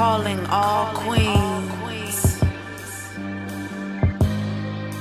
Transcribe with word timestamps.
calling 0.00 0.40
all 0.46 0.86
queens. 0.94 2.40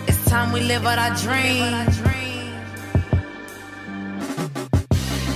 It's 0.09 0.22
time 0.25 0.51
we 0.51 0.59
live 0.59 0.83
out 0.85 1.00
our 1.00 1.16
dream. 1.24 1.72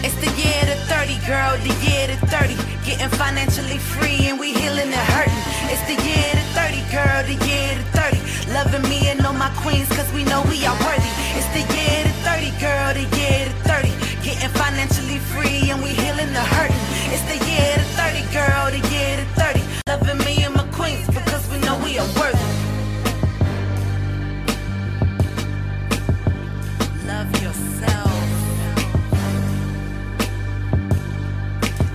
It's 0.05 0.17
the 0.25 0.31
year 0.43 0.63
to 0.69 0.75
30, 0.91 1.15
girl, 1.31 1.51
the 1.63 1.73
year 1.87 2.03
to 2.11 2.17
30. 2.27 2.59
Getting 2.83 3.11
financially 3.23 3.77
free 3.77 4.27
and 4.27 4.37
we 4.37 4.51
healing 4.51 4.91
and 4.99 5.07
hurting. 5.15 5.43
It's 5.71 5.85
the 5.91 5.97
year 6.09 6.31
to 6.39 6.45
30, 6.59 6.83
girl, 6.97 7.19
the 7.31 7.37
year 7.47 7.69
to 7.79 7.85
30. 7.95 8.19
Loving 8.57 8.83
me 8.89 9.07
and 9.11 9.25
all 9.25 9.31
my 9.31 9.51
queens, 9.63 9.87
cause 9.95 10.11
we 10.11 10.25
know 10.25 10.43
we 10.51 10.59
are 10.67 10.77
worthy. 10.83 11.13
It's 11.39 11.47
the 11.55 11.63
year 11.71 12.03
to 12.03 12.13
30, 12.27 12.51
girl, 12.59 12.89
the 12.99 13.07
year 13.15 13.47
to 13.47 13.55
30. 13.71 13.95
Getting 14.27 14.51
financially 14.59 15.19
free 15.31 15.71
and 15.71 15.81
we 15.81 15.91
healing 16.03 16.33
the 16.33 16.45
hurting. 16.55 16.82
It's 17.15 17.21
the 17.25 17.37
year 17.45 17.75
to 17.75 17.83
30, 17.83 18.33
girl, 18.33 18.71
the 18.71 18.81
year 18.89 19.17
to 19.17 19.25
30. 19.39 19.61
Loving 19.87 20.17
me 20.25 20.43
and 20.45 20.55
my 20.55 20.65
queens, 20.71 21.05
because 21.05 21.47
we 21.51 21.59
know 21.59 21.77
we 21.83 21.99
are 21.99 22.07
worthy. 22.19 22.39
Love 27.05 27.29
yourself. 27.43 28.13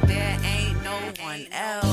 There 0.06 0.38
ain't 0.45 0.84
no 0.84 0.96
one 1.20 1.46
else. 1.50 1.88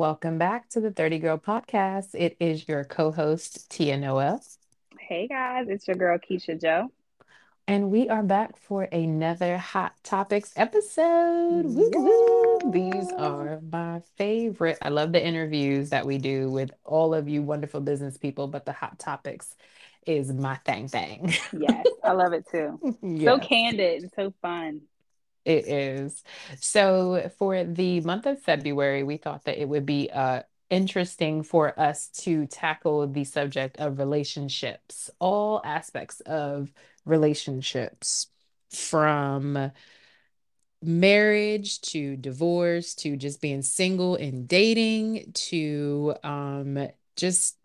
Welcome 0.00 0.38
back 0.38 0.70
to 0.70 0.80
the 0.80 0.90
30 0.90 1.18
Girl 1.18 1.36
Podcast. 1.36 2.14
It 2.14 2.34
is 2.40 2.66
your 2.66 2.84
co 2.84 3.12
host, 3.12 3.70
Tia 3.70 3.98
Noel, 3.98 4.42
Hey 4.98 5.28
guys, 5.28 5.66
it's 5.68 5.86
your 5.86 5.94
girl 5.98 6.16
Kisha 6.16 6.58
Jo. 6.58 6.90
and 7.68 7.90
we 7.90 8.08
are 8.08 8.22
back 8.22 8.56
for 8.56 8.84
another 8.84 9.58
Hot 9.58 9.92
Topics 10.02 10.54
episode. 10.56 11.66
Woo 11.66 11.90
woo. 11.92 12.72
These 12.72 13.12
are 13.12 13.60
my 13.70 14.00
favorite. 14.16 14.78
I 14.80 14.88
love 14.88 15.12
the 15.12 15.22
interviews 15.22 15.90
that 15.90 16.06
we 16.06 16.16
do 16.16 16.48
with 16.50 16.70
all 16.82 17.12
of 17.12 17.28
you 17.28 17.42
wonderful 17.42 17.82
business 17.82 18.16
people, 18.16 18.46
but 18.48 18.64
the 18.64 18.72
Hot 18.72 18.98
Topics 18.98 19.54
is 20.06 20.32
my 20.32 20.56
thing 20.64 20.88
thing. 20.88 21.34
Yes, 21.52 21.84
I 22.02 22.12
love 22.12 22.32
it 22.32 22.46
too. 22.50 22.96
So 23.22 23.38
candid 23.38 24.04
and 24.04 24.12
so 24.16 24.32
fun. 24.40 24.80
It 25.44 25.66
is. 25.66 26.22
So 26.60 27.30
for 27.38 27.64
the 27.64 28.00
month 28.02 28.26
of 28.26 28.42
February, 28.42 29.02
we 29.02 29.16
thought 29.16 29.44
that 29.44 29.60
it 29.60 29.68
would 29.68 29.86
be 29.86 30.10
uh 30.10 30.42
interesting 30.68 31.42
for 31.42 31.78
us 31.80 32.08
to 32.08 32.46
tackle 32.46 33.08
the 33.08 33.24
subject 33.24 33.78
of 33.78 33.98
relationships, 33.98 35.10
all 35.18 35.60
aspects 35.64 36.20
of 36.20 36.72
relationships, 37.04 38.28
from 38.70 39.72
marriage 40.82 41.80
to 41.82 42.16
divorce 42.16 42.94
to 42.94 43.16
just 43.16 43.40
being 43.40 43.62
single 43.62 44.14
and 44.16 44.48
dating 44.48 45.30
to 45.34 46.14
um 46.22 46.88
just 47.16 47.56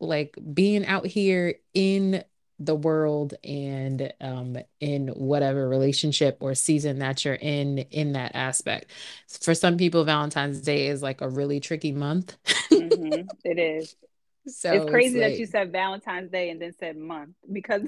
like 0.00 0.38
being 0.54 0.86
out 0.86 1.06
here 1.06 1.56
in 1.74 2.24
the 2.58 2.74
world 2.74 3.34
and 3.44 4.12
um 4.20 4.56
in 4.80 5.08
whatever 5.08 5.68
relationship 5.68 6.36
or 6.40 6.54
season 6.54 6.98
that 6.98 7.24
you're 7.24 7.34
in 7.34 7.78
in 7.90 8.12
that 8.12 8.32
aspect. 8.34 8.90
For 9.28 9.54
some 9.54 9.76
people, 9.76 10.04
Valentine's 10.04 10.60
Day 10.60 10.88
is 10.88 11.02
like 11.02 11.20
a 11.20 11.28
really 11.28 11.60
tricky 11.60 11.92
month. 11.92 12.36
hmm 12.74 13.22
It 13.44 13.58
is. 13.58 13.88
So 14.46 14.72
It's 14.72 14.84
it's 14.86 14.86
crazy 14.86 15.20
that 15.20 15.38
you 15.38 15.46
said 15.46 15.72
Valentine's 15.72 16.30
Day 16.30 16.50
and 16.50 16.60
then 16.60 16.74
said 16.78 16.96
month 16.96 17.36
because 17.52 17.82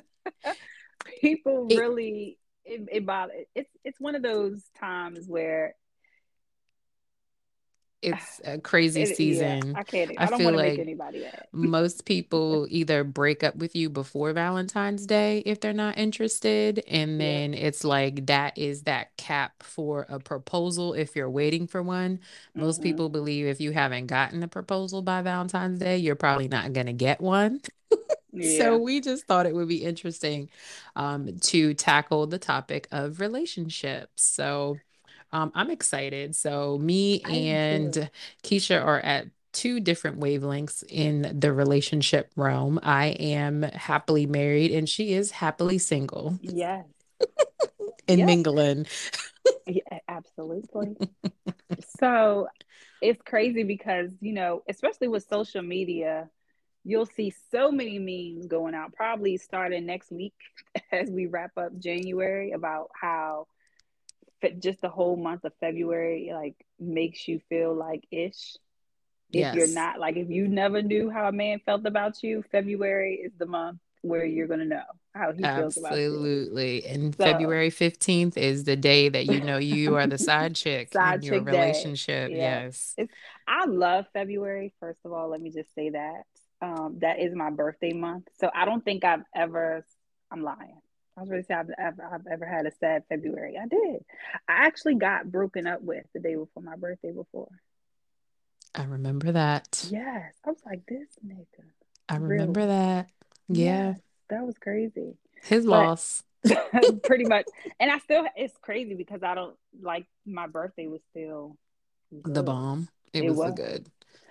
people 1.20 1.66
it, 1.68 1.84
really 1.84 2.38
it, 2.64 2.88
it 2.92 3.06
bother. 3.06 3.32
It's 3.54 3.70
it's 3.84 4.00
one 4.00 4.14
of 4.14 4.22
those 4.22 4.62
times 4.78 5.26
where 5.28 5.74
it's 8.02 8.40
a 8.44 8.58
crazy 8.58 9.04
it 9.04 9.20
yeah, 9.22 9.56
season. 9.56 9.74
I 9.74 9.84
can't. 9.84 10.12
I 10.16 10.26
I 10.26 10.30
don't 10.30 10.42
feel 10.42 10.44
want 10.44 10.54
to 10.54 10.58
make 10.58 10.78
like 10.78 10.86
most 11.52 12.04
people 12.06 12.66
either 12.70 13.04
break 13.04 13.44
up 13.44 13.56
with 13.56 13.76
you 13.76 13.90
before 13.90 14.32
Valentine's 14.32 15.06
Day 15.06 15.40
if 15.46 15.60
they're 15.60 15.72
not 15.72 15.98
interested, 15.98 16.84
and 16.88 17.20
Yeah. 17.20 17.20
then 17.20 17.54
it's 17.54 17.84
like 17.84 18.26
that 18.26 18.58
is 18.58 18.84
that 18.84 19.16
cap 19.16 19.62
for 19.62 20.06
a 20.08 20.20
proposal 20.20 20.94
if 20.94 21.16
you're 21.16 21.30
waiting 21.30 21.66
for 21.66 21.82
one. 21.82 22.20
Most 22.56 22.82
hmm 22.82 22.82
people 22.82 23.08
believe 23.10 23.46
if 23.46 23.60
you 23.60 23.72
haven't 23.72 24.06
gotten 24.08 24.42
a 24.42 24.48
proposal 24.48 25.02
by 25.02 25.22
Valentine's 25.22 25.80
Day, 25.80 25.98
you're 25.98 26.16
probably 26.16 26.48
not 26.48 26.72
going 26.72 26.86
to 26.86 26.92
get 26.94 27.20
one. 27.20 27.60
So 28.40 28.78
we 28.78 29.00
just 29.00 29.26
thought 29.26 29.46
it 29.46 29.54
would 29.54 29.68
be 29.68 29.84
interesting 29.84 30.48
um, 30.96 31.38
to 31.40 31.74
tackle 31.74 32.26
the 32.26 32.38
topic 32.38 32.88
of 32.90 33.20
relationships. 33.20 34.22
So 34.22 34.80
um, 35.32 35.52
I'm 35.54 35.70
excited. 35.70 36.34
So 36.36 36.78
me 36.78 37.22
I 37.24 37.32
and 37.32 38.10
Kisha 38.42 38.84
are 38.84 39.00
at 39.00 39.26
two 39.52 39.80
different 39.80 40.20
wavelengths 40.20 40.84
in 40.88 41.38
the 41.38 41.52
relationship 41.52 42.30
realm. 42.36 42.78
I 42.82 43.08
am 43.08 43.62
happily 43.62 44.26
married 44.26 44.70
and 44.70 44.88
she 44.88 45.12
is 45.14 45.30
happily 45.32 45.78
single 45.78 46.38
Yes. 46.40 46.86
and 48.08 48.18
Yep. 48.18 48.26
mingling. 48.26 48.86
Yeah, 49.66 49.98
absolutely. 50.08 50.96
So 51.98 52.48
it's 53.00 53.22
crazy 53.22 53.62
because, 53.62 54.10
you 54.20 54.32
know, 54.32 54.62
especially 54.68 55.08
with 55.08 55.26
social 55.28 55.62
media, 55.62 56.28
you'll 56.84 57.06
see 57.06 57.32
so 57.50 57.70
many 57.70 57.98
memes 57.98 58.46
going 58.46 58.74
out, 58.74 58.92
probably 58.92 59.36
starting 59.36 59.86
next 59.86 60.10
week 60.12 60.34
as 60.92 61.10
we 61.10 61.26
wrap 61.26 61.52
up 61.56 61.78
January, 61.78 62.52
about 62.52 62.90
how 63.00 63.46
just 64.58 64.80
the 64.80 64.88
whole 64.88 65.16
month 65.16 65.44
of 65.44 65.52
February 65.60 66.30
like 66.32 66.54
makes 66.78 67.28
you 67.28 67.40
feel 67.48 67.74
like 67.74 68.04
ish. 68.10 68.56
If 69.32 69.54
you're 69.54 69.68
not 69.68 70.00
like 70.00 70.16
if 70.16 70.28
you 70.28 70.48
never 70.48 70.82
knew 70.82 71.08
how 71.08 71.28
a 71.28 71.32
man 71.32 71.60
felt 71.64 71.86
about 71.86 72.22
you, 72.22 72.42
February 72.50 73.20
is 73.24 73.32
the 73.38 73.46
month 73.46 73.78
where 74.02 74.24
you're 74.24 74.48
gonna 74.48 74.64
know 74.64 74.82
how 75.14 75.32
he 75.32 75.42
feels 75.42 75.76
about 75.76 75.92
you. 75.96 76.06
Absolutely. 76.06 76.84
And 76.86 77.14
So 77.14 77.24
February 77.24 77.70
15th 77.70 78.36
is 78.36 78.64
the 78.64 78.76
day 78.76 79.08
that 79.08 79.26
you 79.26 79.40
know 79.40 79.58
you 79.58 79.96
are 79.96 80.06
the 80.06 80.18
side 80.18 80.56
chick 80.56 80.92
side 80.92 81.22
in 81.22 81.32
your 81.32 81.42
relationship. 81.42 82.30
Yeah. 82.30 82.62
Yes. 82.64 82.94
It's 82.96 83.12
I 83.46 83.66
love 83.66 84.06
February. 84.12 84.72
First 84.80 85.00
of 85.04 85.12
all, 85.12 85.28
let 85.28 85.40
me 85.40 85.50
just 85.50 85.72
say 85.74 85.90
that. 85.90 86.22
Um, 86.62 86.98
that 87.00 87.20
is 87.20 87.34
my 87.34 87.50
birthday 87.50 87.92
month. 87.92 88.28
So 88.38 88.50
I 88.54 88.64
don't 88.64 88.84
think 88.84 89.04
I've 89.04 89.24
ever 89.34 89.84
I'm 90.30 90.42
lying. 90.42 90.80
I 91.16 91.20
was 91.20 91.30
ready 91.30 91.42
to 91.42 91.46
say 91.46 91.54
I've 91.54 91.70
ever 91.78 92.02
I've 92.04 92.26
ever 92.30 92.46
had 92.46 92.66
a 92.66 92.70
sad 92.70 93.04
February. 93.08 93.58
I 93.60 93.66
did. 93.66 94.04
I 94.48 94.66
actually 94.66 94.94
got 94.94 95.30
broken 95.30 95.66
up 95.66 95.82
with 95.82 96.04
the 96.14 96.20
day 96.20 96.34
before 96.34 96.62
my 96.62 96.76
birthday 96.76 97.12
before. 97.12 97.50
I 98.74 98.84
remember 98.84 99.32
that. 99.32 99.86
Yes. 99.90 100.32
I 100.46 100.50
was 100.50 100.60
like, 100.64 100.86
this 100.86 101.08
nigga. 101.26 101.64
I 102.08 102.16
remember 102.16 102.60
Really? 102.60 102.72
that. 102.72 103.10
Yeah. 103.48 103.88
Yes. 103.90 104.00
That 104.30 104.46
was 104.46 104.56
crazy. 104.58 105.16
His 105.42 105.66
But 105.66 105.70
loss. 105.70 106.22
pretty 107.04 107.24
much 107.24 107.44
and 107.78 107.90
I 107.90 107.98
still 107.98 108.24
it's 108.34 108.56
crazy 108.62 108.94
because 108.94 109.22
I 109.22 109.34
don't 109.34 109.56
like 109.82 110.06
my 110.24 110.46
birthday 110.46 110.86
was 110.86 111.02
still 111.10 111.56
The 112.10 112.42
bomb. 112.42 112.88
It 113.12 113.24
It 113.24 113.30
was 113.34 113.50
a 113.50 113.52
good. 113.52 113.86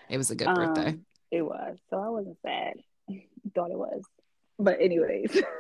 It 0.10 0.18
was 0.18 0.32
a 0.32 0.36
good 0.36 0.54
birthday. 0.56 0.88
Um, 0.88 1.06
it 1.30 1.42
was. 1.44 1.78
So 1.90 2.00
I 2.00 2.10
wasn't 2.10 2.38
sad. 2.42 2.78
Thought 3.54 3.72
it 3.72 3.78
was. 3.78 4.02
But 4.60 4.80
anyways. 4.82 5.42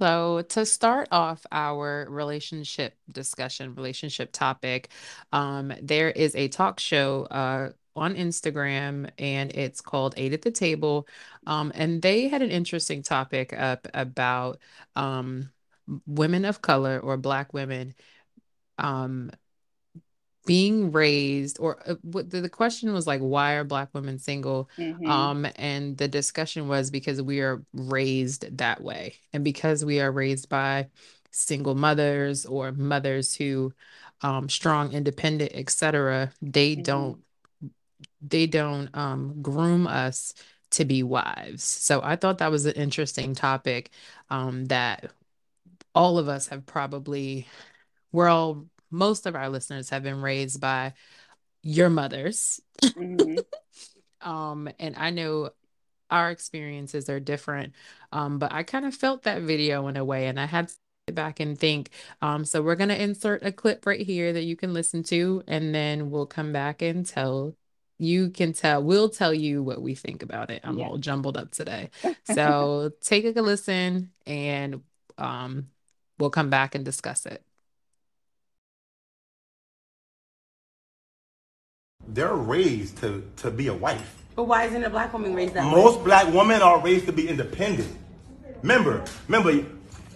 So, 0.00 0.42
to 0.42 0.66
start 0.66 1.08
off 1.12 1.46
our 1.52 2.06
relationship 2.10 2.96
discussion, 3.10 3.76
relationship 3.76 4.32
topic, 4.32 4.90
um, 5.32 5.72
there 5.80 6.10
is 6.10 6.34
a 6.34 6.48
talk 6.48 6.80
show 6.80 7.24
uh, 7.30 7.70
on 7.94 8.16
Instagram 8.16 9.10
and 9.18 9.52
it's 9.52 9.80
called 9.80 10.14
Eight 10.16 10.32
at 10.32 10.42
the 10.42 10.50
Table. 10.50 11.06
Um, 11.46 11.70
and 11.76 12.02
they 12.02 12.26
had 12.26 12.42
an 12.42 12.50
interesting 12.50 13.02
topic 13.02 13.52
up 13.52 13.86
about 13.94 14.58
um, 14.96 15.50
women 16.06 16.44
of 16.44 16.60
color 16.60 16.98
or 16.98 17.16
Black 17.16 17.52
women 17.52 17.94
um, 18.78 19.30
being 20.44 20.90
raised 20.90 21.58
or 21.60 21.78
uh, 21.88 21.94
the, 22.04 22.40
the 22.40 22.48
question 22.48 22.92
was 22.92 23.06
like 23.06 23.20
why 23.20 23.52
are 23.54 23.64
black 23.64 23.88
women 23.92 24.18
single 24.18 24.68
Mhm. 24.76 25.08
um 25.08 25.46
and 25.56 25.96
the 25.96 26.08
discussion 26.08 26.66
was 26.68 26.90
because 26.90 27.22
we 27.22 27.40
are 27.40 27.62
raised 27.72 28.56
that 28.58 28.82
way 28.82 29.14
and 29.32 29.44
because 29.44 29.84
we 29.84 30.00
are 30.00 30.10
raised 30.10 30.48
by 30.48 30.88
single 31.30 31.74
mothers 31.74 32.44
or 32.44 32.72
mothers 32.72 33.34
who 33.34 33.72
um 34.22 34.48
strong 34.48 34.92
independent 34.92 35.52
etc 35.54 36.32
they 36.42 36.74
Mhm. 36.76 36.82
don't 36.84 37.24
they 38.20 38.46
don't 38.46 38.88
um 38.96 39.40
groom 39.42 39.86
us 39.86 40.34
to 40.70 40.84
be 40.84 41.02
wives 41.02 41.62
so 41.62 42.00
i 42.02 42.16
thought 42.16 42.38
that 42.38 42.50
was 42.50 42.66
an 42.66 42.72
interesting 42.74 43.34
topic 43.34 43.90
um 44.30 44.64
that 44.66 45.10
all 45.94 46.18
of 46.18 46.28
us 46.28 46.48
have 46.48 46.64
probably 46.66 47.46
we're 48.12 48.28
all 48.28 48.66
most 48.92 49.26
of 49.26 49.34
our 49.34 49.48
listeners 49.48 49.90
have 49.90 50.02
been 50.02 50.20
raised 50.20 50.60
by 50.60 50.94
your 51.62 51.90
mothers. 51.90 52.60
Mm-hmm. 52.82 53.38
um, 54.28 54.68
and 54.78 54.94
I 54.96 55.10
know 55.10 55.50
our 56.10 56.30
experiences 56.30 57.08
are 57.08 57.20
different. 57.20 57.72
Um, 58.12 58.38
but 58.38 58.52
I 58.52 58.62
kind 58.62 58.84
of 58.84 58.94
felt 58.94 59.22
that 59.22 59.42
video 59.42 59.88
in 59.88 59.96
a 59.96 60.04
way, 60.04 60.26
and 60.26 60.38
I 60.38 60.46
had 60.46 60.68
to 60.68 60.74
sit 61.08 61.14
back 61.14 61.40
and 61.40 61.58
think. 61.58 61.90
Um, 62.20 62.44
so 62.44 62.62
we're 62.62 62.76
gonna 62.76 62.94
insert 62.94 63.44
a 63.44 63.50
clip 63.50 63.86
right 63.86 64.00
here 64.00 64.32
that 64.32 64.44
you 64.44 64.54
can 64.54 64.74
listen 64.74 65.02
to, 65.04 65.42
and 65.48 65.74
then 65.74 66.10
we'll 66.10 66.26
come 66.26 66.52
back 66.52 66.82
and 66.82 67.04
tell 67.06 67.56
you 67.98 68.30
can 68.30 68.52
tell 68.52 68.82
we'll 68.82 69.08
tell 69.08 69.32
you 69.32 69.62
what 69.62 69.80
we 69.80 69.94
think 69.94 70.24
about 70.24 70.50
it 70.50 70.60
i'm 70.64 70.78
yeah. 70.78 70.86
all 70.86 70.98
jumbled 70.98 71.36
up 71.36 71.52
today 71.52 71.88
so 72.24 72.90
take 73.00 73.36
a 73.36 73.42
listen 73.42 74.10
and 74.26 74.82
um, 75.18 75.68
we'll 76.18 76.30
come 76.30 76.50
back 76.50 76.74
and 76.74 76.84
discuss 76.84 77.26
it 77.26 77.44
they're 82.08 82.34
raised 82.34 82.98
to 82.98 83.22
to 83.36 83.50
be 83.50 83.68
a 83.68 83.74
wife 83.74 84.22
but 84.34 84.44
why 84.44 84.64
isn't 84.64 84.84
a 84.84 84.90
black 84.90 85.12
woman 85.12 85.34
raised 85.34 85.54
that 85.54 85.64
most 85.64 85.98
way? 85.98 86.04
black 86.04 86.32
women 86.32 86.62
are 86.62 86.80
raised 86.80 87.06
to 87.06 87.12
be 87.12 87.28
independent 87.28 87.96
remember 88.62 89.04
remember 89.28 89.66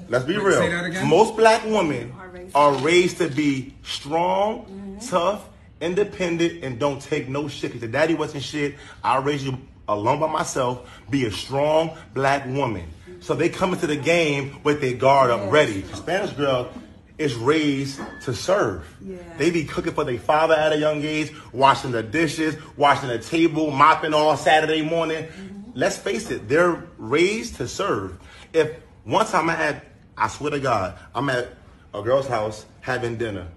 let's 0.08 0.24
be 0.24 0.36
Wait, 0.38 0.92
real 0.92 1.06
most 1.06 1.36
black 1.36 1.64
women 1.64 2.12
are 2.18 2.28
raised, 2.28 2.56
are 2.56 2.74
raised 2.74 3.18
to 3.18 3.28
be 3.28 3.74
strong 3.82 4.64
mm-hmm. 4.64 4.98
tough 5.06 5.48
independent 5.80 6.64
and 6.64 6.78
don't 6.78 7.00
take 7.00 7.28
no 7.28 7.48
shit. 7.48 7.70
Because 7.70 7.82
your 7.82 7.92
daddy 7.92 8.14
wasn't 8.14 8.42
shit. 8.42 8.76
I 9.02 9.18
raised 9.18 9.44
you 9.44 9.58
alone 9.88 10.20
by 10.20 10.28
myself. 10.28 10.88
Be 11.10 11.26
a 11.26 11.30
strong 11.30 11.96
black 12.14 12.46
woman. 12.46 12.88
So 13.20 13.34
they 13.34 13.48
come 13.48 13.72
into 13.72 13.86
the 13.86 13.96
game 13.96 14.60
with 14.62 14.80
their 14.80 14.94
guard 14.94 15.30
up 15.30 15.50
ready. 15.50 15.82
Spanish 15.94 16.32
girl 16.32 16.70
is 17.18 17.34
raised 17.34 18.00
to 18.22 18.34
serve. 18.34 18.86
Yeah. 19.00 19.16
They 19.38 19.50
be 19.50 19.64
cooking 19.64 19.94
for 19.94 20.04
their 20.04 20.18
father 20.18 20.54
at 20.54 20.72
a 20.72 20.78
young 20.78 21.02
age, 21.02 21.32
washing 21.52 21.92
the 21.92 22.02
dishes, 22.02 22.56
washing 22.76 23.08
the 23.08 23.18
table, 23.18 23.70
mopping 23.70 24.12
all 24.12 24.36
Saturday 24.36 24.82
morning. 24.82 25.24
Mm-hmm. 25.24 25.70
Let's 25.74 25.96
face 25.96 26.30
it, 26.30 26.48
they're 26.48 26.84
raised 26.98 27.56
to 27.56 27.68
serve. 27.68 28.18
If 28.52 28.76
one 29.04 29.26
time 29.26 29.48
I 29.48 29.54
had, 29.54 29.82
I 30.16 30.28
swear 30.28 30.50
to 30.50 30.60
God, 30.60 30.98
I'm 31.14 31.28
at 31.30 31.48
a 31.94 32.02
girl's 32.02 32.28
house 32.28 32.66
having 32.80 33.16
dinner. 33.16 33.48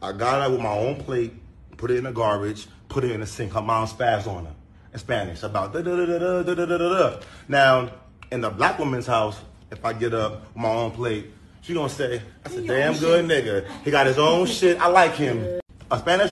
I 0.00 0.12
got 0.12 0.40
out 0.40 0.50
with 0.50 0.60
my 0.60 0.72
own 0.72 0.96
plate, 0.96 1.32
put 1.76 1.90
it 1.90 1.98
in 1.98 2.04
the 2.04 2.12
garbage, 2.12 2.66
put 2.88 3.04
it 3.04 3.10
in 3.10 3.20
the 3.20 3.26
sink. 3.26 3.52
Her 3.52 3.62
mom 3.62 3.86
spazzed 3.86 4.26
on 4.26 4.46
her 4.46 4.54
in 4.92 4.98
Spanish 4.98 5.42
about 5.42 5.72
da 5.72 5.82
da 5.82 5.96
da 5.96 6.18
da 6.18 6.42
da 6.42 6.54
da 6.54 6.66
da 6.66 6.76
da. 6.76 7.20
Now, 7.48 7.90
in 8.30 8.40
the 8.40 8.50
black 8.50 8.78
woman's 8.78 9.06
house, 9.06 9.40
if 9.70 9.84
I 9.84 9.92
get 9.92 10.14
up 10.14 10.42
with 10.48 10.56
my 10.56 10.68
own 10.68 10.90
plate, 10.90 11.30
she 11.62 11.74
gonna 11.74 11.88
say, 11.88 12.20
"That's 12.42 12.56
a 12.56 12.62
damn 12.66 12.96
good 12.98 13.24
nigga. 13.24 13.66
He 13.84 13.90
got 13.90 14.06
his 14.06 14.18
own 14.18 14.46
shit. 14.58 14.80
I 14.80 14.88
like 14.88 15.14
him." 15.14 15.60
A 15.90 15.98
Spanish. 15.98 16.30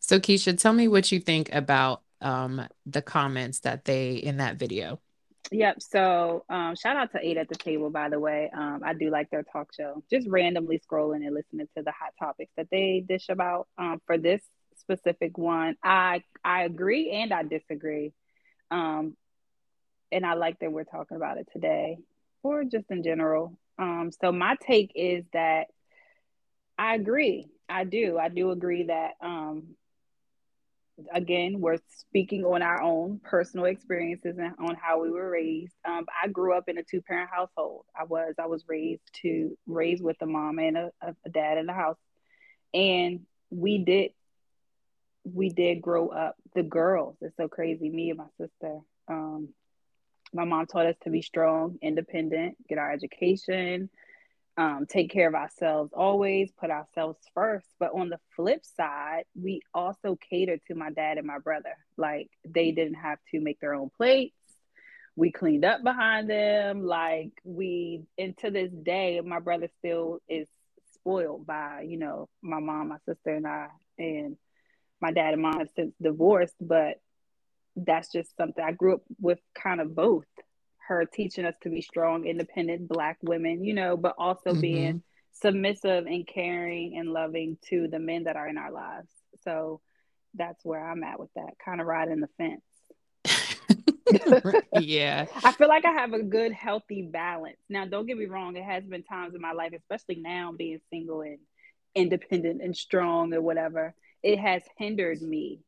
So 0.00 0.18
Kisha, 0.18 0.58
tell 0.58 0.72
me 0.72 0.88
what 0.88 1.12
you 1.12 1.20
think 1.20 1.54
about 1.54 2.02
um, 2.20 2.66
the 2.86 3.02
comments 3.02 3.60
that 3.60 3.84
they 3.84 4.14
in 4.14 4.38
that 4.38 4.56
video. 4.56 5.00
Yep. 5.52 5.82
So 5.82 6.44
um, 6.48 6.76
shout 6.76 6.96
out 6.96 7.12
to 7.12 7.18
Eight 7.20 7.36
at 7.36 7.48
the 7.48 7.54
Table, 7.54 7.90
by 7.90 8.08
the 8.08 8.20
way. 8.20 8.50
Um, 8.56 8.82
I 8.84 8.94
do 8.94 9.10
like 9.10 9.30
their 9.30 9.42
talk 9.42 9.70
show. 9.74 10.02
Just 10.10 10.28
randomly 10.28 10.80
scrolling 10.80 11.26
and 11.26 11.34
listening 11.34 11.66
to 11.76 11.82
the 11.82 11.90
hot 11.90 12.12
topics 12.18 12.52
that 12.56 12.68
they 12.70 13.04
dish 13.06 13.28
about. 13.28 13.66
Um, 13.76 14.00
for 14.06 14.16
this 14.16 14.42
specific 14.78 15.36
one, 15.36 15.76
I 15.82 16.22
I 16.44 16.62
agree 16.62 17.10
and 17.10 17.32
I 17.32 17.42
disagree. 17.42 18.12
Um, 18.70 19.16
and 20.12 20.26
I 20.26 20.34
like 20.34 20.58
that 20.60 20.72
we're 20.72 20.84
talking 20.84 21.16
about 21.16 21.38
it 21.38 21.48
today, 21.52 21.98
or 22.42 22.64
just 22.64 22.90
in 22.90 23.02
general. 23.02 23.56
Um, 23.78 24.10
so 24.20 24.32
my 24.32 24.56
take 24.60 24.92
is 24.94 25.24
that 25.32 25.66
I 26.78 26.94
agree. 26.94 27.48
I 27.68 27.84
do. 27.84 28.18
I 28.18 28.28
do 28.28 28.50
agree 28.50 28.84
that 28.84 29.12
um, 29.22 29.76
again, 31.12 31.60
we're 31.60 31.78
speaking 31.88 32.44
on 32.44 32.62
our 32.62 32.82
own 32.82 33.20
personal 33.22 33.66
experiences 33.66 34.36
and 34.38 34.54
on 34.58 34.76
how 34.76 35.00
we 35.02 35.10
were 35.10 35.30
raised. 35.30 35.74
Um, 35.86 36.06
I 36.22 36.28
grew 36.28 36.54
up 36.56 36.68
in 36.68 36.78
a 36.78 36.82
two 36.82 37.02
parent 37.02 37.30
household. 37.32 37.84
I 37.98 38.04
was 38.04 38.34
I 38.38 38.46
was 38.46 38.64
raised 38.68 39.02
to 39.22 39.56
raised 39.66 40.02
with 40.02 40.16
a 40.20 40.26
mom 40.26 40.58
and 40.58 40.76
a, 40.76 40.90
a 41.02 41.30
dad 41.30 41.58
in 41.58 41.66
the 41.66 41.72
house, 41.72 41.98
and 42.74 43.20
we 43.50 43.78
did 43.78 44.10
we 45.24 45.50
did 45.50 45.82
grow 45.82 46.08
up. 46.08 46.36
The 46.54 46.62
girls, 46.62 47.16
it's 47.20 47.36
so 47.36 47.48
crazy. 47.48 47.88
Me 47.88 48.10
and 48.10 48.18
my 48.18 48.26
sister. 48.38 48.80
Um, 49.08 49.50
my 50.32 50.44
mom 50.44 50.66
taught 50.66 50.86
us 50.86 50.96
to 51.02 51.10
be 51.10 51.22
strong, 51.22 51.78
independent, 51.82 52.56
get 52.68 52.78
our 52.78 52.92
education, 52.92 53.90
um, 54.56 54.86
take 54.88 55.10
care 55.10 55.28
of 55.28 55.34
ourselves 55.34 55.92
always, 55.94 56.50
put 56.58 56.70
ourselves 56.70 57.18
first. 57.34 57.66
But 57.78 57.92
on 57.94 58.10
the 58.10 58.18
flip 58.36 58.62
side, 58.76 59.24
we 59.34 59.62
also 59.72 60.18
cater 60.28 60.58
to 60.68 60.74
my 60.74 60.90
dad 60.90 61.18
and 61.18 61.26
my 61.26 61.38
brother. 61.38 61.74
Like 61.96 62.28
they 62.46 62.72
didn't 62.72 62.94
have 62.94 63.18
to 63.30 63.40
make 63.40 63.60
their 63.60 63.74
own 63.74 63.90
plates. 63.96 64.34
We 65.16 65.32
cleaned 65.32 65.64
up 65.64 65.82
behind 65.82 66.28
them. 66.28 66.84
Like 66.84 67.32
we, 67.44 68.02
and 68.18 68.36
to 68.38 68.50
this 68.50 68.70
day, 68.70 69.20
my 69.24 69.40
brother 69.40 69.68
still 69.78 70.18
is 70.28 70.48
spoiled 70.94 71.46
by, 71.46 71.86
you 71.88 71.98
know, 71.98 72.28
my 72.42 72.60
mom, 72.60 72.88
my 72.88 72.98
sister, 73.06 73.34
and 73.34 73.46
I. 73.46 73.68
And 73.98 74.36
my 75.00 75.12
dad 75.12 75.32
and 75.32 75.42
mom 75.42 75.58
have 75.58 75.68
since 75.74 75.94
divorced, 76.00 76.54
but 76.60 77.00
that's 77.76 78.10
just 78.10 78.36
something 78.36 78.62
I 78.62 78.72
grew 78.72 78.94
up 78.94 79.02
with 79.20 79.38
kind 79.54 79.80
of 79.80 79.94
both 79.94 80.26
her 80.88 81.04
teaching 81.04 81.44
us 81.44 81.54
to 81.62 81.68
be 81.68 81.82
strong, 81.82 82.26
independent 82.26 82.88
black 82.88 83.18
women, 83.22 83.64
you 83.64 83.74
know, 83.74 83.96
but 83.96 84.14
also 84.18 84.50
mm-hmm. 84.50 84.60
being 84.60 85.02
submissive 85.32 86.06
and 86.06 86.26
caring 86.26 86.98
and 86.98 87.12
loving 87.12 87.56
to 87.68 87.86
the 87.88 87.98
men 87.98 88.24
that 88.24 88.36
are 88.36 88.48
in 88.48 88.58
our 88.58 88.72
lives. 88.72 89.08
So 89.44 89.80
that's 90.34 90.64
where 90.64 90.84
I'm 90.84 91.04
at 91.04 91.20
with 91.20 91.30
that, 91.36 91.54
kind 91.64 91.80
of 91.80 91.86
riding 91.86 92.20
the 92.20 92.28
fence. 92.36 92.62
yeah. 94.80 95.26
I 95.44 95.52
feel 95.52 95.68
like 95.68 95.84
I 95.84 95.92
have 95.92 96.12
a 96.12 96.22
good, 96.22 96.52
healthy 96.52 97.02
balance. 97.02 97.60
Now, 97.68 97.84
don't 97.84 98.06
get 98.06 98.18
me 98.18 98.26
wrong, 98.26 98.56
it 98.56 98.64
has 98.64 98.84
been 98.84 99.04
times 99.04 99.34
in 99.34 99.40
my 99.40 99.52
life, 99.52 99.72
especially 99.72 100.20
now 100.20 100.52
being 100.52 100.80
single 100.90 101.20
and 101.20 101.38
independent 101.94 102.62
and 102.62 102.76
strong 102.76 103.32
or 103.32 103.40
whatever, 103.40 103.94
it 104.22 104.38
has 104.38 104.62
hindered 104.76 105.22
me 105.22 105.60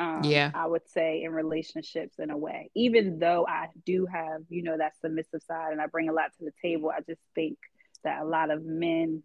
um, 0.00 0.20
yeah 0.24 0.50
i 0.54 0.66
would 0.66 0.88
say 0.88 1.22
in 1.22 1.32
relationships 1.32 2.18
in 2.18 2.30
a 2.30 2.36
way 2.36 2.70
even 2.74 3.18
though 3.18 3.46
i 3.46 3.66
do 3.84 4.06
have 4.06 4.40
you 4.48 4.62
know 4.62 4.76
that 4.76 4.92
submissive 5.00 5.42
side 5.46 5.72
and 5.72 5.80
i 5.80 5.86
bring 5.86 6.08
a 6.08 6.12
lot 6.12 6.32
to 6.38 6.44
the 6.44 6.52
table 6.62 6.90
i 6.90 7.00
just 7.00 7.20
think 7.34 7.58
that 8.02 8.22
a 8.22 8.24
lot 8.24 8.50
of 8.50 8.64
men 8.64 9.22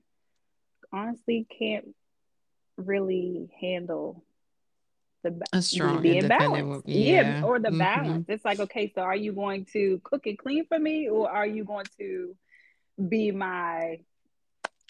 honestly 0.91 1.47
can't 1.57 1.87
really 2.77 3.49
handle 3.61 4.23
the 5.23 5.41
a 5.53 5.61
strong 5.61 6.01
being 6.01 6.27
balanced 6.27 6.87
yeah. 6.87 7.39
yeah. 7.39 7.43
or 7.43 7.57
the 7.57 7.69
mm-hmm. 7.69 7.77
balance 7.77 8.25
it's 8.27 8.45
like 8.45 8.59
okay 8.59 8.91
so 8.93 9.01
are 9.01 9.15
you 9.15 9.31
going 9.31 9.65
to 9.65 9.99
cook 10.03 10.25
and 10.25 10.37
clean 10.37 10.65
for 10.67 10.77
me 10.77 11.09
or 11.09 11.29
are 11.29 11.47
you 11.47 11.63
going 11.63 11.85
to 11.97 12.35
be 13.09 13.31
my 13.31 13.97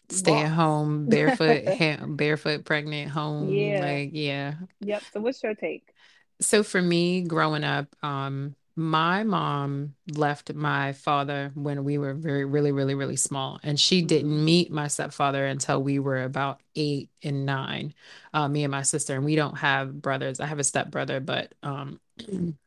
stay 0.09 0.41
at 0.41 0.51
home 0.51 1.05
barefoot 1.09 1.67
ha- 1.67 2.05
barefoot 2.07 2.65
pregnant 2.65 3.11
home 3.11 3.49
yeah. 3.49 3.79
like 3.81 4.09
yeah. 4.13 4.55
Yep 4.81 5.03
so 5.13 5.21
what's 5.21 5.41
your 5.43 5.55
take? 5.55 5.93
So 6.41 6.63
for 6.63 6.81
me 6.81 7.21
growing 7.21 7.63
up 7.63 7.87
um 8.03 8.55
my 8.77 9.23
mom 9.23 9.95
left 10.15 10.53
my 10.53 10.91
father 10.91 11.51
when 11.55 11.85
we 11.85 11.97
were 11.97 12.13
very 12.13 12.43
really 12.43 12.73
really 12.73 12.93
really 12.93 13.15
small 13.15 13.59
and 13.63 13.79
she 13.79 14.01
didn't 14.01 14.31
mm-hmm. 14.31 14.45
meet 14.45 14.71
my 14.71 14.87
stepfather 14.87 15.45
until 15.45 15.81
we 15.81 15.97
were 15.97 16.23
about 16.23 16.59
eight 16.75 17.09
and 17.23 17.45
nine 17.45 17.93
uh, 18.33 18.47
me 18.49 18.65
and 18.65 18.71
my 18.71 18.81
sister 18.81 19.15
and 19.15 19.23
we 19.23 19.35
don't 19.35 19.57
have 19.57 20.01
brothers. 20.01 20.39
I 20.39 20.45
have 20.45 20.59
a 20.59 20.63
stepbrother 20.63 21.19
but 21.19 21.53
um 21.63 21.99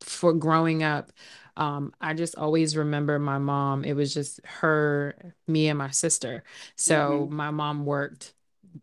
for 0.00 0.32
growing 0.32 0.82
up 0.82 1.10
um, 1.56 1.92
I 2.00 2.14
just 2.14 2.36
always 2.36 2.76
remember 2.76 3.18
my 3.18 3.38
mom. 3.38 3.84
It 3.84 3.94
was 3.94 4.12
just 4.12 4.40
her, 4.44 5.34
me, 5.46 5.68
and 5.68 5.78
my 5.78 5.90
sister. 5.90 6.44
So 6.76 7.22
mm-hmm. 7.22 7.34
my 7.34 7.50
mom 7.50 7.84
worked 7.84 8.34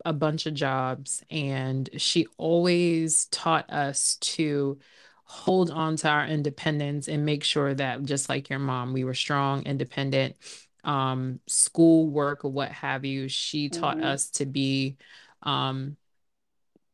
a 0.04 0.12
bunch 0.12 0.46
of 0.46 0.54
jobs, 0.54 1.22
and 1.30 1.88
she 1.98 2.26
always 2.38 3.26
taught 3.26 3.70
us 3.70 4.16
to 4.16 4.78
hold 5.24 5.70
on 5.70 5.96
to 5.96 6.08
our 6.08 6.26
independence 6.26 7.08
and 7.08 7.24
make 7.24 7.44
sure 7.44 7.74
that 7.74 8.02
just 8.04 8.28
like 8.28 8.50
your 8.50 8.58
mom, 8.58 8.92
we 8.92 9.04
were 9.04 9.14
strong, 9.14 9.62
independent, 9.64 10.36
um, 10.84 11.40
school 11.46 12.08
work, 12.08 12.42
what 12.42 12.70
have 12.70 13.04
you. 13.04 13.28
She 13.28 13.68
taught 13.68 13.96
mm-hmm. 13.96 14.06
us 14.06 14.30
to 14.30 14.46
be 14.46 14.96
um 15.42 15.96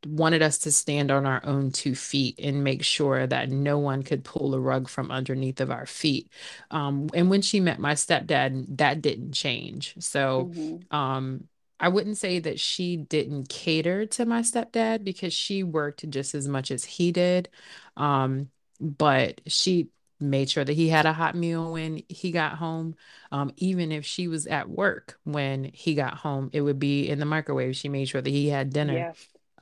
wanted 0.07 0.43
us 0.43 0.59
to 0.59 0.73
stand 0.73 1.11
on 1.11 1.27
our 1.27 1.45
own 1.45 1.71
two 1.71 1.95
feet 1.95 2.39
and 2.43 2.63
make 2.63 2.85
sure 2.85 3.27
that 3.27 3.51
no 3.51 3.79
one 3.79 4.03
could 4.03 4.25
pull 4.25 4.51
the 4.51 4.61
rug 4.61 4.89
from 4.89 5.11
underneath 5.11 5.61
of 5.61 5.71
our 5.71 5.87
feet. 5.87 6.31
Um, 6.71 7.09
and 7.15 7.31
when 7.31 7.43
she 7.43 7.61
met 7.61 7.81
my 7.81 7.95
stepdad, 7.95 8.79
that 8.79 9.03
didn't 9.03 9.33
change. 9.33 9.95
So 9.99 10.51
mm-hmm. 10.53 10.97
um, 10.97 11.45
I 11.81 11.89
wouldn't 11.89 12.19
say 12.19 12.39
that 12.41 12.61
she 12.61 12.97
didn't 12.97 13.49
cater 13.49 14.07
to 14.07 14.27
my 14.27 14.43
stepdad 14.43 15.05
because 15.05 15.33
she 15.33 15.63
worked 15.63 16.09
just 16.09 16.35
as 16.35 16.49
much 16.49 16.71
as 16.71 16.85
he 16.85 17.13
did. 17.13 17.49
Um, 17.97 18.51
but 18.81 19.41
she 19.47 19.89
made 20.21 20.51
sure 20.51 20.65
that 20.65 20.73
he 20.73 20.89
had 20.89 21.07
a 21.07 21.13
hot 21.13 21.35
meal 21.35 21.73
when 21.73 22.03
he 22.09 22.33
got 22.33 22.55
home. 22.55 22.97
Um, 23.31 23.53
even 23.57 23.93
if 23.93 24.05
she 24.05 24.29
was 24.29 24.47
at 24.47 24.69
work 24.69 25.19
when 25.25 25.65
he 25.73 25.95
got 25.95 26.15
home, 26.15 26.51
it 26.53 26.61
would 26.61 26.79
be 26.79 27.09
in 27.09 27.19
the 27.19 27.25
microwave. 27.25 27.77
She 27.77 27.89
made 27.89 28.09
sure 28.09 28.21
that 28.21 28.31
he 28.31 28.49
had 28.49 28.73
dinner. 28.73 28.95
Yeah. 28.95 29.13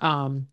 Um, 0.01 0.49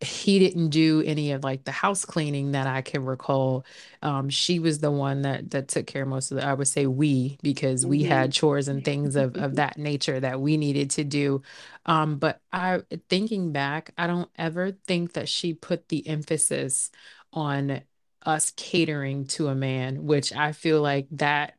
he 0.00 0.38
didn't 0.38 0.70
do 0.70 1.02
any 1.06 1.32
of 1.32 1.44
like 1.44 1.64
the 1.64 1.72
house 1.72 2.04
cleaning 2.04 2.52
that 2.52 2.66
I 2.66 2.82
can 2.82 3.04
recall. 3.06 3.64
Um, 4.02 4.28
she 4.28 4.58
was 4.58 4.80
the 4.80 4.90
one 4.90 5.22
that 5.22 5.50
that 5.52 5.68
took 5.68 5.86
care 5.86 6.02
of 6.02 6.08
most 6.08 6.30
of 6.30 6.38
the, 6.38 6.44
I 6.46 6.54
would 6.54 6.68
say 6.68 6.86
we, 6.86 7.38
because 7.42 7.86
we 7.86 8.02
Mhm. 8.02 8.08
had 8.08 8.32
chores 8.32 8.68
and 8.68 8.84
things 8.84 9.16
of 9.16 9.36
of 9.36 9.54
that 9.56 9.78
nature 9.78 10.20
that 10.20 10.40
we 10.40 10.56
needed 10.58 10.90
to 10.92 11.04
do. 11.04 11.42
Um, 11.86 12.18
but 12.18 12.40
I 12.52 12.82
thinking 13.08 13.52
back, 13.52 13.92
I 13.96 14.06
don't 14.06 14.30
ever 14.36 14.72
think 14.72 15.14
that 15.14 15.28
she 15.28 15.54
put 15.54 15.88
the 15.88 16.06
emphasis 16.06 16.90
on 17.32 17.82
us 18.26 18.50
catering 18.56 19.26
to 19.28 19.48
a 19.48 19.54
man, 19.54 20.04
which 20.06 20.32
I 20.32 20.52
feel 20.52 20.82
like 20.82 21.06
that 21.12 21.56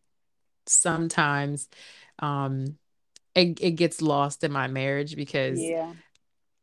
sometimes 0.67 1.69
um 2.19 2.77
it, 3.35 3.59
it 3.61 3.71
gets 3.73 4.01
lost 4.01 4.43
in 4.43 4.51
my 4.51 4.67
marriage 4.67 5.15
because 5.15 5.71
Yeah. 5.71 5.93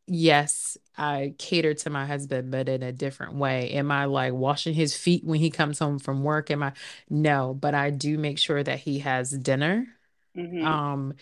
Yes, 0.07 0.77
I 0.97 1.35
cater 1.37 1.73
to 1.75 1.89
my 1.89 2.05
husband, 2.05 2.51
but 2.51 2.69
in 2.69 2.83
a 2.83 2.91
different 2.91 3.35
way. 3.35 3.71
Am 3.71 3.91
I 3.91 4.05
like 4.05 4.33
washing 4.33 4.73
his 4.73 4.95
feet 4.95 5.23
when 5.23 5.39
he 5.39 5.49
comes 5.49 5.79
home 5.79 5.99
from 5.99 6.23
work? 6.23 6.51
Am 6.51 6.63
I? 6.63 6.73
No, 7.09 7.53
but 7.53 7.73
I 7.75 7.89
do 7.89 8.17
make 8.17 8.39
sure 8.39 8.63
that 8.63 8.79
he 8.79 8.99
has 8.99 9.31
dinner. 9.31 9.87
Mhm. 10.35 10.65
Um, 10.65 11.13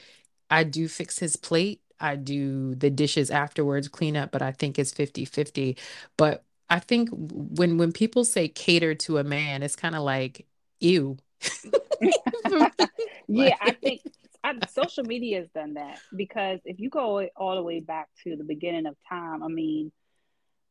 I 0.50 0.63
do 0.65 0.88
fix 0.88 1.19
his 1.19 1.35
plate. 1.35 1.81
I 2.00 2.15
do 2.17 2.75
the 2.75 2.89
dishes 2.89 3.31
afterwards, 3.31 3.88
clean 3.88 4.17
up, 4.17 4.31
but 4.31 4.41
I 4.41 4.51
think 4.53 4.79
it's 4.79 4.91
50-50. 4.93 5.77
But 6.17 6.43
I 6.69 6.79
think 6.79 7.09
when 7.13 7.77
when 7.77 7.91
people 7.93 8.25
say 8.25 8.47
cater 8.50 8.95
to 8.95 9.17
a 9.19 9.23
man, 9.23 9.63
it's 9.63 9.75
kind 9.75 9.95
of 9.95 10.03
like, 10.03 10.47
ew. 10.79 11.17
yeah, 13.27 13.55
I 13.61 13.71
think 13.83 14.01
I, 14.43 14.55
social 14.67 15.03
media 15.03 15.39
has 15.39 15.50
done 15.50 15.75
that 15.75 16.00
because 16.15 16.60
if 16.65 16.79
you 16.79 16.89
go 16.89 17.27
all 17.36 17.55
the 17.55 17.63
way 17.63 17.79
back 17.79 18.10
to 18.24 18.36
the 18.36 18.43
beginning 18.43 18.86
of 18.88 18.95
time, 19.07 19.43
I 19.43 19.48
mean, 19.48 19.91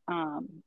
um, 0.07 0.63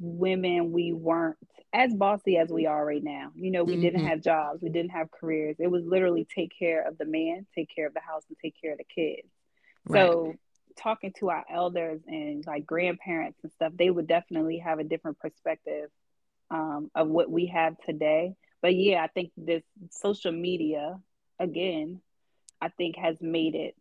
women 0.00 0.72
we 0.72 0.92
weren't 0.92 1.38
as 1.72 1.94
bossy 1.94 2.36
as 2.36 2.50
we 2.50 2.66
are 2.66 2.84
right 2.84 3.02
now. 3.02 3.30
You 3.34 3.50
know, 3.50 3.64
we 3.64 3.76
didn't 3.76 4.02
Mhm. 4.02 4.08
have 4.08 4.22
jobs, 4.22 4.62
we 4.62 4.68
didn't 4.68 4.90
have 4.90 5.10
careers. 5.10 5.56
It 5.58 5.68
was 5.68 5.84
literally 5.84 6.24
take 6.24 6.52
care 6.58 6.82
of 6.86 6.98
the 6.98 7.04
man, 7.06 7.46
take 7.54 7.68
care 7.74 7.86
of 7.86 7.94
the 7.94 8.00
house, 8.00 8.24
and 8.28 8.38
take 8.38 8.54
care 8.60 8.72
of 8.72 8.78
the 8.78 8.84
kids. 8.84 9.28
Right. 9.86 10.02
So 10.02 10.34
talking 10.76 11.12
to 11.18 11.30
our 11.30 11.44
elders 11.50 12.00
and 12.06 12.46
like 12.46 12.66
grandparents 12.66 13.38
and 13.42 13.52
stuff, 13.52 13.72
they 13.76 13.90
would 13.90 14.06
definitely 14.06 14.58
have 14.58 14.78
a 14.78 14.84
different 14.84 15.18
perspective 15.18 15.90
um, 16.50 16.90
of 16.94 17.08
what 17.08 17.30
we 17.30 17.46
have 17.46 17.76
today. 17.78 18.34
But 18.62 18.74
yeah, 18.74 19.02
I 19.02 19.08
think 19.08 19.32
this 19.36 19.62
social 19.90 20.32
media 20.32 21.00
again, 21.38 22.00
I 22.60 22.68
think 22.68 22.96
has 22.96 23.20
made 23.20 23.54
it 23.54 23.76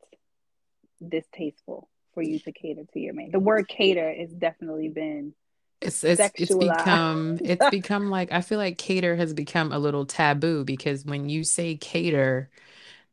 distasteful 1.07 1.89
for 2.13 2.23
you 2.23 2.39
to 2.39 2.51
cater 2.51 2.83
to 2.93 2.99
your 2.99 3.13
man. 3.13 3.31
The 3.31 3.39
word 3.39 3.67
cater 3.67 4.13
has 4.13 4.31
definitely 4.31 4.89
been 4.89 5.33
It's 5.79 6.03
it's 6.03 6.31
it's 6.35 6.55
sexualized. 6.55 6.55
become 6.55 7.39
it's 7.43 7.67
become 7.67 8.09
like 8.09 8.31
I 8.31 8.41
feel 8.41 8.57
like 8.57 8.77
cater 8.79 9.15
has 9.15 9.33
become 9.33 9.71
a 9.71 9.77
little 9.79 10.05
taboo 10.07 10.63
because 10.65 11.05
when 11.05 11.29
you 11.29 11.43
say 11.43 11.75
cater, 11.77 12.49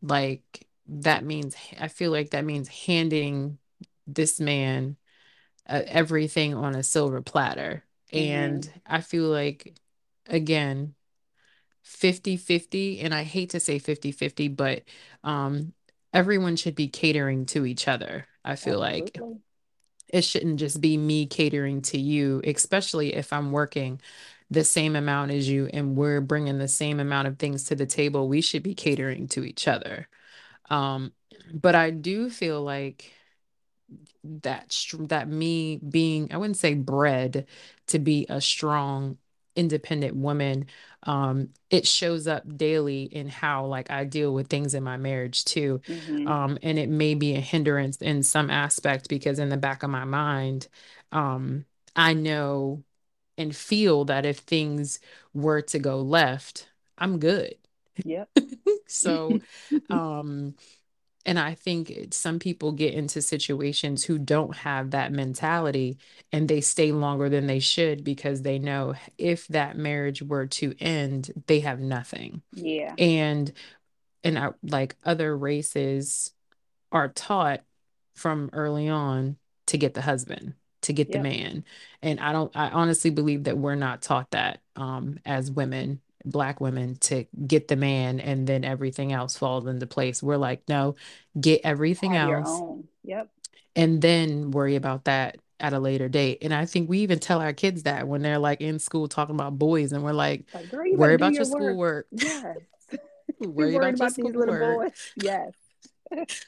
like 0.03 0.67
that 0.89 1.25
means 1.25 1.57
I 1.81 1.89
feel 1.89 2.11
like 2.13 2.31
that 2.31 2.45
means 2.45 2.69
handing 2.69 3.59
this 4.07 4.41
man 4.41 4.97
uh, 5.69 5.83
everything 5.87 6.55
on 6.55 6.75
a 6.77 6.83
silver 6.85 7.23
platter. 7.23 7.85
Mhm. 8.15 8.65
And 8.65 8.73
I 8.87 9.01
feel 9.03 9.25
like 9.25 9.77
again 10.29 10.95
50-50 11.85 13.01
and 13.01 13.15
I 13.15 13.25
hate 13.25 13.51
to 13.51 13.61
say 13.61 13.79
50-50 13.79 14.49
but 14.49 14.85
um 15.25 15.73
everyone 16.13 16.57
should 16.57 16.75
be 16.77 16.89
catering 16.89 17.47
to 17.47 17.67
each 17.67 17.89
other. 17.89 18.27
I 18.45 18.57
feel 18.57 18.79
like 18.81 19.25
it 20.09 20.23
shouldn't 20.23 20.61
just 20.61 20.81
be 20.81 20.97
me 20.97 21.27
catering 21.27 21.83
to 21.83 21.99
you, 21.99 22.41
especially 22.45 23.15
if 23.15 23.33
I'm 23.33 23.53
working 23.53 24.01
the 24.51 24.65
same 24.65 24.97
amount 24.97 25.33
as 25.33 25.49
you 25.49 25.67
and 25.73 25.97
we're 25.97 26.21
bringing 26.21 26.59
the 26.59 26.69
same 26.69 27.01
amount 27.01 27.29
of 27.29 27.39
things 27.39 27.65
to 27.65 27.75
the 27.75 27.87
table. 27.87 28.29
We 28.29 28.41
should 28.41 28.63
be 28.63 28.75
catering 28.75 29.29
to 29.29 29.45
each 29.45 29.67
other. 29.69 30.09
Um, 30.71 31.13
but 31.53 31.75
I 31.75 31.91
do 31.91 32.31
feel 32.31 32.63
like 32.63 33.13
that 34.43 34.75
that 35.01 35.29
me 35.29 35.77
being, 35.79 36.33
I 36.33 36.37
wouldn't 36.39 36.57
say 36.57 36.75
bred 36.75 37.47
to 37.89 37.99
be 37.99 38.27
a 38.29 38.41
strong, 38.41 39.19
independent 39.57 40.17
woman. 40.17 40.67
Um, 41.05 41.51
it 41.71 41.87
shows 41.87 42.27
up 42.27 42.45
daily 42.57 43.05
in 43.05 43.29
how 43.29 43.67
like 43.67 43.91
I 43.91 44.05
deal 44.05 44.33
with 44.35 44.49
things 44.49 44.75
in 44.75 44.83
my 44.83 44.97
marriage 44.97 45.45
too. 45.45 45.81
Mhm. 45.89 46.27
Um, 46.27 46.59
and 46.63 46.79
it 46.79 46.89
may 46.89 47.15
be 47.15 47.35
a 47.37 47.41
hindrance 47.41 47.99
in 47.99 48.23
some 48.23 48.51
aspect 48.51 49.09
because 49.09 49.39
in 49.39 49.49
the 49.51 49.57
back 49.57 49.83
of 49.83 49.91
my 49.91 50.05
mind, 50.05 50.69
um, 51.13 51.65
I 51.97 52.15
know 52.15 52.83
and 53.39 53.55
feel 53.55 54.05
that 54.07 54.27
if 54.27 54.39
things 54.39 55.01
were 55.35 55.63
to 55.63 55.79
go 55.79 56.01
left, 56.01 56.69
I'm 56.99 57.19
good. 57.19 57.55
Yep. 58.05 58.29
So, 58.87 59.41
um, 59.91 60.55
and 61.27 61.39
I 61.39 61.55
think 61.55 62.09
some 62.11 62.39
people 62.39 62.73
get 62.73 62.95
into 62.95 63.23
situations 63.23 64.05
who 64.05 64.19
don't 64.19 64.55
have 64.57 64.91
that 64.91 65.13
mentality 65.13 65.99
and 66.33 66.49
they 66.49 66.61
stay 66.61 66.93
longer 66.93 67.29
than 67.29 67.47
they 67.47 67.61
should 67.61 68.05
because 68.05 68.43
they 68.43 68.59
know 68.59 68.95
if 69.17 69.47
that 69.49 69.77
marriage 69.77 70.23
were 70.23 70.47
to 70.47 70.75
end, 70.81 71.31
they 71.47 71.61
have 71.61 71.81
nothing. 71.81 72.43
Yeah. 72.53 72.95
and 72.99 73.53
and 74.23 74.39
I, 74.39 74.51
like 74.63 74.97
other 75.05 75.37
races 75.37 76.33
are 76.93 77.09
taught 77.09 77.61
from 78.15 78.51
early 78.53 78.89
on 78.89 79.37
to 79.67 79.79
get 79.79 79.95
the 79.95 80.03
husband 80.03 80.55
to 80.83 80.93
get 80.93 81.11
the 81.11 81.19
man. 81.19 81.65
And 82.03 82.21
i 82.21 82.33
don't 82.33 82.55
i 82.55 82.69
honestly 82.69 83.11
believe 83.11 83.45
that 83.45 83.57
we're 83.57 83.75
not 83.75 84.03
taught 84.03 84.31
that 84.33 84.61
um 84.77 85.19
as 85.25 85.51
women 85.51 86.01
black 86.25 86.61
women 86.61 86.97
to 86.97 87.25
get 87.47 87.69
the 87.69 87.77
man 87.77 88.19
and 88.21 88.47
then 88.47 88.65
everything 88.65 89.13
else 89.13 89.37
falls 89.37 89.67
into 89.67 89.87
place 89.87 90.23
we're 90.23 90.37
like 90.37 90.63
no 90.69 90.95
get 91.41 91.61
everything 91.65 92.17
else. 92.17 92.61
Yep. 93.05 93.29
and 93.77 94.01
then 94.01 94.51
worry 94.51 94.77
about 94.77 95.05
that 95.05 95.37
at 95.61 95.73
a 95.73 95.79
later 95.79 96.09
date 96.09 96.39
and 96.43 96.53
i 96.55 96.65
think 96.67 96.89
we 96.89 96.99
even 97.01 97.19
tell 97.19 97.41
our 97.41 97.53
kids 97.53 97.85
that 97.85 98.09
when 98.09 98.23
they're 98.23 98.39
like 98.39 98.61
in 98.61 98.79
school 98.79 99.07
talking 99.09 99.35
about 99.35 99.59
boys 99.59 99.93
and 99.93 100.03
we're 100.03 100.13
like 100.13 100.45
Like, 100.55 100.73
you 100.73 100.97
worry 100.97 101.15
about 101.15 101.33
your 101.35 101.45
your 101.45 101.77
work. 101.77 102.07
schoolwork 102.07 102.07
Yes. 102.11 102.57
Worry 103.41 103.77
worried 103.77 103.77
about 103.77 104.17
your 104.17 104.27
these 104.27 104.35
little 104.37 104.55
schoolwork 104.55 104.79
boys. 104.95 105.13
Yes. 105.17 105.53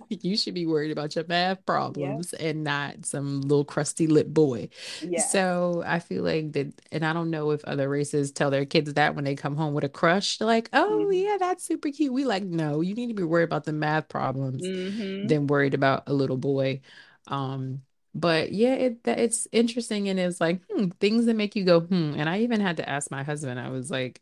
you 0.08 0.36
should 0.36 0.54
be 0.54 0.66
worried 0.66 0.90
about 0.90 1.14
your 1.16 1.24
math 1.28 1.64
problems 1.66 2.32
and 2.34 2.64
not 2.64 3.06
some 3.06 3.40
little 3.42 3.64
crusty 3.64 4.06
lip 4.06 4.28
boy. 4.28 4.68
Yes. 5.00 5.26
So 5.28 5.82
I 5.86 5.98
feel 5.98 6.22
like 6.24 6.52
that, 6.52 6.72
and 6.92 7.04
I 7.04 7.12
don't 7.12 7.30
know 7.30 7.50
if 7.50 7.64
other 7.64 7.88
races 7.88 8.32
tell 8.32 8.50
their 8.50 8.64
kids 8.66 8.92
that 8.94 9.14
when 9.14 9.24
they 9.24 9.34
come 9.34 9.56
home 9.56 9.74
with 9.74 9.84
a 9.84 9.88
crush, 9.88 10.38
they're 10.38 10.46
like, 10.46 10.68
oh, 10.72 11.10
Mhm. 11.10 11.12
yeah, 11.12 11.36
that's 11.38 11.64
super 11.64 11.90
cute. 11.90 12.12
We 12.12 12.24
like, 12.24 12.42
no, 12.44 12.80
you 12.80 12.94
need 12.94 13.08
to 13.08 13.14
be 13.14 13.22
worried 13.24 13.44
about 13.44 13.64
the 13.64 13.72
math 13.72 14.08
problems 14.08 14.70
hmm 14.70 15.26
than 15.28 15.46
worried 15.46 15.74
about 15.74 16.04
a 16.08 16.12
little 16.12 16.36
boy. 16.38 16.80
Um, 17.28 17.82
but 18.14 18.52
yeah, 18.52 18.74
it 18.74 19.04
that 19.04 19.18
it's 19.18 19.48
interesting 19.52 20.08
and 20.08 20.18
it's 20.20 20.40
like, 20.40 20.60
hmm, 20.70 20.88
things 21.00 21.26
that 21.26 21.34
make 21.36 21.56
you 21.56 21.64
go, 21.64 21.80
hmm. 21.80 22.14
And 22.16 22.28
I 22.28 22.40
even 22.40 22.60
had 22.60 22.76
to 22.78 22.88
ask 22.88 23.10
my 23.10 23.22
husband, 23.22 23.58
I 23.60 23.70
was 23.70 23.90
like, 23.90 24.20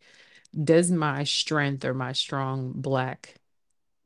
does 0.65 0.91
my 0.91 1.25
strength 1.25 1.85
or 1.85 1.95
my 1.95 2.13
strong 2.13 2.73
black 2.75 3.37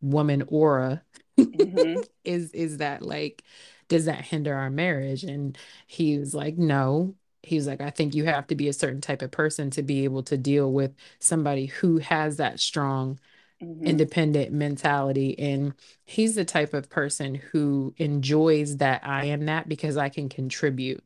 woman 0.00 0.42
aura 0.48 1.02
hmm 1.38 2.04
is 2.24 2.50
is 2.52 2.78
that 2.78 3.02
like 3.02 3.42
does 3.88 4.06
that 4.06 4.22
hinder 4.24 4.54
our 4.54 4.70
marriage? 4.70 5.24
And 5.24 5.56
he 5.86 6.18
was 6.18 6.34
like 6.34 6.56
no. 6.58 7.14
He 7.42 7.56
was 7.56 7.66
like 7.66 7.80
i 7.82 7.90
think 7.90 8.14
you 8.14 8.24
have 8.24 8.46
to 8.48 8.54
be 8.54 8.68
a 8.68 8.72
certain 8.72 9.00
type 9.02 9.20
of 9.22 9.30
person 9.30 9.70
to 9.72 9.82
be 9.82 10.04
able 10.04 10.22
to 10.24 10.38
deal 10.38 10.72
with 10.72 10.94
somebody 11.20 11.66
who 11.66 11.98
has 11.98 12.38
that 12.38 12.58
strong 12.60 13.18
hmm 13.60 13.84
independent 13.84 14.52
mentality. 14.52 15.38
And 15.38 15.74
he's 16.04 16.34
the 16.36 16.44
type 16.44 16.74
of 16.74 16.88
person 16.90 17.34
who 17.36 17.94
enjoys 17.98 18.78
that 18.78 19.02
i 19.06 19.26
am 19.26 19.46
that 19.46 19.68
because 19.68 19.96
i 19.98 20.08
can 20.08 20.28
contribute. 20.28 21.04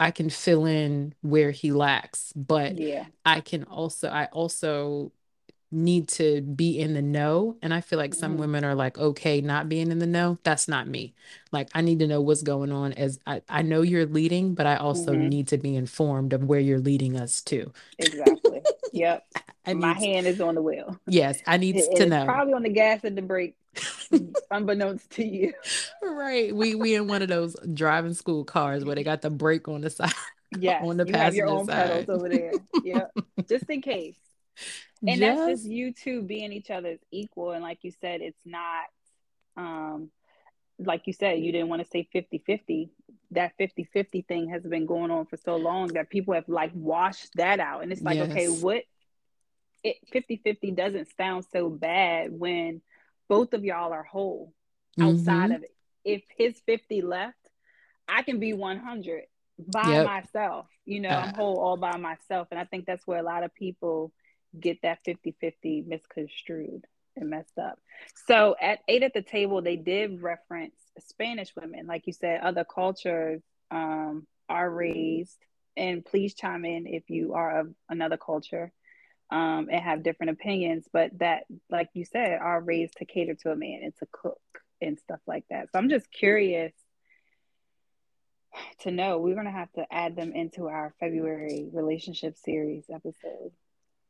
I 0.00 0.10
can 0.10 0.30
fill 0.30 0.66
in 0.66 1.14
where 1.22 1.50
he 1.50 1.72
lacks 1.72 2.32
but 2.34 2.78
Yeah. 2.78 3.06
I 3.24 3.40
can 3.40 3.64
also 3.64 4.08
I 4.08 4.26
also 4.26 5.12
need 5.74 6.06
to 6.06 6.42
be 6.42 6.78
in 6.78 6.92
the 6.92 7.00
know 7.02 7.56
and 7.62 7.72
I 7.72 7.80
feel 7.80 7.98
like 7.98 8.14
some 8.14 8.34
Mhm. 8.34 8.40
women 8.40 8.64
are 8.64 8.74
like 8.74 8.98
okay 8.98 9.40
not 9.40 9.68
being 9.70 9.90
in 9.90 9.98
the 9.98 10.06
know 10.06 10.38
that's 10.44 10.68
not 10.68 10.86
me 10.86 11.14
like 11.50 11.70
I 11.74 11.80
need 11.80 11.98
to 12.00 12.06
know 12.06 12.20
what's 12.20 12.42
going 12.42 12.70
on 12.70 12.92
as 12.92 13.18
I 13.26 13.40
I 13.48 13.62
know 13.62 13.80
you're 13.80 14.04
leading 14.04 14.54
but 14.54 14.66
I 14.66 14.76
also 14.76 15.14
Mhm. 15.14 15.28
need 15.30 15.48
to 15.48 15.56
be 15.58 15.74
informed 15.74 16.34
of 16.34 16.44
where 16.44 16.60
you're 16.60 16.78
leading 16.78 17.18
us 17.18 17.40
to 17.44 17.72
Exactly. 17.98 18.60
Yep. 18.92 19.26
I 19.66 19.74
My 19.74 19.92
hand 19.94 20.26
is 20.26 20.40
on 20.42 20.56
the 20.56 20.62
wheel. 20.62 21.00
yes 21.06 21.40
I 21.46 21.56
need 21.56 21.76
It- 21.76 21.96
to 21.96 22.06
know 22.06 22.26
probably 22.26 22.52
on 22.52 22.62
the 22.62 22.68
gas 22.70 23.00
and 23.04 23.16
the 23.16 23.22
brake, 23.22 23.56
unbeknownst 24.50 25.10
to 25.12 25.26
you. 25.26 25.54
right 26.02 26.54
we 26.54 26.74
we 26.74 26.94
in 26.94 27.08
one 27.08 27.22
of 27.22 27.28
those 27.28 27.56
driving 27.72 28.12
school 28.14 28.44
cars 28.44 28.84
where 28.84 28.94
they 28.94 29.04
got 29.04 29.22
the 29.22 29.30
brake 29.30 29.68
on 29.68 29.80
the 29.80 29.90
side 29.90 30.12
Yes, 30.60 30.84
on 30.84 30.98
the 30.98 31.06
you 31.06 31.14
have 31.14 31.34
your 31.34 31.46
passenger 31.46 31.60
own 31.60 31.66
side. 31.66 31.90
pedals 32.06 32.08
over 32.20 32.28
there. 32.28 32.52
yeah, 32.84 33.06
just 33.48 33.64
in 33.70 33.80
case. 33.80 34.16
And 35.06 35.22
that's 35.22 35.44
Just 35.44 35.44
just 35.44 35.64
you 35.64 35.92
two 35.92 36.22
being 36.22 36.52
each 36.52 36.70
other's 36.70 37.00
equal. 37.10 37.52
And 37.52 37.62
like 37.62 37.78
you 37.82 37.92
said, 38.00 38.20
it's 38.20 38.44
not 38.44 38.84
um 39.56 40.10
like 40.78 41.02
you 41.06 41.12
said, 41.12 41.38
you 41.40 41.52
didn't 41.52 41.68
want 41.68 41.82
to 41.82 41.88
say 41.88 42.08
50-50. 42.14 42.90
That 43.32 43.52
50-50 43.58 44.26
thing 44.26 44.48
has 44.50 44.62
been 44.62 44.86
going 44.86 45.10
on 45.10 45.26
for 45.26 45.36
so 45.36 45.56
long 45.56 45.92
that 45.94 46.10
people 46.10 46.34
have 46.34 46.48
like 46.48 46.72
washed 46.74 47.30
that 47.36 47.60
out. 47.60 47.82
And 47.82 47.92
it's 47.92 48.04
like, 48.04 48.20
okay, 48.20 48.48
what 48.48 48.82
it 49.82 49.96
50-50 50.12 50.74
doesn't 50.76 51.08
sound 51.16 51.44
so 51.52 51.68
bad 51.68 52.30
when 52.32 52.82
both 53.28 53.52
of 53.54 53.64
y'all 53.64 53.92
are 53.92 54.04
whole 54.04 54.52
outside 55.00 55.50
hmm 55.50 55.52
of 55.52 55.62
it. 55.62 55.74
If 56.04 56.22
his 56.36 56.60
50 56.66 57.02
left, 57.02 57.36
I 58.08 58.22
can 58.22 58.38
be 58.40 58.52
100 58.52 59.24
by 59.58 59.82
Yep. 59.88 60.04
myself. 60.04 60.66
You 60.84 61.00
know, 61.00 61.10
Uh, 61.10 61.16
I'm 61.16 61.32
whole 61.32 61.58
all 61.58 61.76
by 61.76 61.96
myself. 61.96 62.48
And 62.50 62.58
I 62.60 62.64
think 62.64 62.86
that's 62.86 63.06
where 63.06 63.18
a 63.18 63.22
lot 63.24 63.44
of 63.44 63.54
people 63.54 64.12
get 64.58 64.82
that 64.82 64.98
50 65.04 65.34
50 65.40 65.84
misconstrued 65.86 66.84
and 67.16 67.30
messed 67.30 67.58
up. 67.58 67.78
So 68.26 68.56
at 68.60 68.80
Eight 68.88 69.02
at 69.02 69.14
the 69.14 69.22
Table, 69.22 69.62
they 69.62 69.76
did 69.76 70.22
reference 70.22 70.74
Spanish 71.00 71.54
women. 71.60 71.86
Like 71.86 72.06
you 72.06 72.12
said, 72.12 72.40
other 72.40 72.64
cultures 72.64 73.42
um, 73.70 74.26
are 74.48 74.70
raised. 74.70 75.38
And 75.76 76.04
please 76.04 76.34
chime 76.34 76.64
in 76.64 76.86
if 76.86 77.08
you 77.08 77.32
are 77.34 77.60
of 77.60 77.74
another 77.88 78.18
culture 78.18 78.72
um, 79.30 79.68
and 79.70 79.82
have 79.82 80.02
different 80.02 80.32
opinions, 80.32 80.86
but 80.92 81.18
that, 81.18 81.44
like 81.70 81.88
you 81.94 82.04
said, 82.04 82.38
are 82.38 82.60
raised 82.60 82.96
to 82.98 83.06
cater 83.06 83.34
to 83.36 83.50
a 83.50 83.56
man 83.56 83.80
and 83.82 83.96
to 84.00 84.06
cook 84.12 84.38
and 84.82 84.98
stuff 84.98 85.20
like 85.26 85.44
that. 85.48 85.68
So 85.72 85.78
I'm 85.78 85.88
just 85.88 86.12
curious 86.12 86.72
to 88.80 88.90
know. 88.90 89.18
We're 89.18 89.34
to 89.46 89.50
have 89.50 89.72
to 89.72 89.86
add 89.90 90.16
them 90.16 90.32
into 90.32 90.68
our 90.68 90.92
February 91.00 91.68
relationship 91.72 92.36
series 92.36 92.84
episode. 92.92 93.52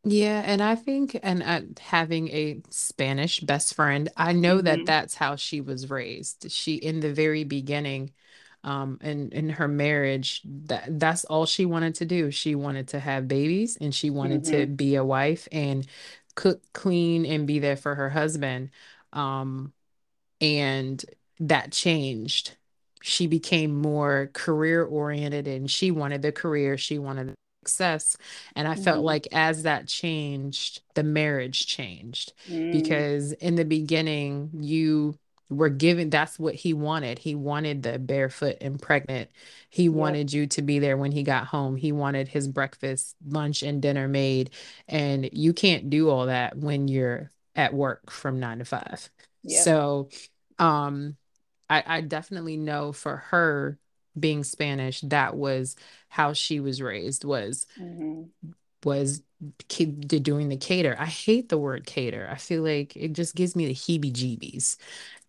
Yeah, 0.04 0.42
and 0.44 0.60
I 0.60 0.74
think, 0.74 1.18
and 1.22 1.42
uh, 1.44 1.60
having 1.80 2.28
a 2.30 2.60
Spanish 2.70 3.38
best 3.40 3.74
friend, 3.74 4.08
I 4.16 4.32
know 4.32 4.60
that 4.60 4.80
hmm 4.80 4.84
that's 4.84 5.14
how 5.14 5.36
she 5.36 5.60
was 5.60 5.90
raised. 5.90 6.50
She, 6.50 6.74
in 6.74 6.98
the 7.00 7.12
very 7.12 7.44
beginning, 7.44 8.12
um, 8.64 8.98
in 9.00 9.30
in 9.30 9.50
her 9.50 9.68
marriage, 9.68 10.40
that 10.44 10.98
that's 10.98 11.24
all 11.26 11.46
she 11.46 11.64
wanted 11.66 11.94
to 11.96 12.04
do. 12.04 12.30
She 12.32 12.54
wanted 12.56 12.88
to 12.88 13.00
have 13.00 13.28
babies, 13.28 13.76
and 13.80 13.94
she 13.94 14.10
wanted 14.10 14.42
hmm 14.44 14.50
to 14.50 14.66
be 14.66 14.96
a 14.96 15.04
wife 15.04 15.46
and 15.52 15.86
cook, 16.34 16.62
clean, 16.72 17.24
and 17.24 17.46
be 17.46 17.60
there 17.60 17.76
for 17.76 17.94
her 17.94 18.10
husband. 18.10 18.70
Um, 19.12 19.72
and 20.40 21.04
that 21.40 21.72
changed. 21.72 22.56
She 23.02 23.26
became 23.26 23.74
more 23.80 24.30
career 24.34 24.84
oriented 24.84 25.48
and 25.48 25.70
she 25.70 25.90
wanted 25.90 26.22
the 26.22 26.32
career, 26.32 26.78
she 26.78 26.98
wanted 26.98 27.34
success. 27.62 28.16
And 28.56 28.68
I 28.68 28.74
felt 28.74 29.04
hmm 29.04 29.04
like 29.04 29.28
as 29.32 29.62
that 29.64 29.88
changed, 29.88 30.82
the 30.94 31.02
marriage 31.02 31.66
changed 31.66 32.32
Mm, 32.48 32.70
because 32.70 33.32
in 33.32 33.54
the 33.56 33.64
beginning, 33.64 34.50
you 34.60 35.18
were 35.48 35.68
given 35.68 36.08
that's 36.10 36.38
what 36.38 36.54
he 36.54 36.72
wanted. 36.72 37.18
He 37.18 37.34
wanted 37.34 37.82
the 37.82 37.98
barefoot 37.98 38.56
and 38.60 38.80
pregnant. 38.80 39.30
He 39.70 39.88
yep. 39.90 40.18
wanted 40.18 40.32
you 40.32 40.46
to 40.48 40.62
be 40.62 40.78
there 40.78 40.96
when 40.96 41.12
he 41.12 41.22
got 41.22 41.46
home. 41.46 41.76
He 41.76 41.92
wanted 41.92 42.28
his 42.28 42.48
breakfast, 42.48 43.16
lunch, 43.26 43.62
and 43.62 43.80
dinner 43.82 44.08
made. 44.08 44.50
And 44.88 45.28
you 45.32 45.52
can't 45.52 45.90
do 45.90 46.08
all 46.08 46.26
that 46.26 46.56
when 46.56 46.88
you're 46.88 47.30
at 47.54 47.74
work 47.74 48.10
from 48.10 48.40
nine 48.40 48.58
to 48.58 48.64
five. 48.64 49.10
Yep. 49.44 49.72
So, 49.74 50.08
um, 50.58 51.16
I, 51.70 51.82
I 51.86 52.00
definitely 52.02 52.56
know 52.56 52.92
for 52.92 53.16
her 53.16 53.78
being 54.18 54.44
Spanish, 54.44 55.00
that 55.02 55.36
was 55.36 55.76
how 56.08 56.32
she 56.32 56.60
was 56.60 56.82
raised 56.82 57.24
was 57.24 57.66
hmm 57.76 58.32
was 58.84 59.22
doing 60.06 60.48
the 60.48 60.56
cater. 60.56 60.96
I 60.98 61.06
hate 61.06 61.48
the 61.48 61.58
word 61.58 61.86
cater. 61.86 62.28
I 62.30 62.36
feel 62.36 62.62
like 62.62 62.96
it 62.96 63.12
just 63.12 63.34
gives 63.34 63.54
me 63.56 63.66
the 63.66 63.74
heebie-jeebies. 63.74 64.76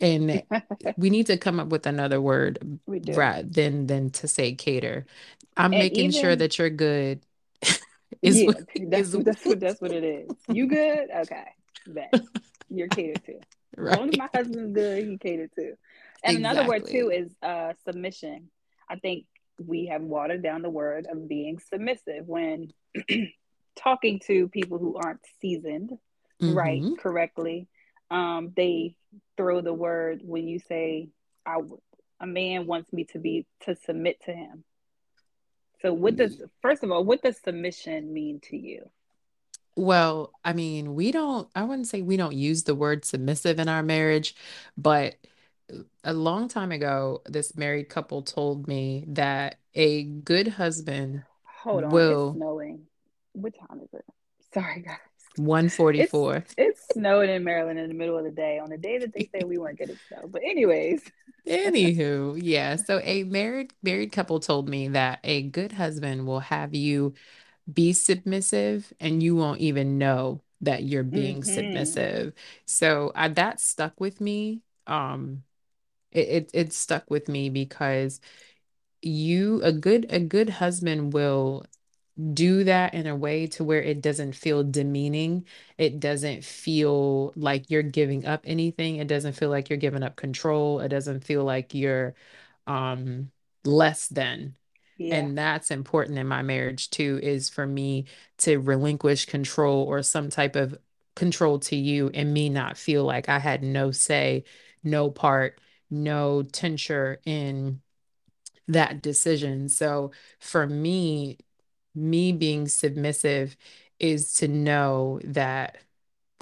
And 0.01 0.43
we 0.97 1.09
need 1.09 1.27
to 1.27 1.37
come 1.37 1.59
up 1.59 1.67
with 1.69 1.85
another 1.87 2.21
word 2.21 2.79
we 2.85 2.99
do. 2.99 3.13
rather 3.15 3.43
than 3.43 3.87
than 3.87 4.09
to 4.11 4.27
say 4.27 4.53
cater. 4.55 5.05
I'm 5.57 5.71
And 5.71 5.77
making 5.77 6.11
sure 6.11 6.35
that 6.35 6.57
you're 6.57 6.69
good 6.69 7.25
is 8.21 8.43
yeah, 8.43 8.45
what 8.45 8.57
that's 8.75 9.13
is 9.13 9.13
what 9.13 9.25
that's 9.25 9.45
what 9.45 9.59
that's 9.59 9.81
what 9.81 9.91
it 9.91 10.03
is. 10.03 10.35
You 10.47 10.67
good? 10.67 11.09
Okay. 11.23 11.45
Bet. 11.87 12.15
You're 12.69 12.89
catered 12.89 13.23
to. 13.25 13.33
As 13.33 13.91
long 13.91 14.09
as 14.09 14.15
my 14.15 14.29
husband's 14.33 14.73
good, 14.73 15.05
he 15.05 15.17
catered 15.17 15.51
to. 15.57 15.73
And 16.23 16.37
another 16.37 16.63
word 16.63 16.85
too 16.85 17.11
is 17.13 17.31
uh 17.43 17.73
submission. 17.85 18.49
I 18.89 18.95
think 18.97 19.25
we 19.63 19.87
have 19.87 20.01
watered 20.01 20.43
down 20.43 20.61
the 20.61 20.69
word 20.69 21.07
of 21.09 21.27
being 21.27 21.59
submissive 21.59 22.27
when 22.27 22.71
talking 23.75 24.19
to 24.27 24.47
people 24.49 24.77
who 24.77 24.95
aren't 24.95 25.21
seasoned 25.41 25.91
right 26.41 26.81
hmm 26.81 26.93
correctly. 26.99 27.67
Um, 28.11 28.51
they 28.55 28.95
throw 29.37 29.61
the 29.61 29.73
word 29.73 30.21
when 30.23 30.47
you 30.47 30.59
say 30.59 31.09
I 31.45 31.59
a 32.19 32.27
man 32.27 32.67
wants 32.67 32.91
me 32.93 33.05
to 33.05 33.19
be 33.19 33.45
to 33.61 33.75
submit 33.75 34.21
to 34.25 34.33
him. 34.33 34.63
So 35.81 35.93
what 35.93 36.15
does 36.15 36.41
first 36.61 36.83
of 36.83 36.91
all, 36.91 37.03
what 37.03 37.21
does 37.21 37.39
submission 37.43 38.13
mean 38.13 38.39
to 38.49 38.57
you? 38.57 38.89
Well, 39.75 40.31
I 40.45 40.53
mean, 40.53 40.93
we 40.93 41.11
don't, 41.11 41.49
I 41.55 41.63
wouldn't 41.63 41.87
say 41.87 42.01
we 42.01 42.15
don't 42.15 42.35
use 42.35 42.63
the 42.63 42.75
word 42.75 43.05
submissive 43.05 43.59
in 43.59 43.67
our 43.67 43.81
marriage, 43.81 44.35
but 44.77 45.15
a 46.03 46.13
long 46.13 46.47
time 46.47 46.71
ago, 46.71 47.21
this 47.25 47.55
married 47.55 47.89
couple 47.89 48.21
told 48.23 48.67
me 48.67 49.05
that 49.09 49.59
a 49.75 50.03
good 50.03 50.47
husband 50.49 51.23
Hold 51.63 51.83
on, 51.83 52.09
it's 52.09 52.23
will 52.23 52.31
snowing. 52.31 52.85
What 53.33 53.53
time 53.57 53.79
is 53.81 53.89
it? 53.93 54.05
Sorry, 54.53 54.81
guys. 54.81 54.97
144. 55.37 56.45
it's 56.57 56.81
snowing 56.93 57.29
in 57.29 57.43
Maryland 57.43 57.79
in 57.79 57.87
the 57.87 57.95
middle 57.95 58.17
of 58.17 58.23
the 58.23 58.31
day 58.31 58.59
on 58.59 58.69
the 58.69 58.77
day 58.77 58.99
that 58.99 59.13
they 59.13 59.27
said 59.31 59.45
we 59.45 59.57
weren't 59.57 59.77
getting 59.79 59.97
snow. 60.07 60.27
But 60.27 60.43
anyways, 60.43 61.01
Anywho, 61.47 62.39
yeah. 62.41 62.77
So 62.77 62.99
a 63.03 63.23
married 63.25 63.73
married 63.83 64.11
couple 64.13 64.39
told 64.39 64.69
me 64.69 64.87
that 64.89 65.19
a 65.25 65.41
good 65.43 65.73
husband 65.73 66.25
will 66.25 66.39
have 66.39 66.73
you 66.73 67.13
be 67.71 67.93
submissive 67.93 68.93
and 68.99 69.23
you 69.23 69.35
won't 69.35 69.61
even 69.61 69.97
know 69.97 70.41
that 70.61 70.83
you're 70.83 71.03
being 71.03 71.43
hmm 71.43 71.43
submissive. 71.43 72.33
So 72.65 73.11
I, 73.15 73.29
that 73.29 73.59
stuck 73.61 73.99
with 73.99 74.21
me. 74.21 74.61
Um, 74.87 75.43
it, 76.13 76.29
it 76.29 76.51
it 76.53 76.73
stuck 76.73 77.09
with 77.09 77.27
me 77.29 77.49
because 77.49 78.21
you 79.01 79.61
a 79.63 79.71
good 79.73 80.07
a 80.11 80.19
good 80.19 80.49
husband 80.49 81.13
will 81.13 81.65
do 82.33 82.63
that 82.65 82.93
in 82.93 83.07
a 83.07 83.15
way 83.15 83.47
to 83.47 83.63
where 83.63 83.81
it 83.81 84.01
doesn't 84.01 84.33
feel 84.35 84.63
demeaning. 84.63 85.45
It 85.77 85.99
doesn't 85.99 86.43
feel 86.45 87.33
like 87.35 87.69
you're 87.71 87.83
giving 87.83 88.25
up 88.25 88.41
anything. 88.45 88.97
It 88.97 89.07
doesn't 89.07 89.33
feel 89.33 89.49
like 89.49 89.69
you're 89.69 89.77
giving 89.79 90.03
up 90.03 90.15
control. 90.17 90.79
It 90.81 90.89
doesn't 90.89 91.23
feel 91.25 91.43
like 91.45 91.73
you're 91.73 92.15
um 92.67 93.31
less 93.65 94.07
than. 94.07 94.55
yeah, 94.97 95.09
And 95.09 95.37
that's 95.37 95.69
important 95.71 96.17
in 96.17 96.27
my 96.27 96.41
marriage 96.41 96.89
too, 96.89 97.19
is 97.21 97.49
for 97.49 97.67
me 97.67 98.05
to 98.39 98.57
relinquish 98.57 99.25
control 99.25 99.83
or 99.83 100.01
some 100.01 100.29
type 100.29 100.55
of 100.55 100.77
control 101.15 101.59
to 101.59 101.75
you 101.75 102.09
and 102.13 102.33
me 102.33 102.49
not 102.49 102.77
feel 102.77 103.03
like 103.03 103.29
I 103.29 103.39
had 103.39 103.63
no 103.63 103.91
say, 103.91 104.45
no 104.83 105.11
part, 105.11 105.59
no 105.89 106.43
tincture 106.43 107.19
in 107.25 107.81
that 108.67 109.01
decision. 109.01 109.69
So 109.69 110.11
for 110.39 110.67
me, 110.67 111.37
me 111.95 112.31
being 112.31 112.67
submissive 112.67 113.55
is 113.99 114.33
to 114.35 114.47
know 114.47 115.19
that 115.23 115.77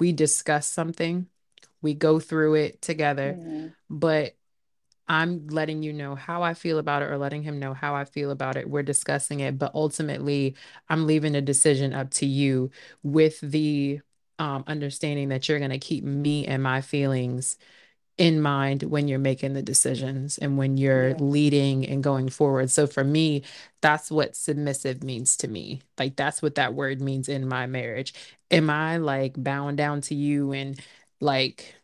we 0.00 0.12
discuss 0.12 0.66
something, 0.66 1.26
we 1.82 1.94
go 1.94 2.18
through 2.20 2.54
it 2.54 2.82
together, 2.82 3.34
hmm 3.34 3.68
but 3.90 4.34
I'm 5.08 5.48
letting 5.48 5.82
you 5.82 5.92
know 5.92 6.14
how 6.14 6.42
I 6.42 6.54
feel 6.54 6.78
about 6.78 7.02
it 7.02 7.10
or 7.10 7.18
letting 7.18 7.42
him 7.42 7.58
know 7.58 7.74
how 7.74 7.94
I 7.94 8.04
feel 8.04 8.30
about 8.30 8.56
it. 8.56 8.68
We're 8.70 8.82
discussing 8.82 9.40
it, 9.40 9.58
but 9.58 9.72
ultimately, 9.74 10.54
I'm 10.88 11.06
leaving 11.06 11.32
the 11.32 11.42
decision 11.42 11.92
up 11.92 12.10
to 12.12 12.26
you 12.26 12.70
with 13.02 13.40
the 13.40 14.00
um, 14.38 14.64
understanding 14.66 15.28
that 15.28 15.48
you're 15.48 15.58
going 15.58 15.70
to 15.70 15.78
keep 15.78 16.04
me 16.04 16.46
and 16.46 16.62
my 16.62 16.80
feelings 16.80 17.58
in 18.18 18.40
mind 18.40 18.82
when 18.84 19.08
you're 19.08 19.18
making 19.18 19.54
the 19.54 19.62
decisions 19.62 20.38
and 20.38 20.58
when 20.58 20.76
you're 20.76 21.10
yeah. 21.10 21.16
leading 21.18 21.86
and 21.86 22.02
going 22.02 22.28
forward. 22.28 22.70
So 22.70 22.86
for 22.86 23.02
me, 23.02 23.42
that's 23.80 24.10
what 24.10 24.36
submissive 24.36 25.02
means 25.02 25.36
to 25.38 25.48
me. 25.48 25.80
Like 25.98 26.16
that's 26.16 26.42
what 26.42 26.56
that 26.56 26.74
word 26.74 27.00
means 27.00 27.28
in 27.28 27.48
my 27.48 27.66
marriage. 27.66 28.14
Am 28.50 28.68
I 28.68 28.98
like 28.98 29.34
bowing 29.36 29.76
down 29.76 30.02
to 30.02 30.14
you 30.14 30.52
and 30.52 30.78
like 31.20 31.74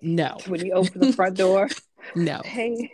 no. 0.00 0.38
When 0.46 0.64
you 0.64 0.72
open 0.72 1.00
the 1.00 1.12
front 1.12 1.36
door, 1.36 1.68
No. 2.14 2.40
hey, 2.44 2.92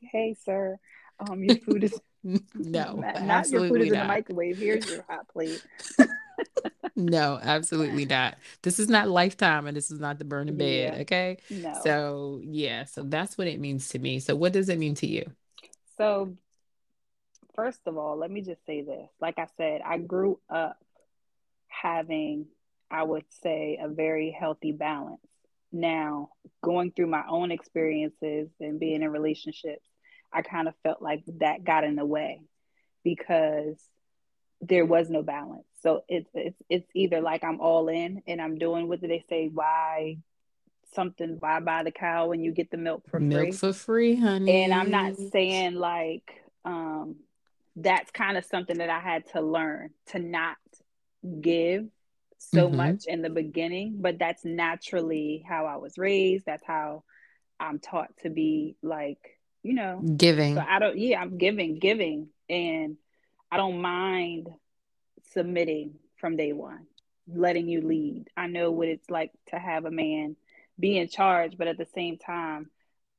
hey, 0.00 0.36
sir, 0.44 0.78
um, 1.18 1.42
your 1.42 1.56
food 1.58 1.84
is 1.84 1.98
No, 2.22 2.94
not, 2.94 3.22
not 3.22 3.50
your 3.50 3.68
food 3.68 3.82
is 3.82 3.88
absolutely 3.88 3.88
in 3.88 3.94
the 3.94 4.04
microwave. 4.04 4.58
Here's 4.58 4.90
your 4.90 5.04
hot 5.08 5.28
plate. 5.28 5.64
No, 6.96 7.38
absolutely 7.42 8.06
not. 8.06 8.36
This 8.62 8.78
is 8.78 8.88
not 8.88 9.08
Lifetime 9.08 9.66
and 9.66 9.76
this 9.76 9.90
is 9.90 10.00
not 10.00 10.18
the 10.18 10.24
burning 10.24 10.56
bed, 10.56 10.94
Yeah, 10.94 11.00
okay? 11.02 11.36
no. 11.50 11.80
So, 11.84 12.40
yeah, 12.42 12.84
so 12.84 13.02
that's 13.02 13.36
what 13.36 13.46
it 13.46 13.60
means 13.60 13.90
to 13.90 13.98
me. 13.98 14.18
So, 14.18 14.34
what 14.34 14.52
does 14.54 14.68
it 14.70 14.78
mean 14.78 14.94
to 14.96 15.06
you? 15.06 15.30
So 15.98 16.36
first 17.54 17.80
of 17.86 17.96
all, 17.96 18.16
let 18.16 18.30
me 18.30 18.42
just 18.42 18.64
say 18.66 18.82
this. 18.82 19.08
Like 19.20 19.38
I 19.38 19.46
said, 19.56 19.80
I 19.84 19.98
grew 19.98 20.38
up 20.48 20.78
having, 21.68 22.46
I 22.90 23.02
would 23.02 23.24
say, 23.42 23.78
a 23.80 23.88
very 23.88 24.30
healthy 24.30 24.72
balance. 24.72 25.20
Now, 25.72 26.30
going 26.62 26.92
through 26.92 27.08
my 27.08 27.24
own 27.28 27.50
experiences 27.50 28.48
and 28.60 28.78
being 28.80 29.02
in 29.02 29.10
relationships, 29.10 29.86
I 30.32 30.42
kind 30.42 30.68
of 30.68 30.74
felt 30.82 31.02
like 31.02 31.24
that 31.40 31.64
got 31.64 31.84
in 31.84 31.96
the 31.96 32.04
way 32.04 32.40
because 33.04 33.78
there 34.60 34.84
was 34.86 35.10
no 35.10 35.22
balance. 35.22 35.65
So 35.86 36.02
it's 36.08 36.28
it's 36.34 36.56
it's 36.68 36.90
either 36.94 37.20
like 37.20 37.44
I'm 37.44 37.60
all 37.60 37.88
in 37.88 38.20
and 38.26 38.42
I'm 38.42 38.58
doing 38.58 38.88
what 38.88 39.00
they 39.00 39.24
say? 39.28 39.48
Why 39.54 40.16
something? 40.94 41.36
Why 41.38 41.60
buy 41.60 41.84
the 41.84 41.92
cow 41.92 42.26
when 42.26 42.40
you 42.40 42.50
get 42.50 42.72
the 42.72 42.76
milk 42.76 43.04
for 43.08 43.20
milk 43.20 43.42
free? 43.42 43.52
for 43.52 43.72
free, 43.72 44.16
honey. 44.16 44.64
And 44.64 44.74
I'm 44.74 44.90
not 44.90 45.14
saying 45.16 45.74
like 45.76 46.42
um 46.64 47.16
that's 47.76 48.10
kind 48.10 48.36
of 48.36 48.44
something 48.46 48.78
that 48.78 48.90
I 48.90 48.98
had 48.98 49.28
to 49.34 49.40
learn 49.40 49.90
to 50.08 50.18
not 50.18 50.56
give 51.40 51.86
so 52.38 52.66
mm-hmm. 52.66 52.76
much 52.76 53.04
in 53.06 53.22
the 53.22 53.30
beginning, 53.30 53.98
but 54.00 54.18
that's 54.18 54.44
naturally 54.44 55.44
how 55.48 55.66
I 55.66 55.76
was 55.76 55.98
raised. 55.98 56.46
That's 56.46 56.64
how 56.66 57.04
I'm 57.60 57.78
taught 57.78 58.08
to 58.24 58.30
be 58.30 58.74
like, 58.82 59.38
you 59.62 59.74
know, 59.74 60.00
giving. 60.00 60.56
So 60.56 60.64
I 60.66 60.80
don't, 60.80 60.98
yeah, 60.98 61.20
I'm 61.20 61.38
giving, 61.38 61.78
giving. 61.78 62.30
And 62.48 62.96
I 63.52 63.56
don't 63.56 63.80
mind 63.80 64.48
submitting 65.36 65.94
from 66.18 66.36
day 66.36 66.52
one, 66.52 66.86
letting 67.28 67.68
you 67.68 67.82
lead. 67.82 68.26
I 68.36 68.46
know 68.46 68.70
what 68.70 68.88
it's 68.88 69.10
like 69.10 69.32
to 69.48 69.58
have 69.58 69.84
a 69.84 69.90
man 69.90 70.36
be 70.78 70.98
in 70.98 71.08
charge, 71.08 71.56
but 71.58 71.68
at 71.68 71.78
the 71.78 71.86
same 71.94 72.18
time, 72.18 72.70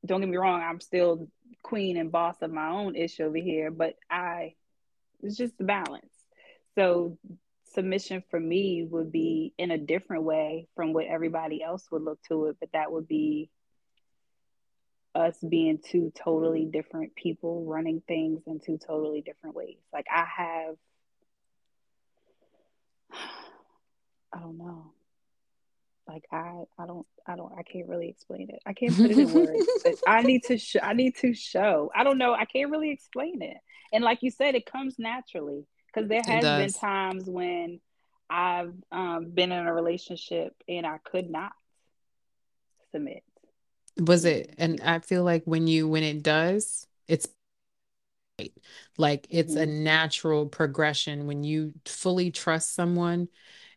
don't 0.04 0.20
get 0.20 0.28
me 0.28 0.36
wrong, 0.36 0.62
I'm 0.62 0.80
still 0.80 1.28
queen 1.62 1.96
and 1.96 2.12
boss 2.12 2.36
of 2.40 2.52
my 2.52 2.68
own 2.68 2.96
ish 2.96 3.20
over 3.20 3.36
here, 3.36 3.70
but 3.70 3.94
I 4.10 4.54
it's 5.22 5.36
just 5.36 5.58
the 5.58 5.64
balance. 5.64 6.06
So 6.76 7.18
submission 7.74 8.22
for 8.30 8.38
me 8.38 8.86
would 8.88 9.10
be 9.10 9.52
in 9.58 9.70
a 9.70 9.78
different 9.78 10.22
way 10.22 10.68
from 10.76 10.92
what 10.92 11.06
everybody 11.06 11.62
else 11.62 11.84
would 11.90 12.02
look 12.02 12.22
to 12.28 12.46
it, 12.46 12.56
but 12.60 12.70
that 12.72 12.92
would 12.92 13.08
be 13.08 13.50
us 15.14 15.36
being 15.46 15.78
two 15.78 16.12
totally 16.16 16.64
different 16.64 17.14
people 17.16 17.64
running 17.64 18.02
things 18.06 18.42
in 18.46 18.60
two 18.60 18.78
totally 18.78 19.20
different 19.20 19.56
ways. 19.56 19.78
Like 19.92 20.06
I 20.10 20.24
have 20.36 20.76
I 24.32 24.40
don't 24.40 24.58
know. 24.58 24.92
Like 26.06 26.24
I 26.32 26.64
I 26.78 26.86
don't 26.86 27.06
I 27.26 27.36
don't 27.36 27.52
I 27.56 27.62
can't 27.62 27.88
really 27.88 28.08
explain 28.08 28.48
it. 28.50 28.60
I 28.64 28.72
can't 28.72 28.96
put 28.96 29.10
it 29.10 29.18
in 29.18 29.32
words. 29.32 30.02
I 30.06 30.22
need 30.22 30.42
to 30.44 30.56
sh- 30.56 30.76
I 30.82 30.94
need 30.94 31.16
to 31.16 31.34
show. 31.34 31.90
I 31.94 32.02
don't 32.02 32.18
know. 32.18 32.32
I 32.32 32.46
can't 32.46 32.70
really 32.70 32.90
explain 32.90 33.42
it. 33.42 33.58
And 33.92 34.02
like 34.02 34.22
you 34.22 34.30
said, 34.30 34.54
it 34.54 34.64
comes 34.64 34.98
naturally 34.98 35.66
because 35.86 36.08
there 36.08 36.22
has 36.24 36.42
been 36.42 36.72
times 36.72 37.24
when 37.26 37.80
I've 38.30 38.74
um, 38.90 39.30
been 39.30 39.52
in 39.52 39.66
a 39.66 39.72
relationship 39.72 40.54
and 40.68 40.86
I 40.86 40.98
could 41.04 41.30
not 41.30 41.52
submit. 42.92 43.22
Was 43.98 44.24
it? 44.24 44.54
And 44.58 44.80
I 44.80 45.00
feel 45.00 45.24
like 45.24 45.44
when 45.44 45.66
you 45.66 45.88
when 45.88 46.02
it 46.02 46.22
does, 46.22 46.86
it's 47.06 47.28
like 48.96 49.26
it's 49.30 49.54
mm-hmm. 49.54 49.62
a 49.62 49.66
natural 49.66 50.46
progression 50.46 51.26
when 51.26 51.44
you 51.44 51.72
fully 51.84 52.30
trust 52.30 52.74
someone 52.74 53.28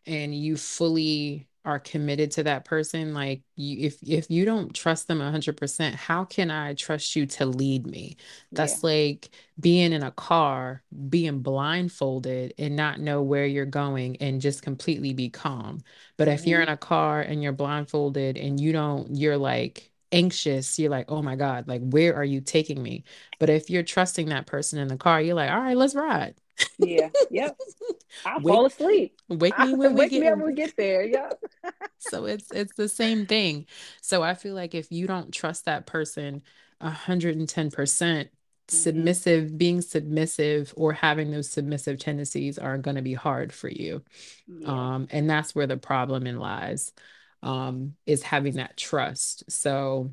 and 0.06 0.34
you 0.34 0.58
fully 0.58 1.48
are 1.64 1.80
committed 1.80 2.32
to 2.32 2.44
that 2.44 2.66
person 2.66 3.14
like 3.14 3.42
you 3.56 3.86
if 3.86 4.02
if 4.02 4.32
you 4.32 4.46
don't 4.46 4.74
trust 4.74 5.08
them 5.08 5.20
100% 5.20 5.94
how 5.94 6.26
can 6.26 6.50
i 6.50 6.74
trust 6.74 7.16
you 7.16 7.28
to 7.28 7.46
lead 7.46 7.86
me 7.86 8.18
that's 8.52 8.84
yeah. 8.84 8.90
like 8.90 9.30
being 9.60 9.94
in 9.94 10.02
a 10.02 10.12
car 10.12 10.82
being 11.10 11.40
blindfolded 11.40 12.54
and 12.58 12.76
not 12.76 13.00
know 13.00 13.22
where 13.22 13.46
you're 13.46 13.66
going 13.66 14.18
and 14.18 14.42
just 14.42 14.64
completely 14.64 15.14
be 15.14 15.30
calm 15.30 15.80
but 16.18 16.28
mm-hmm. 16.28 16.34
if 16.34 16.48
you're 16.48 16.62
mm-hmm. 16.62 16.70
in 16.70 16.74
a 16.74 16.78
car 16.78 17.22
and 17.22 17.44
you're 17.44 17.52
blindfolded 17.52 18.38
and 18.38 18.60
you 18.60 18.72
don't 18.72 19.16
you're 19.16 19.38
like 19.38 19.92
anxious 20.12 20.80
you're 20.80 20.90
like 20.90 21.06
oh 21.10 21.22
my 21.22 21.36
god 21.36 21.68
like 21.68 21.82
where 21.84 22.16
are 22.16 22.26
you 22.26 22.42
taking 22.42 22.82
me 22.82 23.04
but 23.40 23.50
if 23.50 23.70
you're 23.70 23.84
trusting 23.84 24.30
that 24.30 24.48
person 24.48 24.80
in 24.80 24.88
the 24.88 24.98
car 24.98 25.22
you're 25.22 25.36
like 25.36 25.52
all 25.52 25.62
right 25.62 25.78
let's 25.78 25.96
ride 25.96 26.34
yeah. 26.82 27.10
Yep. 27.30 27.58
I'll 28.26 28.42
fall 28.42 28.66
asleep. 28.66 29.16
Wake 29.30 29.58
me 29.58 29.74
when 29.76 29.96
we 29.96 30.10
get, 30.10 30.22
me 30.22 30.30
when 30.30 30.42
we 30.44 30.54
get 30.54 30.76
there. 30.76 31.04
Yep. 31.04 31.44
so 32.00 32.26
it's 32.26 32.52
it's 32.52 32.74
the 32.76 32.90
same 32.90 33.26
thing. 33.26 33.66
So 34.02 34.24
I 34.24 34.34
feel 34.34 34.56
like 34.56 34.76
if 34.76 34.92
you 34.92 35.08
don't 35.08 35.34
trust 35.34 35.66
that 35.66 35.86
person 35.86 36.42
110 36.80 37.72
percent 37.72 38.30
mm-hmm. 38.30 38.76
submissive 38.76 39.58
being 39.58 39.82
submissive 39.82 40.74
or 40.76 40.94
having 40.94 41.32
those 41.32 41.50
submissive 41.50 42.00
tendencies 42.00 42.58
are 42.58 42.78
going 42.78 42.96
to 42.96 43.02
be 43.02 43.14
hard 43.14 43.54
for 43.54 43.70
you 43.70 44.04
yeah. 44.48 44.68
um 44.96 45.08
and 45.12 45.30
that's 45.30 45.54
where 45.54 45.68
the 45.68 45.78
problem 45.78 46.26
in 46.26 46.40
lies 46.40 46.92
um 47.44 47.94
is 48.08 48.24
having 48.24 48.56
that 48.56 48.76
trust 48.78 49.44
so 49.52 50.12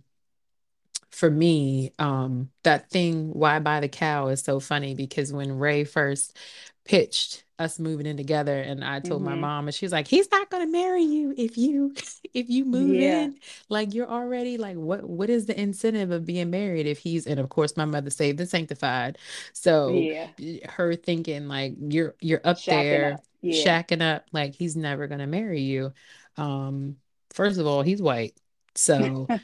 for 1.11 1.31
me, 1.31 1.93
um, 1.99 2.51
that 2.65 2.91
thing, 2.91 3.31
why 3.33 3.59
buy 3.59 3.81
the 3.81 3.89
cow, 3.89 4.29
is 4.29 4.43
so 4.43 4.61
funny 4.61 4.95
because 4.95 5.33
when 5.33 5.59
Ray 5.59 5.85
first 5.85 6.37
pitched 6.85 7.45
us 7.59 7.79
moving 7.79 8.07
in 8.07 8.17
together 8.17 8.57
and 8.57 8.85
I 8.85 9.01
told 9.01 9.23
mm-hmm. 9.23 9.31
my 9.31 9.37
mom 9.37 9.67
and 9.67 9.75
she 9.75 9.85
was 9.85 9.93
like, 9.93 10.07
he's 10.07 10.31
not 10.31 10.49
gonna 10.49 10.69
marry 10.69 11.03
you 11.03 11.35
if 11.37 11.59
you 11.59 11.95
if 12.35 12.49
you 12.49 12.65
move 12.65 12.95
yeah. 12.95 13.23
in. 13.23 13.39
Like 13.69 13.95
you're 13.95 14.09
already 14.09 14.59
like 14.59 14.77
what 14.77 15.05
what 15.05 15.29
is 15.29 15.47
the 15.47 15.61
incentive 15.61 16.11
of 16.11 16.25
being 16.25 16.51
married 16.51 16.87
if 16.87 16.99
he's 16.99 17.27
and 17.27 17.41
of 17.41 17.49
course 17.49 17.77
my 17.77 17.85
mother 17.85 18.11
saved 18.11 18.41
and 18.41 18.49
sanctified. 18.49 19.19
So 19.53 19.91
yeah. 19.91 20.29
her 20.69 20.95
thinking 20.95 21.49
like 21.49 21.75
you're 21.79 22.15
you're 22.21 22.41
up 22.45 22.59
shacking 22.59 22.67
there 22.67 23.15
up. 23.15 23.21
Yeah. 23.41 23.65
shacking 23.65 24.03
up, 24.03 24.25
like 24.33 24.55
he's 24.55 24.77
never 24.77 25.07
gonna 25.09 25.27
marry 25.27 25.63
you. 25.63 25.93
Um, 26.37 26.97
first 27.31 27.59
of 27.59 27.67
all, 27.67 27.83
he's 27.83 28.01
white. 28.01 28.37
So 28.77 29.27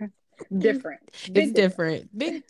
different. 0.56 1.00
It's 1.34 1.52
different. 1.52 2.16
Big 2.16 2.42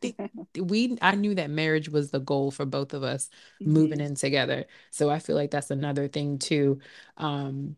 we 0.61 0.97
I 1.03 1.15
knew 1.15 1.35
that 1.35 1.51
marriage 1.51 1.89
was 1.89 2.11
the 2.11 2.21
goal 2.21 2.51
for 2.51 2.65
both 2.65 2.95
of 2.95 3.03
us 3.03 3.29
mm-hmm. 3.61 3.73
moving 3.73 4.01
in 4.01 4.15
together. 4.15 4.67
So 4.91 5.11
I 5.11 5.19
feel 5.19 5.37
like 5.37 5.51
that's 5.51 5.71
another 5.71 6.09
thing 6.09 6.39
too. 6.39 6.81
Um 7.17 7.77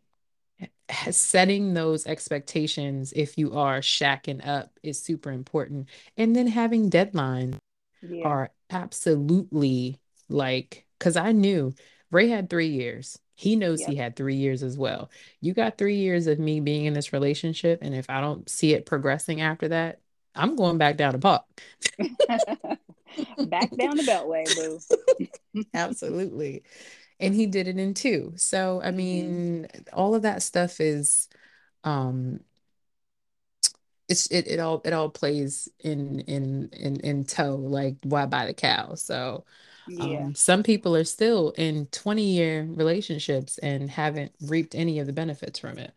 setting 1.11 1.75
those 1.75 2.07
expectations 2.07 3.13
if 3.17 3.39
you 3.39 3.57
are 3.57 3.81
shacking 3.81 4.47
up 4.47 4.79
is 4.83 5.03
super 5.03 5.31
important. 5.31 5.89
And 6.17 6.37
then 6.37 6.47
having 6.47 6.91
deadlines 6.91 7.59
yeah. 8.03 8.25
are 8.25 8.51
absolutely 8.71 9.99
like 10.29 10.87
because 10.99 11.17
I 11.17 11.33
knew 11.33 11.75
Ray 12.11 12.29
had 12.29 12.51
three 12.51 12.69
years. 12.69 13.19
He 13.35 13.57
knows 13.57 13.81
yep. 13.81 13.91
he 13.91 13.97
had 13.97 14.15
three 14.15 14.37
years 14.37 14.63
as 14.63 14.77
well. 14.79 15.11
You 15.41 15.55
got 15.55 15.79
three 15.79 15.97
years 15.97 16.27
of 16.27 16.39
me 16.39 16.61
being 16.61 16.85
in 16.85 16.93
this 16.93 17.13
relationship. 17.13 17.81
And 17.83 17.95
if 17.95 18.09
I 18.09 18.21
don't 18.21 18.49
see 18.49 18.75
it 18.75 18.87
progressing 18.87 19.41
after 19.41 19.69
that, 19.69 20.02
I'm 20.35 20.57
going 20.57 20.79
back 20.79 20.97
down 20.97 21.13
the 21.13 21.19
park. 21.19 21.45
back 21.99 23.71
down 23.77 23.97
the 23.97 24.05
beltway, 24.07 24.45
boo. 24.55 25.65
Absolutely. 25.75 26.63
And 27.21 27.35
he 27.35 27.47
did 27.47 27.69
it 27.69 27.79
in 27.79 27.95
two. 27.95 28.33
So 28.37 28.81
I 28.83 28.91
mean, 28.91 29.69
mm-hmm. 29.69 29.83
all 29.93 30.15
of 30.15 30.23
that 30.23 30.43
stuff 30.43 30.81
is 30.81 31.29
um 31.85 32.41
it's 34.09 34.27
it, 34.29 34.47
it 34.49 34.61
all 34.61 34.83
it 34.85 34.93
all 34.93 35.11
plays 35.11 35.69
in 35.81 36.21
in 36.21 36.69
in 36.73 37.01
in 37.01 37.25
tow 37.25 37.57
like 37.57 37.97
why 38.03 38.27
buy 38.27 38.47
the 38.47 38.55
cow 38.55 38.95
so 38.95 39.45
yeah. 39.89 40.27
Um, 40.27 40.35
some 40.35 40.63
people 40.63 40.95
are 40.97 41.05
still 41.05 41.51
in 41.57 41.87
20 41.87 42.23
year 42.23 42.69
relationships 42.71 43.59
and 43.59 43.91
haven't 43.91 44.33
reaped 44.41 44.75
any 44.75 44.99
of 44.99 45.07
the 45.07 45.13
benefits 45.13 45.59
from 45.59 45.79
it. 45.79 45.93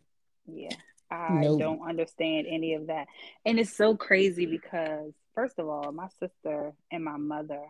Yeah. 0.47 0.75
I 1.15 1.41
nope. 1.41 1.59
don't 1.59 1.87
understand 1.87 2.47
any 2.49 2.73
of 2.73 2.87
that. 2.87 3.07
And 3.45 3.59
it's 3.59 3.75
so 3.75 3.95
crazy 3.95 4.45
because 4.45 5.13
first 5.33 5.59
of 5.59 5.67
all, 5.67 5.91
my 5.91 6.07
sister 6.19 6.73
and 6.91 7.03
my 7.03 7.17
mother, 7.17 7.63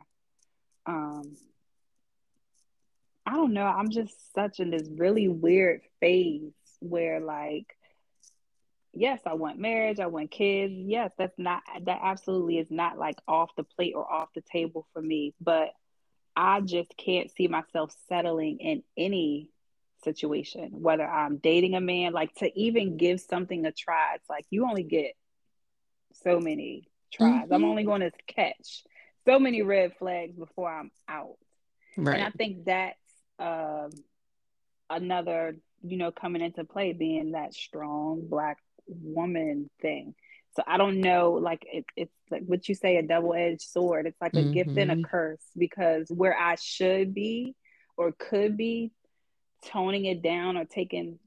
um, 0.85 1.35
I 3.25 3.33
don't 3.33 3.53
know, 3.53 3.65
I'm 3.65 3.89
just 3.89 4.33
such 4.33 4.59
in 4.59 4.69
this 4.69 4.87
really 4.89 5.27
weird 5.27 5.81
phase 5.99 6.53
where 6.79 7.19
like 7.19 7.75
yes, 8.95 9.19
I 9.25 9.33
want 9.33 9.59
marriage, 9.59 9.99
I 9.99 10.07
want 10.07 10.31
kids. 10.31 10.73
Yes, 10.75 11.11
that's 11.17 11.37
not 11.37 11.61
that 11.83 11.99
absolutely 12.01 12.57
is 12.57 12.71
not 12.71 12.97
like 12.97 13.17
off 13.27 13.51
the 13.55 13.63
plate 13.63 13.93
or 13.95 14.09
off 14.09 14.29
the 14.33 14.41
table 14.41 14.87
for 14.93 15.01
me, 15.01 15.33
but 15.39 15.69
I 16.35 16.61
just 16.61 16.95
can't 16.97 17.29
see 17.31 17.47
myself 17.47 17.93
settling 18.07 18.59
in 18.59 18.83
any 18.97 19.49
situation, 20.05 20.69
whether 20.71 21.05
I'm 21.05 21.37
dating 21.37 21.75
a 21.75 21.81
man, 21.81 22.13
like 22.13 22.33
to 22.35 22.59
even 22.59 22.95
give 22.95 23.19
something 23.19 23.65
a 23.65 23.73
try. 23.73 24.13
It's 24.15 24.29
like 24.29 24.45
you 24.49 24.65
only 24.67 24.83
get 24.83 25.11
so 26.23 26.39
many 26.39 26.87
tries. 27.11 27.43
Mm-hmm. 27.43 27.53
I'm 27.53 27.65
only 27.65 27.83
going 27.83 28.01
to 28.01 28.11
catch 28.27 28.83
so 29.25 29.39
many 29.39 29.61
red 29.61 29.97
flags 29.97 30.37
before 30.37 30.71
I'm 30.71 30.91
out. 31.09 31.35
Right. 31.97 32.15
And 32.15 32.23
I 32.23 32.29
think 32.29 32.65
that's 32.65 32.97
um, 33.39 33.89
another, 34.89 35.57
you 35.83 35.97
know, 35.97 36.11
coming 36.11 36.41
into 36.41 36.63
play 36.63 36.93
being 36.93 37.31
that 37.31 37.53
strong 37.53 38.27
black 38.29 38.57
woman 38.87 39.69
thing. 39.81 40.15
So 40.55 40.63
I 40.65 40.77
don't 40.77 41.01
know, 41.01 41.31
like 41.31 41.65
it, 41.71 41.85
it's 41.97 42.13
like 42.31 42.43
what 42.45 42.69
you 42.69 42.75
say, 42.75 42.95
a 42.95 43.03
double 43.03 43.33
edged 43.33 43.61
sword. 43.61 44.05
It's 44.07 44.21
like 44.21 44.33
a 44.33 44.37
mm-hmm. 44.37 44.51
gift 44.51 44.77
and 44.77 44.91
a 44.91 44.95
mm-hmm. 44.95 45.03
curse 45.03 45.43
because 45.57 46.07
where 46.09 46.37
I 46.37 46.55
should 46.55 47.13
be 47.13 47.55
or 47.97 48.13
could 48.13 48.55
be 48.55 48.91
toning 49.65 50.05
it 50.05 50.21
down 50.21 50.57
or 50.57 50.65
taking 50.65 51.19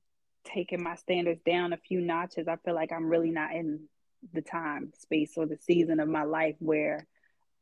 taking 0.44 0.83
my 0.83 0.94
standards 0.94 1.40
down 1.44 1.72
a 1.72 1.77
few 1.77 2.01
notches, 2.01 2.48
I 2.48 2.57
feel 2.57 2.74
like 2.74 2.92
I'm 2.92 3.09
really 3.09 3.31
not 3.31 3.53
in 3.53 3.81
the 4.33 4.40
time, 4.40 4.92
space, 4.98 5.33
or 5.37 5.46
the 5.46 5.59
season 5.59 6.01
of 6.01 6.09
my 6.09 6.22
life 6.22 6.57
where 6.59 7.07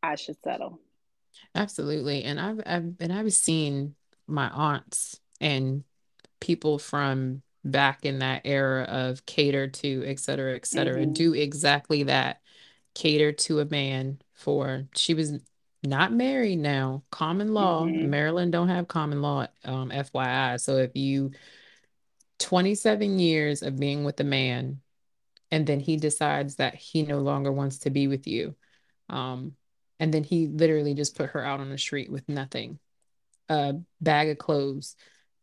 I 0.03 0.15
should 0.15 0.37
settle. 0.45 0.79
Absolutely. 1.55 2.23
And 2.25 2.39
I've, 2.39 2.61
I've 2.65 2.95
and 3.01 3.13
I've 3.13 3.33
seen 3.33 3.95
my 4.27 4.49
aunts 4.49 5.21
and 5.41 5.85
people 6.41 6.79
from 6.79 7.43
back 7.65 8.05
in 8.05 8.21
that 8.21 8.43
era 8.45 8.85
of 8.85 9.27
cater 9.27 9.67
to, 9.67 10.05
et 10.07 10.21
cetera, 10.21 10.55
et 10.55 10.67
cetera, 10.67 11.03
mm-hmm. 11.03 11.13
do 11.13 11.35
exactly 11.35 12.05
that. 12.05 12.41
Cater 12.95 13.33
to 13.33 13.61
a 13.61 13.67
man 13.67 14.23
for 14.33 14.87
she 14.95 15.13
was 15.13 15.39
not 15.87 16.13
married 16.13 16.59
now. 16.59 17.05
Common 17.11 17.55
law. 17.55 17.85
Mm-hmm. 17.85 18.11
Maryland 18.11 18.53
don't 18.53 18.69
have 18.69 18.89
common 18.89 19.23
law, 19.23 19.47
um, 19.65 19.91
FYI. 19.91 20.61
So 20.61 20.77
if 20.77 20.95
you 20.95 21.33
27 22.39 23.19
years 23.19 23.63
of 23.63 23.79
being 23.79 24.05
with 24.05 24.21
a 24.21 24.25
man 24.25 24.81
and 25.51 25.67
then 25.67 25.81
he 25.81 25.97
decides 25.97 26.57
that 26.57 26.75
he 26.75 27.03
no 27.03 27.19
longer 27.19 27.53
wants 27.53 27.79
to 27.79 27.91
be 27.91 28.09
with 28.09 28.27
you. 28.27 28.55
Um, 29.09 29.55
and 29.99 30.13
then 30.13 30.25
he 30.25 30.49
literally 30.49 30.95
just 30.95 31.17
put 31.17 31.31
her 31.31 31.45
out 31.45 31.61
on 31.61 31.71
the 31.71 31.79
street 31.79 32.11
with 32.11 32.29
nothing 32.29 32.79
a 33.49 33.75
bag 34.01 34.29
of 34.29 34.39
clothes 34.39 34.97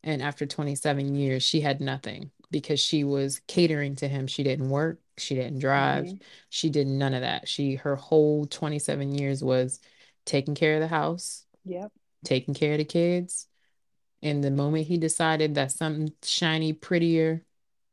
and 0.03 0.21
after 0.21 0.45
27 0.45 1.15
years 1.15 1.43
she 1.43 1.61
had 1.61 1.79
nothing 1.79 2.31
because 2.51 2.79
she 2.79 3.03
was 3.03 3.41
catering 3.47 3.95
to 3.95 4.07
him 4.07 4.27
she 4.27 4.43
didn't 4.43 4.69
work 4.69 4.99
she 5.17 5.35
didn't 5.35 5.59
drive 5.59 6.05
mm-hmm. 6.05 6.17
she 6.49 6.69
did 6.69 6.87
none 6.87 7.13
of 7.13 7.21
that 7.21 7.47
she 7.47 7.75
her 7.75 7.95
whole 7.95 8.45
27 8.45 9.15
years 9.15 9.43
was 9.43 9.79
taking 10.25 10.55
care 10.55 10.75
of 10.75 10.81
the 10.81 10.87
house 10.87 11.45
yep. 11.65 11.91
taking 12.23 12.53
care 12.53 12.73
of 12.73 12.77
the 12.79 12.85
kids. 12.85 13.47
And 14.21 14.43
the 14.43 14.51
moment 14.51 14.87
he 14.87 14.97
decided 14.97 15.55
that 15.55 15.71
something 15.71 16.13
shiny 16.23 16.73
prettier 16.73 17.45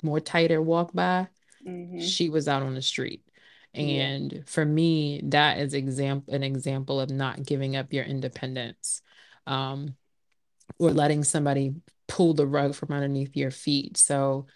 more 0.03 0.21
tighter 0.21 0.63
walked 0.63 0.95
by 0.95 1.29
mm-hmm. 1.67 2.01
she 2.01 2.29
was 2.29 2.49
out 2.49 2.63
on 2.63 2.75
the 2.75 2.83
street. 2.83 3.23
And 3.75 4.33
yeah. 4.33 4.41
for 4.47 4.65
me 4.65 5.23
that 5.27 5.59
is 5.59 5.75
example 5.75 6.35
an 6.35 6.43
example 6.43 7.01
of 7.01 7.11
not 7.11 7.45
giving 7.45 7.77
up 7.77 7.93
your 7.93 8.05
independence 8.05 9.03
um, 9.47 9.95
or 10.79 10.91
letting 10.91 11.23
somebody 11.23 11.75
pull 12.09 12.35
the 12.35 12.47
rug 12.47 12.75
from 12.75 12.93
underneath 12.93 13.37
your 13.37 13.51
feet. 13.51 13.97
So 13.97 14.47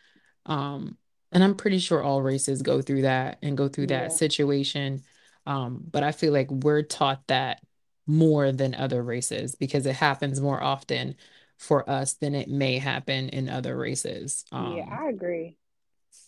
um, 0.46 0.96
and 1.34 1.42
i'm 1.42 1.56
pretty 1.56 1.78
sure 1.78 2.02
all 2.02 2.22
races 2.22 2.62
go 2.62 2.80
through 2.80 3.02
that 3.02 3.38
and 3.42 3.56
go 3.56 3.68
through 3.68 3.88
that 3.88 4.12
situation 4.12 5.02
um, 5.46 5.82
but 5.90 6.02
i 6.02 6.12
feel 6.12 6.32
like 6.32 6.50
we're 6.50 6.82
taught 6.82 7.26
that 7.28 7.60
more 8.06 8.52
than 8.52 8.74
other 8.74 9.02
races 9.02 9.54
because 9.54 9.86
it 9.86 9.96
happens 9.96 10.40
more 10.40 10.62
often 10.62 11.14
for 11.56 11.88
us 11.88 12.14
than 12.14 12.34
it 12.34 12.48
may 12.48 12.78
happen 12.78 13.28
in 13.30 13.48
other 13.48 13.76
races 13.76 14.44
um, 14.52 14.76
yeah 14.76 14.98
i 15.00 15.08
agree 15.08 15.56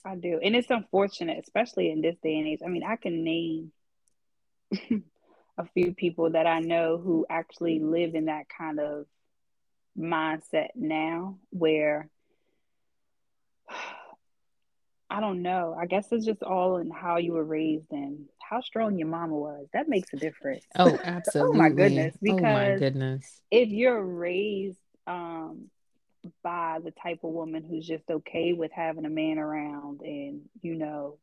I 0.06 0.14
do. 0.14 0.38
And 0.42 0.54
it's 0.54 0.70
unfortunate, 0.70 1.38
especially 1.42 1.90
in 1.90 2.00
this 2.00 2.16
day 2.22 2.38
and 2.38 2.46
age. 2.46 2.60
I 2.64 2.68
mean, 2.68 2.84
I 2.84 2.96
can 2.96 3.24
name 3.24 3.72
a 5.58 5.64
few 5.74 5.94
people 5.94 6.30
that 6.30 6.46
I 6.46 6.60
know 6.60 6.98
who 6.98 7.26
actually 7.28 7.80
live 7.80 8.14
in 8.14 8.26
that 8.26 8.46
kind 8.48 8.78
of 8.78 9.06
mindset 9.98 10.68
now 10.74 11.38
where 11.50 12.08
I 15.08 15.20
don't 15.20 15.42
know. 15.42 15.76
I 15.78 15.86
guess 15.86 16.08
it's 16.10 16.26
just 16.26 16.42
all 16.42 16.78
in 16.78 16.90
how 16.90 17.18
you 17.18 17.32
were 17.32 17.44
raised 17.44 17.92
and 17.92 18.26
how 18.48 18.60
strong 18.60 18.98
your 18.98 19.08
mama 19.08 19.34
was. 19.34 19.66
That 19.72 19.88
makes 19.88 20.12
a 20.12 20.16
difference. 20.16 20.64
Oh, 20.78 20.98
absolutely. 21.04 21.58
oh 21.58 21.62
my 21.62 21.68
goodness. 21.70 22.16
Because 22.20 22.40
oh 22.40 22.42
my 22.42 22.76
goodness. 22.76 23.40
if 23.50 23.68
you're 23.68 24.02
raised 24.02 24.78
um 25.06 25.70
by 26.42 26.78
the 26.82 26.90
type 26.90 27.20
of 27.22 27.30
woman 27.30 27.64
who's 27.68 27.86
just 27.86 28.08
okay 28.10 28.52
with 28.52 28.72
having 28.72 29.04
a 29.04 29.10
man 29.10 29.38
around 29.38 30.00
and 30.02 30.42
you 30.60 30.74
know 30.74 31.18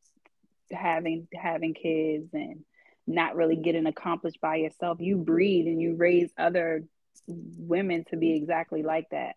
having 0.72 1.28
having 1.34 1.74
kids 1.74 2.30
and 2.34 2.64
not 3.06 3.36
really 3.36 3.58
getting 3.58 3.86
accomplished 3.86 4.40
by 4.40 4.56
yourself 4.56 5.02
you 5.02 5.18
breed 5.18 5.66
and 5.66 5.82
you 5.82 5.96
raise 5.96 6.30
other 6.38 6.84
women 7.28 8.06
to 8.10 8.16
be 8.16 8.34
exactly 8.34 8.82
like 8.82 9.10
that 9.10 9.36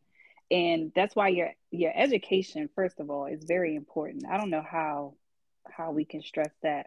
and 0.52 0.92
that's 0.94 1.16
why 1.16 1.28
your 1.28 1.50
your 1.72 1.92
education 1.94 2.70
first 2.76 3.00
of 3.00 3.10
all 3.10 3.26
is 3.26 3.42
very 3.44 3.74
important 3.74 4.24
i 4.30 4.36
don't 4.36 4.50
know 4.50 4.62
how 4.62 5.14
how 5.68 5.90
we 5.90 6.04
can 6.04 6.22
stress 6.22 6.52
that 6.62 6.86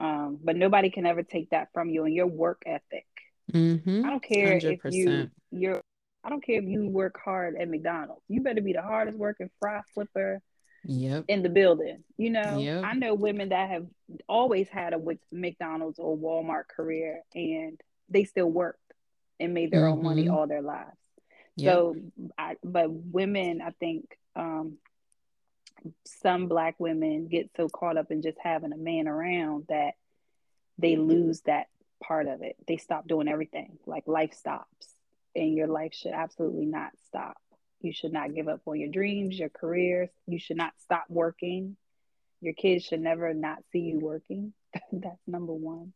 um, 0.00 0.38
but 0.42 0.56
nobody 0.56 0.90
can 0.90 1.06
ever 1.06 1.22
take 1.22 1.50
that 1.50 1.68
from 1.72 1.88
you 1.90 2.04
and 2.04 2.14
your 2.14 2.26
work 2.26 2.62
ethic 2.66 3.06
mm-hmm. 3.52 4.04
i 4.04 4.10
don't 4.10 4.22
care 4.22 4.58
100%. 4.58 4.80
if 4.84 4.92
you 4.92 5.30
you're 5.50 5.80
I 6.24 6.30
don't 6.30 6.42
care 6.42 6.58
if 6.58 6.64
you 6.64 6.88
work 6.88 7.20
hard 7.22 7.54
at 7.56 7.68
McDonald's. 7.68 8.22
You 8.28 8.40
better 8.40 8.62
be 8.62 8.72
the 8.72 8.82
hardest 8.82 9.18
working 9.18 9.50
fry 9.60 9.82
flipper 9.92 10.40
yep. 10.84 11.24
in 11.28 11.42
the 11.42 11.50
building. 11.50 12.02
You 12.16 12.30
know, 12.30 12.58
yep. 12.58 12.82
I 12.84 12.94
know 12.94 13.14
women 13.14 13.50
that 13.50 13.68
have 13.68 13.86
always 14.26 14.68
had 14.68 14.94
a 14.94 15.00
McDonald's 15.30 15.98
or 15.98 16.16
Walmart 16.16 16.68
career 16.74 17.20
and 17.34 17.78
they 18.08 18.24
still 18.24 18.50
worked 18.50 18.80
and 19.38 19.52
made 19.52 19.70
their 19.70 19.82
mm-hmm. 19.82 19.98
own 19.98 20.02
money 20.02 20.24
mm-hmm. 20.24 20.34
all 20.34 20.46
their 20.46 20.62
lives. 20.62 20.96
Yep. 21.56 21.72
So, 21.72 21.96
I, 22.38 22.56
but 22.64 22.90
women, 22.90 23.60
I 23.60 23.70
think 23.70 24.06
um, 24.34 24.78
some 26.04 26.48
Black 26.48 26.76
women 26.78 27.28
get 27.28 27.50
so 27.56 27.68
caught 27.68 27.96
up 27.96 28.10
in 28.10 28.22
just 28.22 28.38
having 28.42 28.72
a 28.72 28.76
man 28.76 29.08
around 29.08 29.66
that 29.68 29.94
they 30.78 30.96
lose 30.96 31.40
that 31.42 31.66
part 32.02 32.26
of 32.26 32.42
it. 32.42 32.56
They 32.66 32.76
stop 32.78 33.06
doing 33.06 33.28
everything, 33.28 33.78
like 33.86 34.04
life 34.06 34.34
stops 34.34 34.94
and 35.34 35.54
your 35.54 35.66
life 35.66 35.94
should 35.94 36.12
absolutely 36.12 36.66
not 36.66 36.90
stop. 37.06 37.36
You 37.80 37.92
should 37.92 38.12
not 38.12 38.34
give 38.34 38.48
up 38.48 38.60
on 38.66 38.78
your 38.78 38.90
dreams, 38.90 39.38
your 39.38 39.50
careers. 39.50 40.08
You 40.26 40.38
should 40.38 40.56
not 40.56 40.72
stop 40.82 41.04
working. 41.08 41.76
Your 42.40 42.54
kids 42.54 42.84
should 42.84 43.00
never 43.00 43.34
not 43.34 43.58
see 43.72 43.80
you 43.80 43.98
working. 43.98 44.52
That's 44.92 45.20
number 45.26 45.52
one. 45.52 45.92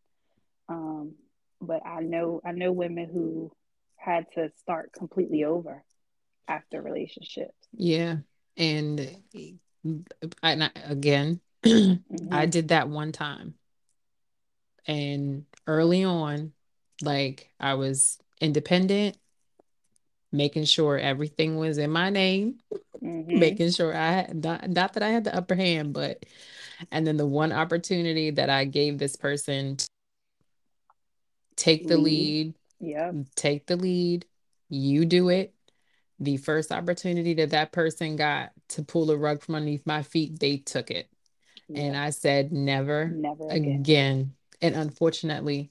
Um, 0.68 1.14
but 1.60 1.84
I 1.86 2.00
know 2.00 2.40
I 2.44 2.52
know 2.52 2.72
women 2.72 3.08
who 3.10 3.50
had 3.96 4.26
to 4.34 4.50
start 4.60 4.92
completely 4.92 5.44
over 5.44 5.82
after 6.46 6.80
relationships. 6.82 7.56
Yeah, 7.72 8.16
and 8.56 9.00
I, 10.42 10.70
again, 10.84 11.40
mm-hmm. 11.64 12.32
I 12.32 12.46
did 12.46 12.68
that 12.68 12.88
one 12.88 13.12
time, 13.12 13.54
and 14.86 15.44
early 15.66 16.04
on, 16.04 16.52
like 17.02 17.50
I 17.60 17.74
was 17.74 18.18
independent 18.40 19.16
making 20.32 20.64
sure 20.64 20.98
everything 20.98 21.56
was 21.56 21.78
in 21.78 21.90
my 21.90 22.10
name, 22.10 22.58
mm-hmm. 23.02 23.38
making 23.38 23.70
sure 23.70 23.94
I 23.94 24.10
had 24.12 24.44
not, 24.44 24.68
not 24.68 24.92
that 24.94 25.02
I 25.02 25.10
had 25.10 25.24
the 25.24 25.34
upper 25.34 25.54
hand, 25.54 25.92
but 25.92 26.24
and 26.90 27.06
then 27.06 27.16
the 27.16 27.26
one 27.26 27.52
opportunity 27.52 28.30
that 28.32 28.50
I 28.50 28.64
gave 28.64 28.98
this 28.98 29.16
person 29.16 29.78
take 31.56 31.88
the 31.88 31.96
lead. 31.96 32.54
Yeah. 32.78 33.12
Take 33.34 33.66
the 33.66 33.76
lead. 33.76 34.26
You 34.68 35.04
do 35.04 35.28
it. 35.30 35.54
The 36.20 36.36
first 36.36 36.72
opportunity 36.72 37.34
that 37.34 37.50
that 37.50 37.72
person 37.72 38.16
got 38.16 38.50
to 38.70 38.82
pull 38.82 39.10
a 39.10 39.16
rug 39.16 39.42
from 39.42 39.54
underneath 39.56 39.86
my 39.86 40.02
feet, 40.02 40.38
they 40.38 40.56
took 40.56 40.90
it. 40.90 41.08
Yeah. 41.68 41.82
And 41.82 41.96
I 41.96 42.10
said, 42.10 42.52
never, 42.52 43.08
never 43.08 43.48
again. 43.48 43.80
again. 43.80 44.34
And 44.60 44.74
unfortunately, 44.74 45.70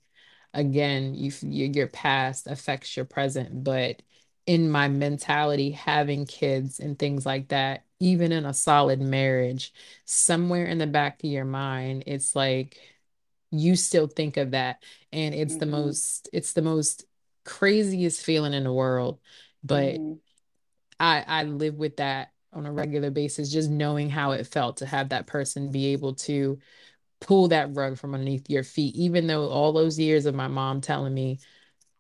again, 0.54 1.16
you, 1.16 1.32
your 1.42 1.88
past 1.88 2.48
affects 2.48 2.96
your 2.96 3.06
present, 3.06 3.64
but 3.64 4.02
in 4.48 4.72
my 4.72 4.88
mentality 4.88 5.72
having 5.72 6.26
kids 6.26 6.80
and 6.80 6.98
things 6.98 7.26
like 7.26 7.50
that 7.50 7.84
even 8.00 8.32
in 8.32 8.46
a 8.46 8.54
solid 8.54 9.02
marriage 9.02 9.74
somewhere 10.06 10.66
in 10.66 10.78
the 10.78 10.88
back 10.88 11.22
of 11.22 11.30
your 11.30 11.46
mind 11.46 12.04
it's 12.08 12.36
like 12.36 12.78
you 13.52 13.76
still 13.76 14.08
think 14.08 14.38
of 14.38 14.52
that 14.52 14.82
and 15.12 15.36
it's 15.36 15.54
mm-hmm. 15.54 15.60
the 15.60 15.66
most 15.66 16.30
it's 16.32 16.54
the 16.54 16.62
most 16.62 17.06
craziest 17.44 18.22
feeling 18.24 18.54
in 18.54 18.64
the 18.64 18.74
world 18.74 19.20
but 19.64 19.96
mm-hmm. 19.96 20.14
I 21.00 21.24
i 21.28 21.44
live 21.44 21.76
with 21.76 21.98
that 21.98 22.32
on 22.54 22.66
a 22.66 22.72
regular 22.72 23.10
basis 23.10 23.52
just 23.52 23.70
knowing 23.70 24.10
how 24.10 24.32
it 24.32 24.48
felt 24.48 24.78
to 24.78 24.86
have 24.86 25.10
that 25.10 25.28
person 25.28 25.72
be 25.72 25.88
able 25.88 26.14
to 26.14 26.58
pull 27.20 27.48
that 27.48 27.76
rug 27.76 27.98
from 27.98 28.14
underneath 28.14 28.50
your 28.50 28.64
feet 28.64 28.96
even 28.96 29.28
though 29.28 29.50
all 29.50 29.74
those 29.74 30.00
years 30.00 30.26
of 30.26 30.36
my 30.36 30.48
mom 30.48 30.82
telling 30.82 31.14
me 31.14 31.40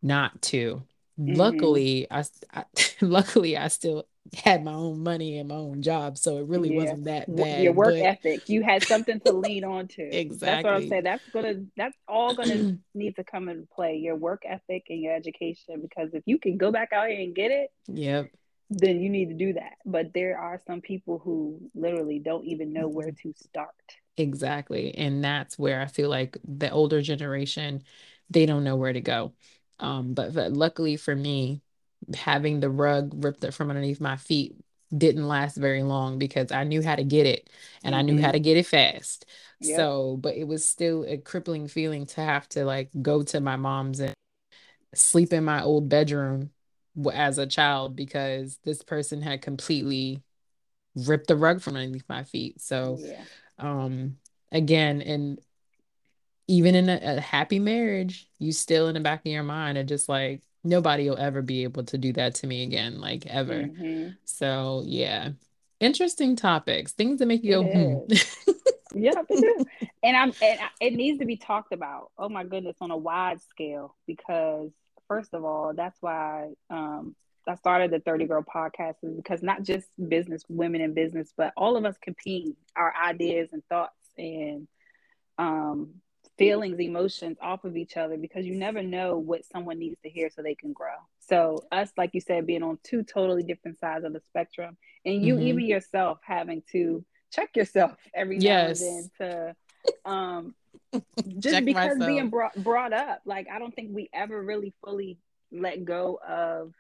not 0.02 0.42
to 0.42 0.82
Mm-hmm. 1.20 1.36
Luckily, 1.36 2.08
I, 2.12 2.24
I 2.54 2.66
luckily 3.02 3.58
I 3.58 3.68
still 3.70 4.08
had 4.36 4.64
my 4.64 4.74
own 4.74 5.02
money 5.04 5.40
and 5.40 5.50
my 5.50 5.56
own 5.56 5.82
job, 5.82 6.18
so 6.18 6.38
it 6.38 6.46
really 6.48 6.74
yeah. 6.74 6.82
wasn't 6.82 7.06
that 7.06 7.34
bad. 7.34 7.64
Your 7.64 7.74
work 7.74 7.96
but... 7.96 8.04
ethic, 8.04 8.50
you 8.50 8.62
had 8.62 8.84
something 8.84 9.20
to 9.22 9.34
lean 9.34 9.64
on 9.64 9.88
to. 9.90 10.04
exactly. 10.04 10.48
That's 10.48 10.64
what 10.64 10.74
I'm 10.74 10.90
saying. 10.90 11.04
That's 11.04 11.24
gonna 11.34 11.54
that's 11.76 11.98
all 12.08 12.36
gonna 12.36 12.78
need 12.94 13.16
to 13.16 13.24
come 13.24 13.50
into 13.50 13.68
play. 13.74 13.96
Your 13.96 14.16
work 14.16 14.44
ethic 14.48 14.84
and 14.90 15.02
your 15.02 15.16
education, 15.16 15.82
because 15.82 16.14
if 16.14 16.24
you 16.26 16.38
can 16.40 16.58
go 16.58 16.72
back 16.72 16.94
out 16.94 17.08
here 17.08 17.22
and 17.22 17.34
get 17.34 17.52
it, 17.52 17.72
yep, 17.88 18.30
then 18.70 19.02
you 19.02 19.10
need 19.10 19.30
to 19.30 19.36
do 19.36 19.54
that. 19.54 19.78
But 19.86 20.14
there 20.14 20.38
are 20.38 20.62
some 20.68 20.82
people 20.82 21.20
who 21.20 21.70
literally 21.74 22.20
don't 22.20 22.46
even 22.46 22.74
know 22.74 22.88
where 22.88 23.12
to 23.12 23.34
start. 23.36 23.70
Exactly. 24.18 24.96
And 24.98 25.24
that's 25.24 25.58
where 25.58 25.82
I 25.82 25.86
feel 25.86 26.10
like 26.10 26.38
the 26.44 26.70
older 26.70 27.02
generation, 27.02 27.84
they 28.30 28.46
don't 28.46 28.64
know 28.64 28.76
where 28.76 28.94
to 28.94 29.02
go. 29.02 29.34
Um, 29.80 30.14
but, 30.14 30.34
but 30.34 30.54
luckily 30.54 30.98
for 30.98 31.16
me, 31.16 31.62
having 32.16 32.60
the 32.60 32.70
rug 32.70 33.24
ripped 33.24 33.54
from 33.54 33.70
underneath 33.70 34.02
my 34.02 34.18
feet 34.18 34.56
didn't 34.96 35.28
last 35.28 35.58
very 35.58 35.84
long 35.84 36.18
because 36.18 36.52
I 36.52 36.64
knew 36.64 36.82
how 36.82 36.96
to 36.96 37.04
get 37.04 37.26
it 37.26 37.50
and 37.84 37.94
mm-hmm. 37.94 38.00
I 38.00 38.02
knew 38.04 38.22
how 38.22 38.32
to 38.32 38.38
mm-hmm. 38.38 38.44
get 38.44 38.58
it 38.58 38.66
fast. 38.66 39.26
Yep. 39.60 39.76
So, 39.76 40.18
but 40.18 40.36
it 40.36 40.46
was 40.46 40.66
still 40.66 41.04
a 41.08 41.18
crippling 41.18 41.68
feeling 41.68 42.06
to 42.08 42.22
have 42.22 42.48
to 42.50 42.66
like 42.66 42.90
go 43.02 43.24
to 43.24 43.42
my 43.42 43.56
mom's 43.56 44.00
and 44.00 44.14
sleep 44.94 45.34
in 45.34 45.44
my 45.44 45.62
old 45.62 45.90
bedroom 45.90 46.52
as 47.14 47.38
a 47.38 47.48
child 47.48 47.96
because 47.96 48.60
this 48.64 48.82
person 48.82 49.22
had 49.22 49.42
completely 49.42 50.24
ripped 50.96 51.28
the 51.28 51.36
rug 51.36 51.62
from 51.62 51.76
underneath 51.76 52.08
my 52.10 52.24
feet. 52.24 52.62
So, 52.62 52.98
yeah. 53.00 53.24
um, 53.60 54.18
again, 54.52 55.02
and 55.02 55.40
even 56.48 56.76
in 56.76 56.90
a, 56.90 57.00
a, 57.18 57.22
happy 57.22 57.60
marriage, 57.60 58.30
you 58.40 58.52
still 58.52 58.88
in 58.88 58.96
the 58.96 59.00
back 59.00 59.20
of 59.20 59.32
your 59.32 59.44
mind 59.44 59.78
are 59.78 59.84
just 59.84 60.10
like, 60.10 60.42
nobody 60.64 61.10
will 61.10 61.18
ever 61.18 61.42
be 61.42 61.64
able 61.64 61.84
to 61.84 61.98
do 61.98 62.14
that 62.14 62.36
to 62.36 62.48
me 62.48 62.64
again, 62.64 63.00
like 63.00 63.26
ever. 63.28 63.64
Mm-hmm. 63.64 64.10
So, 64.26 64.84
yeah, 64.86 65.30
interesting 65.80 66.36
topics, 66.36 66.94
things 66.94 67.20
that 67.20 67.28
make 67.28 67.44
you 67.44 67.62
it 67.62 67.74
go, 67.74 68.06
hmm. 68.08 69.00
yeah, 69.00 69.12
and 70.04 70.18
I'm 70.18 70.34
and 70.42 70.60
it 70.80 70.94
needs 70.94 71.20
to 71.20 71.26
be 71.26 71.38
talked 71.38 71.74
about. 71.74 72.12
Oh 72.18 72.30
my 72.30 72.44
goodness, 72.44 72.78
on 72.82 72.92
a 72.92 72.98
wide 72.98 73.42
scale 73.42 73.96
because 74.06 74.72
first 75.08 75.34
of 75.34 75.44
all, 75.44 75.74
that's 75.76 75.98
why 76.02 76.50
um, 76.70 77.16
I 77.48 77.56
started 77.56 77.92
the 77.92 78.00
30 78.00 78.26
Girl 78.26 78.44
podcast 78.44 78.96
is 79.04 79.16
because 79.16 79.42
not 79.42 79.64
just 79.64 79.88
business 80.08 80.44
women 80.50 80.82
in 80.82 80.94
business, 80.94 81.32
but 81.36 81.54
all 81.56 81.78
of 81.78 81.86
us 81.86 81.96
compete 82.02 82.56
our 82.76 82.94
ideas 82.96 83.50
and 83.54 83.64
thoughts 83.66 83.94
and 84.18 84.68
um, 85.38 85.96
feelings, 86.38 86.80
emotions 86.80 87.38
off 87.42 87.64
of 87.64 87.78
each 87.78 87.98
other 87.98 88.18
because 88.18 88.46
you 88.46 88.56
never 88.56 88.84
know 88.84 89.18
what 89.18 89.46
someone 89.46 89.80
needs 89.80 90.00
to 90.04 90.10
hear 90.10 90.30
so 90.30 90.42
they 90.42 90.56
can 90.56 90.74
grow. 90.74 90.96
So 91.20 91.66
us, 91.72 91.92
like 91.98 92.12
you 92.14 92.22
said, 92.22 92.46
being 92.46 92.64
on 92.64 92.80
two 92.84 93.04
totally 93.04 93.44
different 93.44 93.80
sides 93.80 94.06
of 94.06 94.14
the 94.14 94.22
spectrum, 94.22 94.78
and 95.06 95.24
you 95.24 95.36
mm-hmm. 95.36 95.48
even 95.48 95.66
yourself 95.66 96.20
having 96.24 96.64
to 96.72 97.04
check 97.32 97.56
yourself 97.56 97.96
every 98.14 98.40
yes. 98.40 98.82
now 98.82 98.88
and 98.88 99.12
then 99.20 99.56
to 100.04 100.10
um 100.10 100.56
just 101.40 101.56
check 101.56 101.66
because 101.66 101.98
myself. 101.98 102.08
being 102.08 102.30
brought 102.30 102.56
brought 102.64 102.94
up 102.94 103.22
like 103.26 103.48
i 103.52 103.60
don't 103.60 103.76
think 103.76 103.90
we 103.94 104.10
ever 104.14 104.42
really 104.42 104.74
fully 104.84 105.18
let 105.52 105.86
go 105.86 106.20
of 106.28 106.74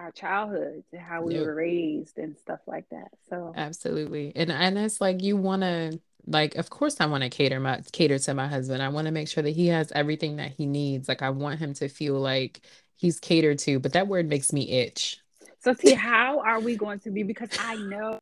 our 0.00 0.10
childhoods 0.12 0.86
and 0.92 1.00
how 1.00 1.22
we 1.22 1.38
were 1.38 1.54
raised 1.54 2.16
and 2.16 2.36
stuff 2.38 2.60
like 2.66 2.88
that 2.90 3.08
so. 3.28 3.52
Absolutely. 3.54 4.32
And 4.34 4.50
and 4.50 4.78
it's 4.78 5.00
like 5.00 5.22
you 5.22 5.36
want 5.36 5.62
to 5.62 6.00
like 6.26 6.54
of 6.56 6.70
course 6.70 7.00
i 7.00 7.06
want 7.06 7.22
to 7.22 7.30
cater 7.30 7.60
my 7.60 7.82
cater 7.92 8.18
to 8.18 8.34
my 8.34 8.48
husband. 8.48 8.82
I 8.82 8.88
want 8.88 9.06
to 9.06 9.12
make 9.12 9.28
sure 9.28 9.42
that 9.42 9.50
he 9.50 9.68
has 9.68 9.92
everything 9.92 10.36
that 10.36 10.52
he 10.52 10.66
needs. 10.66 11.08
Like 11.08 11.22
i 11.22 11.30
want 11.30 11.58
him 11.58 11.74
to 11.74 11.88
feel 11.88 12.14
like 12.14 12.62
he's 12.96 13.20
catered 13.20 13.58
to 13.60 13.78
but 13.78 13.92
that 13.92 14.08
word 14.08 14.28
makes 14.28 14.52
me 14.52 14.70
itch. 14.70 15.20
So 15.60 15.74
see 15.74 15.92
how 15.92 16.40
are 16.40 16.60
we 16.60 16.76
going 16.76 17.00
to 17.00 17.10
be? 17.10 17.22
Because 17.22 17.50
i 17.58 17.76
know 17.76 18.18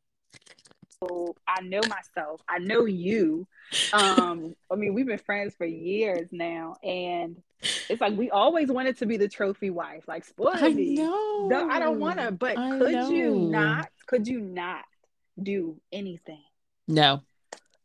I 1.47 1.61
know 1.61 1.81
myself. 1.89 2.41
I 2.47 2.59
know 2.59 2.85
you. 2.85 3.47
Um, 3.93 4.55
I 4.71 4.75
mean, 4.75 4.93
we've 4.93 5.05
been 5.05 5.17
friends 5.17 5.55
for 5.55 5.65
years 5.65 6.27
now, 6.31 6.75
and 6.83 7.41
it's 7.89 8.01
like 8.01 8.17
we 8.17 8.29
always 8.29 8.69
wanted 8.69 8.97
to 8.97 9.05
be 9.05 9.17
the 9.17 9.27
trophy 9.27 9.69
wife, 9.69 10.07
like 10.07 10.25
spoil 10.25 10.51
I 10.53 10.69
me. 10.69 10.95
No, 10.95 11.69
I 11.69 11.79
don't 11.79 11.99
want 11.99 12.19
to. 12.19 12.31
But 12.31 12.57
I 12.57 12.77
could 12.77 12.91
know. 12.91 13.09
you 13.09 13.35
not? 13.35 13.89
Could 14.07 14.27
you 14.27 14.41
not 14.41 14.83
do 15.41 15.79
anything? 15.91 16.43
No, 16.87 17.21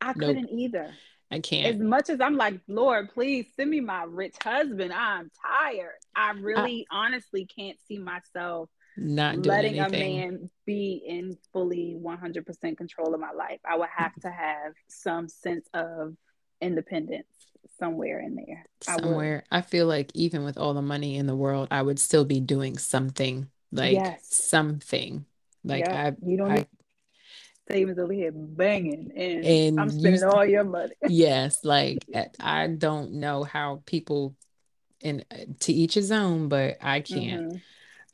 I 0.00 0.08
nope. 0.08 0.16
couldn't 0.16 0.50
either. 0.50 0.92
I 1.30 1.40
can't. 1.40 1.74
As 1.74 1.80
much 1.80 2.10
as 2.10 2.20
I'm 2.20 2.36
like, 2.36 2.60
Lord, 2.68 3.10
please 3.12 3.46
send 3.56 3.70
me 3.70 3.80
my 3.80 4.04
rich 4.04 4.34
husband. 4.42 4.92
I'm 4.92 5.30
tired. 5.42 5.98
I 6.14 6.32
really, 6.32 6.86
I, 6.90 7.06
honestly, 7.06 7.44
can't 7.44 7.78
see 7.88 7.98
myself 7.98 8.70
not 8.96 9.44
letting 9.46 9.78
anything. 9.78 10.18
a 10.18 10.30
man 10.30 10.50
be 10.66 11.02
in 11.06 11.36
fully 11.52 11.96
100% 12.00 12.76
control 12.76 13.14
of 13.14 13.20
my 13.20 13.32
life. 13.32 13.60
I 13.68 13.76
would 13.76 13.88
have 13.94 14.14
to 14.20 14.30
have 14.30 14.72
some 14.88 15.28
sense 15.28 15.68
of 15.74 16.14
independence 16.60 17.26
somewhere 17.78 18.20
in 18.20 18.36
there. 18.36 18.64
Somewhere. 18.80 19.44
I, 19.50 19.58
I, 19.58 19.60
feel 19.62 19.86
like 19.86 20.10
even 20.14 20.44
with 20.44 20.56
all 20.56 20.74
the 20.74 20.82
money 20.82 21.16
in 21.16 21.26
the 21.26 21.36
world, 21.36 21.68
I 21.70 21.82
would 21.82 21.98
still 21.98 22.24
be 22.24 22.40
doing 22.40 22.78
something 22.78 23.48
like 23.72 23.94
yes. 23.94 24.26
something. 24.30 25.24
Like 25.64 25.86
yep. 25.86 26.18
I, 26.22 26.26
you 26.28 26.36
don't 26.36 26.50
I, 26.52 26.66
savings 27.68 27.98
over 27.98 28.12
here 28.12 28.30
banging 28.32 29.10
and, 29.16 29.44
and 29.44 29.80
I'm 29.80 29.90
spending 29.90 30.20
you, 30.20 30.28
all 30.28 30.44
your 30.44 30.64
money. 30.64 30.92
yes, 31.08 31.64
like 31.64 32.04
I 32.40 32.68
don't 32.68 33.14
know 33.14 33.44
how 33.44 33.82
people 33.86 34.36
and 35.02 35.24
to 35.60 35.72
each 35.72 35.94
his 35.94 36.12
own, 36.12 36.48
but 36.48 36.78
I 36.80 37.00
can't. 37.00 37.48
Mm-hmm. 37.48 37.56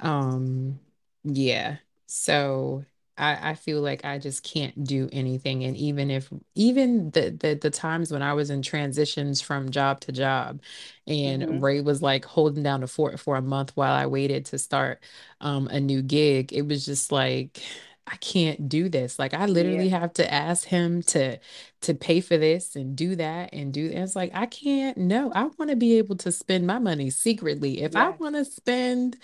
Um, 0.00 0.80
yeah. 1.24 1.78
So 2.06 2.84
I, 3.16 3.50
I 3.50 3.54
feel 3.54 3.82
like 3.82 4.04
I 4.04 4.18
just 4.18 4.42
can't 4.42 4.84
do 4.84 5.08
anything. 5.12 5.64
And 5.64 5.76
even 5.76 6.10
if 6.10 6.30
even 6.54 7.10
the, 7.10 7.30
the 7.30 7.54
the 7.54 7.70
times 7.70 8.10
when 8.12 8.22
I 8.22 8.32
was 8.34 8.50
in 8.50 8.62
transitions 8.62 9.40
from 9.40 9.70
job 9.70 10.00
to 10.02 10.12
job 10.12 10.62
and 11.06 11.46
hmm 11.46 11.60
Ray 11.62 11.80
was 11.82 12.02
like 12.02 12.24
holding 12.24 12.62
down 12.62 12.80
the 12.80 12.86
fort 12.88 13.20
for 13.20 13.36
a 13.36 13.42
month 13.42 13.72
while 13.76 13.92
I 13.94 14.06
waited 14.06 14.46
to 14.46 14.58
start 14.58 15.02
um 15.40 15.68
a 15.68 15.80
new 15.80 16.02
gig, 16.02 16.52
it 16.52 16.62
was 16.62 16.84
just 16.86 17.12
like 17.12 17.60
I 18.06 18.16
can't 18.16 18.68
do 18.68 18.88
this. 18.88 19.18
Like 19.20 19.34
I 19.34 19.46
Yeah. 19.46 19.46
literally 19.46 19.88
have 19.90 20.12
to 20.14 20.32
ask 20.32 20.66
him 20.66 21.02
to 21.04 21.38
to 21.82 21.94
pay 21.94 22.20
for 22.20 22.36
this 22.38 22.74
and 22.76 22.96
do 22.96 23.14
that 23.16 23.50
and 23.52 23.72
do 23.72 23.86
and 23.86 23.98
it's 24.04 24.16
like 24.16 24.32
I 24.34 24.46
can't 24.46 24.96
no, 24.98 25.30
I 25.32 25.44
want 25.58 25.70
to 25.70 25.76
be 25.76 25.98
able 25.98 26.16
to 26.18 26.32
spend 26.32 26.66
my 26.66 26.78
money 26.78 27.10
secretly. 27.10 27.82
If 27.82 27.96
I 27.96 28.10
want 28.18 28.34
to 28.36 28.44
spend 28.44 29.16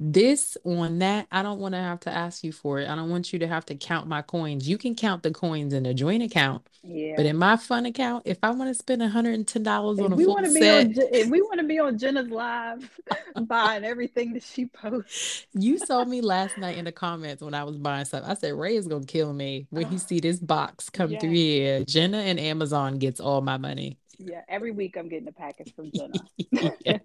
this 0.00 0.56
on 0.64 1.00
that, 1.00 1.26
I 1.32 1.42
don't 1.42 1.58
want 1.58 1.74
to 1.74 1.80
have 1.80 1.98
to 2.00 2.10
ask 2.10 2.44
you 2.44 2.52
for 2.52 2.78
it. 2.78 2.88
I 2.88 2.94
don't 2.94 3.10
want 3.10 3.32
you 3.32 3.40
to 3.40 3.48
have 3.48 3.66
to 3.66 3.74
count 3.74 4.06
my 4.06 4.22
coins. 4.22 4.68
You 4.68 4.78
can 4.78 4.94
count 4.94 5.24
the 5.24 5.32
coins 5.32 5.74
in 5.74 5.86
a 5.86 5.92
joint 5.92 6.22
account. 6.22 6.64
Yeah. 6.84 7.14
But 7.16 7.26
in 7.26 7.36
my 7.36 7.56
fun 7.56 7.84
account, 7.84 8.22
if 8.24 8.38
I 8.44 8.50
want 8.50 8.70
to 8.70 8.74
spend 8.74 9.02
$110 9.02 10.04
on 10.04 10.12
a 10.12 10.14
we 10.14 10.24
full 10.24 10.36
set, 10.46 10.86
on, 10.86 10.94
if 11.12 11.28
we 11.28 11.42
want 11.42 11.60
to 11.60 11.66
be 11.66 11.80
on 11.80 11.98
Jenna's 11.98 12.30
live 12.30 12.88
buying 13.46 13.84
everything 13.84 14.34
that 14.34 14.44
she 14.44 14.66
posts. 14.66 15.46
you 15.52 15.78
saw 15.78 16.04
me 16.04 16.20
last 16.20 16.56
night 16.58 16.78
in 16.78 16.84
the 16.84 16.92
comments 16.92 17.42
when 17.42 17.54
I 17.54 17.64
was 17.64 17.76
buying 17.76 18.04
stuff. 18.04 18.22
I 18.24 18.34
said 18.34 18.54
Ray 18.54 18.76
is 18.76 18.86
gonna 18.86 19.04
kill 19.04 19.32
me 19.32 19.66
when 19.70 19.86
he 19.86 19.96
oh. 19.96 19.98
see 19.98 20.20
this 20.20 20.38
box 20.38 20.90
come 20.90 21.10
yes. 21.10 21.20
through 21.20 21.32
here. 21.32 21.84
Jenna 21.84 22.18
and 22.18 22.38
Amazon 22.38 22.98
gets 22.98 23.18
all 23.18 23.40
my 23.40 23.56
money. 23.56 23.98
Yeah, 24.18 24.42
every 24.48 24.72
week 24.72 24.96
I'm 24.96 25.08
getting 25.08 25.28
a 25.28 25.32
package 25.32 25.74
from 25.74 25.90
Jenna. 25.94 26.18
yeah, 26.84 26.98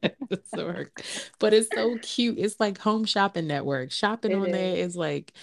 but 1.40 1.54
it's 1.54 1.70
so 1.74 1.98
cute. 2.02 2.40
It's 2.40 2.60
like 2.60 2.80
home 2.80 3.06
shopping 3.06 3.46
network. 3.46 3.92
Shopping 3.92 4.32
it 4.32 4.36
on 4.36 4.48
is. 4.48 4.52
there 4.52 4.76
is 4.78 4.96
like, 4.96 5.34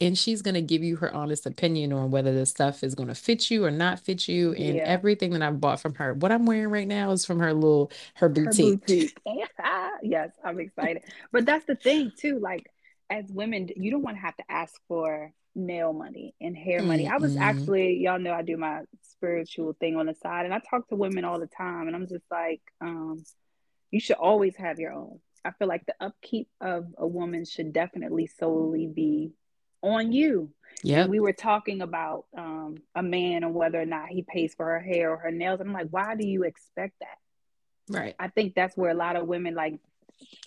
and 0.00 0.16
she's 0.16 0.40
gonna 0.40 0.62
give 0.62 0.82
you 0.82 0.96
her 0.96 1.12
honest 1.14 1.44
opinion 1.44 1.92
on 1.92 2.10
whether 2.10 2.34
the 2.34 2.46
stuff 2.46 2.82
is 2.82 2.94
gonna 2.94 3.14
fit 3.14 3.50
you 3.50 3.64
or 3.64 3.70
not 3.70 4.00
fit 4.00 4.26
you. 4.26 4.52
And 4.54 4.76
yeah. 4.76 4.84
everything 4.84 5.32
that 5.32 5.42
I've 5.42 5.60
bought 5.60 5.80
from 5.80 5.94
her, 5.96 6.14
what 6.14 6.32
I'm 6.32 6.46
wearing 6.46 6.70
right 6.70 6.88
now 6.88 7.10
is 7.10 7.26
from 7.26 7.40
her 7.40 7.52
little 7.52 7.92
her 8.14 8.28
boutique. 8.30 8.80
Her 8.80 8.86
boutique. 8.86 9.18
yes, 10.02 10.30
I'm 10.42 10.58
excited. 10.60 11.02
But 11.30 11.44
that's 11.44 11.66
the 11.66 11.74
thing 11.74 12.12
too. 12.16 12.38
Like 12.38 12.70
as 13.10 13.26
women, 13.30 13.68
you 13.76 13.90
don't 13.90 14.02
want 14.02 14.16
to 14.16 14.22
have 14.22 14.36
to 14.36 14.44
ask 14.48 14.80
for 14.88 15.32
nail 15.54 15.92
money 15.92 16.34
and 16.40 16.56
hair 16.56 16.82
money. 16.82 17.04
Mm-hmm. 17.04 17.14
I 17.14 17.18
was 17.18 17.36
actually, 17.36 17.98
y'all 17.98 18.18
know 18.18 18.32
I 18.32 18.42
do 18.42 18.56
my 18.56 18.82
spiritual 19.02 19.74
thing 19.78 19.96
on 19.96 20.06
the 20.06 20.14
side 20.14 20.44
and 20.44 20.54
I 20.54 20.60
talk 20.60 20.88
to 20.88 20.96
women 20.96 21.24
all 21.24 21.40
the 21.40 21.46
time 21.46 21.86
and 21.86 21.96
I'm 21.96 22.06
just 22.06 22.24
like, 22.30 22.60
um, 22.80 23.24
you 23.90 24.00
should 24.00 24.16
always 24.16 24.56
have 24.56 24.78
your 24.78 24.92
own. 24.92 25.20
I 25.44 25.52
feel 25.52 25.68
like 25.68 25.86
the 25.86 25.94
upkeep 26.00 26.48
of 26.60 26.86
a 26.96 27.06
woman 27.06 27.44
should 27.44 27.72
definitely 27.72 28.26
solely 28.26 28.86
be 28.86 29.32
on 29.82 30.12
you. 30.12 30.50
Yeah. 30.82 31.06
We 31.06 31.20
were 31.20 31.32
talking 31.32 31.80
about 31.80 32.26
um, 32.36 32.76
a 32.94 33.02
man 33.02 33.44
and 33.44 33.54
whether 33.54 33.80
or 33.80 33.86
not 33.86 34.08
he 34.08 34.22
pays 34.22 34.54
for 34.54 34.66
her 34.66 34.80
hair 34.80 35.10
or 35.10 35.16
her 35.16 35.30
nails. 35.30 35.60
I'm 35.60 35.72
like, 35.72 35.88
why 35.90 36.14
do 36.14 36.26
you 36.26 36.44
expect 36.44 36.94
that? 37.00 37.18
Right. 37.88 38.14
I 38.18 38.28
think 38.28 38.54
that's 38.54 38.76
where 38.76 38.90
a 38.90 38.94
lot 38.94 39.16
of 39.16 39.26
women 39.26 39.54
like 39.54 39.80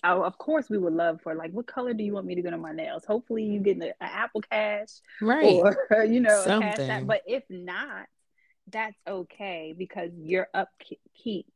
Oh, 0.04 0.22
of 0.22 0.36
course 0.38 0.68
we 0.68 0.78
would 0.78 0.92
love 0.92 1.20
for 1.22 1.34
like 1.34 1.52
what 1.52 1.66
color 1.66 1.94
do 1.94 2.02
you 2.02 2.12
want 2.12 2.26
me 2.26 2.34
to 2.34 2.42
get 2.42 2.52
on 2.52 2.60
my 2.60 2.72
nails? 2.72 3.04
Hopefully 3.04 3.44
you 3.44 3.60
get 3.60 3.76
an 3.76 3.92
apple 4.00 4.42
cash 4.42 4.88
right. 5.20 5.62
or 5.90 6.04
you 6.04 6.20
know 6.20 6.42
Something. 6.44 7.06
but 7.06 7.22
if 7.26 7.44
not 7.48 8.06
that's 8.68 8.96
okay 9.06 9.74
because 9.76 10.10
your 10.16 10.48
upkeep 10.54 11.46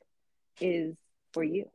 is 0.60 0.96
for 1.32 1.44
you. 1.44 1.68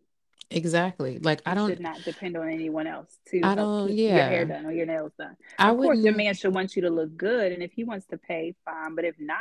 Exactly. 0.50 1.20
Like 1.20 1.42
i 1.46 1.54
don't 1.54 1.70
should 1.70 1.80
not 1.80 2.04
depend 2.04 2.36
on 2.36 2.50
anyone 2.50 2.88
else 2.88 3.18
to 3.30 3.42
i 3.44 3.56
don't 3.56 3.92
yeah 3.92 4.16
your 4.16 4.26
hair 4.26 4.46
done 4.46 4.66
or 4.66 4.72
your 4.72 4.86
nails 4.86 5.14
done. 5.18 5.38
I 5.58 5.70
of 5.70 5.78
course 5.78 6.00
your 6.00 6.16
man 6.16 6.34
should 6.34 6.54
want 6.54 6.76
you 6.76 6.84
to 6.84 6.90
look 6.90 7.16
good 7.16 7.52
and 7.52 7.64
if 7.64 7.72
he 7.72 7.84
wants 7.84 8.08
to 8.08 8.18
pay 8.18 8.56
fine. 8.66 8.96
But 8.96 9.06
if 9.06 9.16
not 9.20 9.38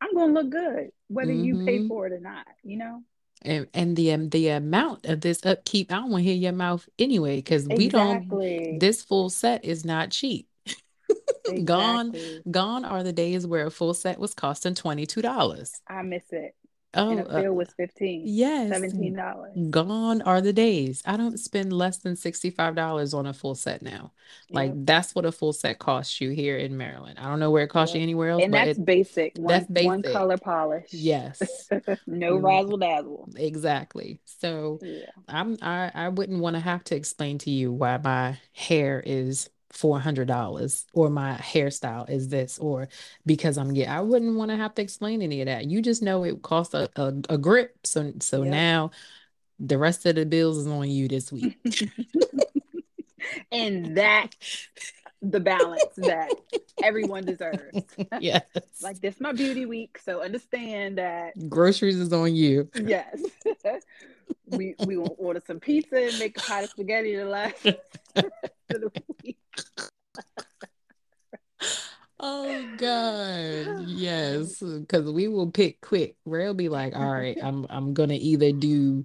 i'm 0.00 0.14
gonna 0.14 0.32
look 0.32 0.50
good 0.50 0.90
whether 1.08 1.32
mm-hmm. 1.32 1.44
you 1.44 1.64
pay 1.64 1.78
mm-hmm. 1.78 1.88
for 1.88 2.06
it 2.06 2.12
or 2.12 2.20
not 2.20 2.46
you 2.62 2.76
know 2.76 3.02
and 3.44 3.66
and 3.74 3.96
the 3.96 4.12
um, 4.12 4.28
the 4.30 4.48
amount 4.48 5.06
of 5.06 5.20
this 5.20 5.44
upkeep, 5.44 5.92
I 5.92 5.96
don't 5.96 6.10
want 6.10 6.24
to 6.24 6.30
hear 6.30 6.36
your 6.36 6.52
mouth 6.52 6.88
anyway 6.98 7.36
because 7.36 7.68
we 7.68 7.88
don't. 7.88 8.28
This 8.80 9.02
full 9.02 9.30
set 9.30 9.64
is 9.64 9.84
not 9.84 10.10
cheap. 10.10 10.48
Gone, 11.64 12.16
gone 12.50 12.86
are 12.86 13.02
the 13.02 13.12
days 13.12 13.46
where 13.46 13.66
a 13.66 13.70
full 13.70 13.92
set 13.92 14.18
was 14.18 14.32
costing 14.32 14.74
$22. 14.74 15.70
I 15.86 16.02
miss 16.02 16.22
it. 16.32 16.54
Oh, 16.94 17.10
And 17.10 17.20
a 17.30 17.50
uh, 17.50 17.52
was 17.52 17.72
15 17.74 18.22
yes. 18.24 18.68
$17. 18.68 19.70
Gone 19.70 20.22
are 20.22 20.40
the 20.40 20.52
days. 20.52 21.02
I 21.06 21.16
don't 21.16 21.38
spend 21.38 21.72
less 21.72 21.98
than 21.98 22.16
$65 22.16 23.14
on 23.14 23.26
a 23.26 23.32
full 23.34 23.54
set 23.54 23.82
now. 23.82 24.12
Like 24.50 24.72
Yep. 24.74 24.74
that's 24.74 25.14
what 25.14 25.24
a 25.26 25.32
full 25.32 25.52
set 25.52 25.78
costs 25.78 26.20
you 26.20 26.30
here 26.30 26.56
in 26.58 26.76
Maryland. 26.76 27.18
I 27.18 27.28
don't 27.28 27.40
know 27.40 27.50
where 27.50 27.64
it 27.64 27.68
costs 27.68 27.94
you 27.94 28.02
anywhere 28.02 28.30
else, 28.30 28.44
And 28.44 28.50
but 28.50 28.64
that's 28.64 28.78
it 28.78 28.84
basic. 28.84 29.36
One 29.36 29.66
that's 29.68 29.68
one 29.70 30.02
color 30.02 30.38
polish. 30.38 30.88
Yes. 30.92 31.68
no 32.06 32.38
Mm, 32.38 32.42
razzle 32.42 32.78
dazzle. 32.78 33.30
exactly. 33.36 34.20
So 34.24 34.82
Yeah. 34.82 35.10
I'm 35.28 35.56
I 35.62 35.90
I 35.94 36.08
wouldn't 36.08 36.40
want 36.40 36.54
to 36.56 36.60
have 36.60 36.84
to 36.84 36.96
explain 36.96 37.38
to 37.38 37.50
you 37.50 37.72
why 37.72 37.98
my 37.98 38.38
hair 38.52 39.02
is 39.04 39.50
$400 39.74 40.84
or 40.92 41.10
my 41.10 41.34
hairstyle 41.34 42.08
is 42.08 42.28
this 42.28 42.58
or 42.58 42.88
because 43.26 43.58
I'm 43.58 43.72
yeah 43.72 43.96
I 43.96 44.00
wouldn't 44.02 44.36
want 44.36 44.50
to 44.50 44.56
have 44.56 44.74
to 44.76 44.82
explain 44.82 45.20
any 45.20 45.40
of 45.40 45.46
that. 45.46 45.66
You 45.66 45.82
just 45.82 46.02
know 46.02 46.24
it 46.24 46.42
costs 46.42 46.74
a, 46.74 46.88
a, 46.96 47.12
a 47.30 47.38
grip. 47.38 47.76
So 47.84 48.12
so 48.20 48.42
Yep. 48.42 48.50
now 48.50 48.90
the 49.58 49.78
rest 49.78 50.06
of 50.06 50.14
the 50.14 50.26
bills 50.26 50.58
is 50.58 50.66
on 50.66 50.88
you 50.88 51.08
this 51.08 51.32
week. 51.32 51.56
and 53.52 53.96
that's 53.96 54.68
the 55.22 55.40
balance 55.40 55.82
that 55.96 56.30
everyone 56.82 57.24
deserves. 57.24 57.78
Yes. 58.20 58.42
like 58.80 59.00
this 59.00 59.20
my 59.20 59.32
beauty 59.32 59.66
week, 59.66 59.98
so 60.04 60.22
understand 60.22 60.98
that 60.98 61.32
Groceries 61.48 61.98
is 61.98 62.12
on 62.12 62.34
you. 62.34 62.68
yes. 62.74 63.22
we 64.46 64.74
we 64.78 64.96
will 64.96 65.16
order 65.18 65.42
some 65.46 65.58
pizza 65.58 65.96
and 65.96 66.18
make 66.18 66.36
a 66.36 66.40
pot 66.42 66.64
of 66.64 66.70
spaghetti 66.70 67.12
to 67.16 67.24
last 67.24 67.66
for 68.70 68.78
the 68.78 68.90
week. 69.22 69.38
Oh 72.20 72.64
God, 72.76 73.66
yes, 73.80 74.60
because 74.60 75.10
we 75.10 75.28
will 75.28 75.50
pick 75.50 75.80
quick. 75.80 76.16
Ray'll 76.24 76.54
be 76.54 76.68
like, 76.68 76.94
"All 76.94 77.10
right, 77.10 77.36
I'm 77.42 77.66
I'm 77.68 77.92
gonna 77.92 78.14
either 78.14 78.52
do, 78.52 79.04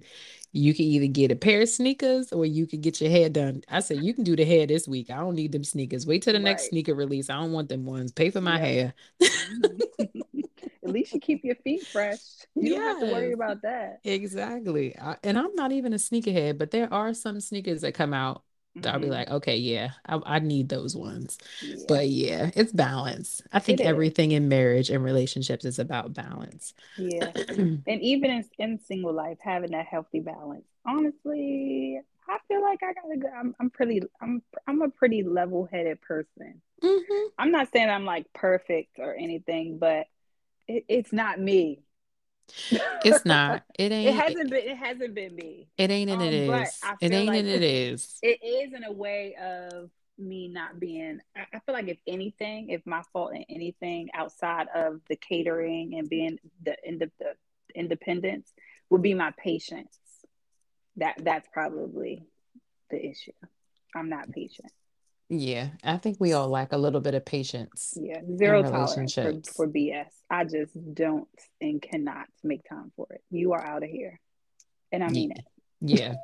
you 0.52 0.74
can 0.74 0.84
either 0.84 1.06
get 1.08 1.32
a 1.32 1.36
pair 1.36 1.60
of 1.62 1.68
sneakers 1.68 2.32
or 2.32 2.46
you 2.46 2.66
can 2.66 2.80
get 2.80 3.00
your 3.00 3.10
hair 3.10 3.28
done." 3.28 3.62
I 3.68 3.80
said, 3.80 3.98
"You 3.98 4.14
can 4.14 4.24
do 4.24 4.36
the 4.36 4.44
hair 4.44 4.66
this 4.66 4.86
week. 4.86 5.10
I 5.10 5.16
don't 5.16 5.34
need 5.34 5.52
them 5.52 5.64
sneakers. 5.64 6.06
Wait 6.06 6.22
till 6.22 6.32
the 6.34 6.38
next 6.38 6.62
Right. 6.62 6.70
sneaker 6.70 6.94
release. 6.94 7.28
I 7.28 7.36
don't 7.40 7.52
want 7.52 7.68
them 7.68 7.84
ones. 7.84 8.12
Pay 8.12 8.30
for 8.30 8.40
my 8.40 8.58
Yep. 8.58 8.60
hair." 8.60 8.94
Mhm. 9.20 9.80
At 10.84 10.90
least 10.92 11.12
you 11.12 11.20
keep 11.20 11.44
your 11.44 11.56
feet 11.56 11.86
fresh. 11.92 12.20
You 12.54 12.70
don't 12.70 12.82
have 12.82 13.00
to 13.00 13.06
worry 13.06 13.32
about 13.32 13.62
that. 13.62 14.00
Exactly. 14.04 14.96
I, 14.98 15.16
and 15.22 15.38
I'm 15.38 15.54
not 15.54 15.72
even 15.72 15.92
a 15.92 15.96
sneakerhead, 15.96 16.58
but 16.58 16.70
there 16.70 16.92
are 16.92 17.12
some 17.12 17.40
sneakers 17.40 17.82
that 17.82 17.92
come 17.94 18.14
out 18.14 18.42
that 18.76 18.94
I'll 18.94 19.00
be 19.00 19.08
Mhm. 19.08 19.10
like, 19.10 19.30
"Okay, 19.30 19.56
yeah, 19.56 19.92
I, 20.06 20.20
I 20.26 20.38
need 20.40 20.68
those 20.68 20.96
ones." 20.96 21.38
Yeah, 21.60 21.86
But 21.86 22.08
yeah, 22.08 22.50
it's 22.54 22.72
balance. 22.72 23.42
I 23.52 23.58
think 23.60 23.80
everything 23.80 24.32
in 24.32 24.48
marriage 24.48 24.90
and 24.90 25.04
relationships 25.04 25.64
is 25.64 25.78
about 25.78 26.14
balance. 26.14 26.74
Yeah. 26.96 27.32
And 27.86 28.00
even 28.02 28.30
in, 28.30 28.44
in 28.58 28.78
single 28.80 29.12
life, 29.12 29.38
having 29.40 29.72
that 29.72 29.86
healthy 29.86 30.20
balance. 30.20 30.64
Honestly, 30.86 32.00
I 32.28 32.38
feel 32.48 32.62
like 32.62 32.80
I 32.82 32.92
gotta 32.92 33.18
go. 33.18 33.28
I'm, 33.28 33.54
I'm 33.60 33.70
pretty. 33.70 34.02
I'm. 34.20 34.42
I'm 34.66 34.82
a 34.82 34.88
pretty 34.90 35.22
level-headed 35.22 36.00
person. 36.02 36.62
Mhm. 36.82 37.30
I'm 37.38 37.52
not 37.52 37.72
saying 37.72 37.90
I'm 37.90 38.04
like 38.04 38.26
perfect 38.34 38.98
or 38.98 39.14
anything, 39.14 39.78
but 39.78 40.06
it, 40.68 40.84
it's 40.88 41.12
not 41.12 41.40
me. 41.40 41.82
It's 43.04 43.24
not. 43.24 43.62
It 43.78 43.90
It 43.90 43.92
ain't. 43.94 44.08
It, 44.08 44.14
hasn't 44.14 44.50
been. 44.50 44.68
It 44.68 44.76
hasn't 44.76 45.14
been 45.14 45.34
me. 45.34 45.68
it 45.78 45.90
ain't 45.90 46.10
and 46.10 46.22
it 46.22 46.48
Um, 46.48 46.56
but 46.58 46.68
is. 46.68 46.80
It 47.00 47.12
ain't 47.12 47.26
like 47.28 47.38
and 47.40 47.48
it 47.48 47.62
is. 47.62 48.18
it 48.22 48.38
is 48.44 48.72
in 48.74 48.84
a 48.84 48.92
way 48.92 49.34
of 49.36 49.90
me 50.18 50.48
not 50.48 50.78
being. 50.78 51.20
I, 51.36 51.58
feel 51.60 51.72
like 51.74 51.88
if 51.88 51.98
anything, 52.06 52.68
if 52.70 52.84
my 52.86 53.02
fault 53.12 53.34
in 53.34 53.44
anything 53.48 54.10
outside 54.14 54.68
of 54.74 55.00
the 55.08 55.16
catering 55.16 55.94
and 55.98 56.08
being 56.08 56.38
the, 56.62 56.76
ind- 56.84 57.10
the 57.18 57.34
independence 57.74 58.52
would 58.90 59.02
be 59.02 59.14
my 59.14 59.32
patience. 59.42 59.96
That 60.96 61.16
that's 61.24 61.48
probably 61.52 62.24
the 62.90 62.98
issue. 62.98 63.32
I'm 63.94 64.08
not 64.08 64.30
patient. 64.32 64.72
Yeah, 65.30 65.70
I 65.84 65.96
think 65.96 66.18
we 66.20 66.32
all 66.34 66.48
lack 66.48 66.72
a 66.72 66.76
little 66.78 67.00
bit 67.00 67.14
of 67.14 67.24
patience 67.24 68.00
Yeah, 68.00 68.20
zero 68.36 68.62
tolerance 68.62 69.16
for, 69.20 69.32
for 69.56 69.66
BS. 69.66 70.12
I 70.30 70.44
just 70.44 70.72
don't 70.94 71.28
and 71.60 71.82
cannot 71.82 72.26
make 72.44 72.68
time 72.68 72.92
for 72.96 73.06
it. 73.10 73.22
You 73.30 73.52
are 73.52 73.64
out 73.64 73.82
of 73.82 73.90
here, 73.90 74.20
and 74.92 75.04
I 75.04 75.10
mean 75.10 75.32
it. 75.32 75.44
Yeah. 75.80 76.16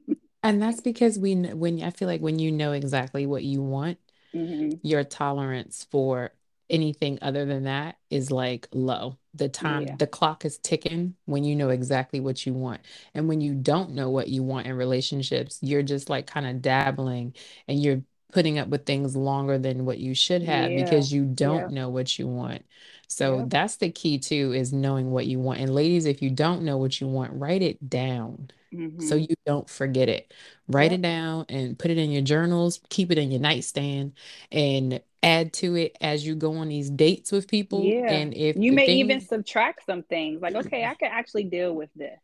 And 0.42 0.62
that's 0.62 0.80
because 0.80 1.18
we 1.18 1.34
when 1.36 1.82
I 1.82 1.90
feel 1.90 2.08
like 2.08 2.20
when 2.22 2.38
you 2.38 2.52
know 2.52 2.72
exactly 2.72 3.26
what 3.26 3.44
you 3.44 3.62
want, 3.62 3.98
hmm 4.34 4.80
your 4.82 5.04
tolerance 5.04 5.86
for 5.90 6.32
anything 6.70 7.18
other 7.22 7.44
than 7.46 7.64
that 7.64 7.98
is 8.10 8.30
like 8.30 8.68
low. 8.72 9.18
The 9.34 9.48
time, 9.48 9.86
Yeah, 9.86 9.96
the 9.96 10.06
clock 10.08 10.44
is 10.44 10.58
ticking 10.58 11.16
when 11.26 11.44
you 11.44 11.56
know 11.56 11.70
exactly 11.70 12.20
what 12.20 12.46
you 12.46 12.54
want. 12.54 12.82
And 13.14 13.28
when 13.28 13.40
you 13.40 13.54
don't 13.54 13.92
know 13.92 14.10
what 14.10 14.28
you 14.28 14.42
want 14.44 14.66
in 14.68 14.74
relationships, 14.76 15.58
you're 15.62 15.82
just 15.84 16.10
like 16.10 16.26
kind 16.26 16.46
of 16.46 16.62
dabbling 16.62 17.34
and 17.68 17.82
you're 17.82 18.02
putting 18.32 18.58
up 18.58 18.68
with 18.68 18.86
things 18.86 19.16
longer 19.16 19.58
than 19.58 19.84
what 19.84 19.98
you 19.98 20.14
should 20.14 20.42
have 20.42 20.74
yeah, 20.74 20.74
because 20.74 21.12
you 21.12 21.24
don't 21.24 21.70
know 21.70 21.88
what 21.88 22.18
you 22.18 22.26
want. 22.28 22.64
So 23.08 23.42
yeah. 23.42 23.46
that's 23.46 23.76
the 23.76 23.90
key 23.90 24.18
too, 24.18 24.52
is 24.52 24.72
knowing 24.72 25.10
what 25.10 25.26
you 25.26 25.38
want. 25.40 25.60
And 25.60 25.74
ladies, 25.74 26.06
if 26.06 26.22
you 26.22 26.30
don't 26.30 26.62
know 26.62 26.76
what 26.78 27.00
you 27.00 27.08
want, 27.08 27.32
write 27.34 27.62
it 27.62 27.88
down 27.90 28.50
so 28.98 29.14
hmm 29.14 29.16
you 29.16 29.34
don't 29.46 29.68
forget 29.68 30.08
it. 30.08 30.32
Write 30.68 30.92
it 30.92 31.02
down 31.02 31.46
and 31.48 31.78
put 31.78 31.90
it 31.90 31.98
in 31.98 32.10
your 32.10 32.22
journals, 32.22 32.80
keep 32.90 33.10
it 33.10 33.18
in 33.18 33.30
your 33.30 33.40
nightstand, 33.40 34.12
and 34.52 35.00
add 35.22 35.52
to 35.54 35.74
it 35.76 35.96
as 36.00 36.26
you 36.26 36.34
go 36.34 36.56
on 36.56 36.68
these 36.68 36.90
dates 36.90 37.32
with 37.32 37.48
people. 37.48 37.98
Yeah. 37.98 38.04
And 38.08 38.34
if 38.34 38.58
You 38.58 38.72
may 38.72 38.88
even 38.88 39.20
subtract 39.20 39.84
some 39.86 40.02
things. 40.02 40.42
Like, 40.42 40.54
okay, 40.56 40.84
I 40.84 40.94
can 40.94 41.10
actually 41.12 41.44
deal 41.44 41.74
with 41.74 41.90
this 41.94 42.18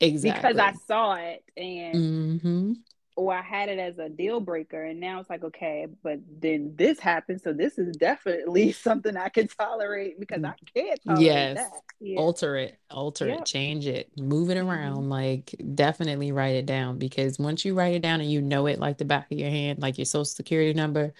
Exactly. 0.00 0.22
because 0.22 0.58
I 0.58 0.72
saw 0.72 1.14
it 1.14 1.44
and 1.56 2.10
hmm 2.42 2.82
or 3.18 3.34
I 3.34 3.42
had 3.42 3.68
it 3.68 3.78
as 3.80 3.98
a 3.98 4.08
deal 4.08 4.40
breaker, 4.40 4.84
and 4.84 5.00
now 5.00 5.20
it's 5.20 5.30
like, 5.30 5.44
okay, 5.44 5.86
but 6.02 6.20
then 6.40 6.74
this 6.76 7.00
happened, 7.00 7.40
so 7.42 7.52
this 7.52 7.78
is 7.78 7.96
definitely 7.96 8.72
something 8.84 9.16
I 9.16 9.28
can 9.30 9.48
tolerate 9.48 10.20
because 10.20 10.44
I 10.44 10.54
can't 10.74 11.00
tolerate 11.06 11.52
Yes. 11.52 11.52
that. 11.54 11.82
Yeah. 12.00 12.16
Alter 12.16 12.56
it, 12.56 12.80
alter 12.90 13.28
it, 13.28 13.44
change 13.46 13.86
it, 13.86 14.10
move 14.18 14.50
it 14.50 14.56
hmm 14.58 14.58
around. 14.58 15.08
Like, 15.08 15.54
definitely 15.76 16.32
write 16.32 16.56
it 16.56 16.66
down 16.66 16.98
because 16.98 17.38
once 17.38 17.64
you 17.64 17.74
write 17.74 17.94
it 17.94 18.02
down 18.02 18.20
and 18.20 18.28
you 18.30 18.40
know 18.42 18.66
it 18.66 18.80
like 18.80 18.98
the 18.98 19.04
back 19.04 19.30
of 19.30 19.38
your 19.38 19.50
hand, 19.50 19.78
like 19.80 19.98
your 19.98 20.04
social 20.04 20.24
security 20.24 20.74
number, 20.74 21.14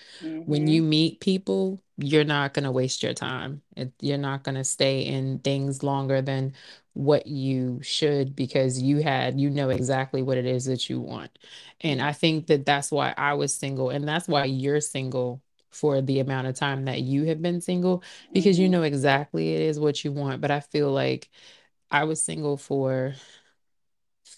when 0.44 0.66
hmm 0.66 0.68
you 0.68 0.82
meet 0.82 1.20
people, 1.20 1.80
you're 1.99 2.24
not 2.24 2.55
going 2.55 2.64
to 2.64 2.72
waste 2.72 3.03
your 3.03 3.14
time. 3.14 3.62
It, 3.76 3.92
you're 4.01 4.18
not 4.18 4.42
going 4.44 4.57
to 4.57 4.64
stay 4.64 5.03
in 5.03 5.38
things 5.40 5.82
longer 5.84 6.20
than 6.22 6.55
what 6.99 7.26
you 7.28 7.80
should 7.82 8.34
because 8.34 8.82
you 8.82 8.99
had, 9.03 9.40
you 9.40 9.51
know 9.51 9.70
exactly 9.70 10.22
what 10.22 10.36
it 10.36 10.46
is 10.46 10.64
that 10.66 10.90
you 10.90 11.01
want. 11.01 11.38
And 11.80 12.03
I 12.03 12.12
think 12.12 12.49
that 12.49 12.66
that's 12.66 12.90
why 12.90 13.14
I 13.16 13.34
was 13.34 13.55
single, 13.55 13.90
and 13.90 14.07
that's 14.07 14.28
why 14.28 14.44
you're 14.46 14.80
single 14.80 15.42
for 15.70 16.03
the 16.03 16.18
amount 16.20 16.49
of 16.49 16.57
time 16.57 16.86
that 16.86 17.03
you 17.03 17.24
have 17.26 17.42
been 17.42 17.61
single 17.61 18.03
because 18.32 18.59
you 18.59 18.68
hmm 18.68 18.72
know 18.72 18.82
exactly 18.82 19.55
it 19.55 19.62
is 19.62 19.78
what 19.80 20.05
you 20.05 20.12
want. 20.12 20.40
But 20.40 20.51
I 20.51 20.61
feel 20.61 20.90
like 20.92 21.30
I 21.90 22.05
was 22.05 22.22
single 22.22 22.57
for 22.57 23.14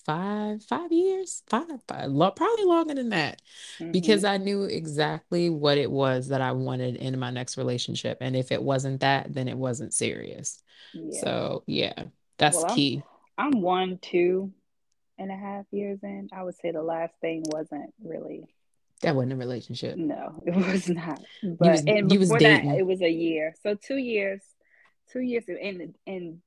five 0.06 0.62
five 0.64 0.92
years 0.92 1.42
five, 1.48 1.66
five 1.88 2.10
lo- 2.10 2.30
probably 2.30 2.64
longer 2.64 2.94
than 2.94 3.10
that 3.10 3.42
because 3.92 4.22
hmm 4.22 4.26
I 4.26 4.36
knew 4.38 4.64
exactly 4.64 5.50
what 5.50 5.78
it 5.78 5.90
was 5.90 6.28
that 6.28 6.40
I 6.40 6.52
wanted 6.52 6.96
in 6.96 7.18
my 7.18 7.30
next 7.30 7.56
relationship 7.58 8.18
and 8.20 8.36
if 8.36 8.52
it 8.52 8.62
wasn't 8.62 9.00
that 9.00 9.34
then 9.34 9.48
it 9.48 9.56
wasn't 9.58 9.92
serious 9.94 10.62
Yeah. 10.92 11.10
so 11.20 11.64
yeah 11.66 12.04
that's 12.40 12.56
Well, 12.56 12.66
I'm 12.66 12.74
key 12.76 13.02
I'm 13.38 13.60
one, 13.62 13.98
two 14.02 14.52
and 15.18 15.30
a 15.30 15.36
half 15.36 15.66
years 15.70 16.00
in. 16.02 16.28
I 16.32 16.42
would 16.42 16.56
say 16.56 16.72
the 16.72 16.82
last 16.82 17.14
thing 17.20 17.42
wasn't 17.46 17.92
really. 18.02 18.44
that 19.02 19.14
wasn't 19.14 19.32
a 19.34 19.36
relationship 19.36 19.96
No, 19.96 20.42
it 20.46 20.54
was 20.54 20.88
not. 20.88 21.20
you 21.42 21.56
But 21.58 21.70
was 21.72 21.84
and 21.86 22.12
you 22.12 22.18
was 22.18 22.28
before 22.28 22.40
that, 22.40 22.64
it 22.64 22.86
was 22.86 23.02
a 23.02 23.10
year. 23.10 23.54
So 23.62 23.74
two 23.74 23.96
years, 23.96 24.42
two 25.12 25.20
years, 25.20 25.44
and 25.48 25.94
and 26.06 26.38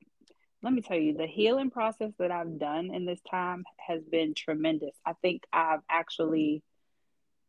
let 0.62 0.72
me 0.72 0.80
tell 0.80 0.96
you, 0.96 1.14
the 1.14 1.26
healing 1.26 1.70
process 1.70 2.12
that 2.18 2.30
I've 2.30 2.58
done 2.58 2.92
in 2.94 3.04
this 3.04 3.20
time 3.30 3.64
has 3.86 4.02
been 4.02 4.34
tremendous. 4.34 4.96
I 5.04 5.12
think 5.20 5.42
I've 5.52 5.80
actually 5.90 6.62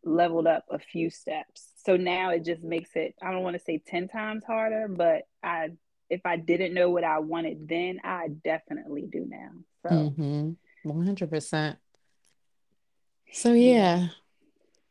leveled 0.04 0.48
up 0.48 0.66
a 0.70 0.80
few 0.80 1.10
steps. 1.10 1.70
So 1.86 1.98
now 1.98 2.32
it 2.32 2.43
just 2.43 2.62
makes 2.62 2.91
it, 2.96 3.16
I 3.22 3.32
don't 3.32 3.41
want 3.41 3.56
to 3.58 3.64
say 3.64 3.82
10 3.88 4.10
times 4.10 4.43
harder, 4.46 4.88
but 4.88 5.24
I 5.41 5.70
if 6.10 6.22
I 6.26 6.38
didn't 6.38 6.74
know 6.74 6.89
what 6.89 7.03
I 7.03 7.20
wanted 7.20 7.68
then, 7.68 7.99
I 8.03 8.30
definitely 8.43 9.08
do 9.12 9.26
now. 9.28 9.49
So 9.84 9.89
mm-hmm 9.89 10.51
100% 10.86 11.78
so 13.36 13.51
yeah. 13.51 14.08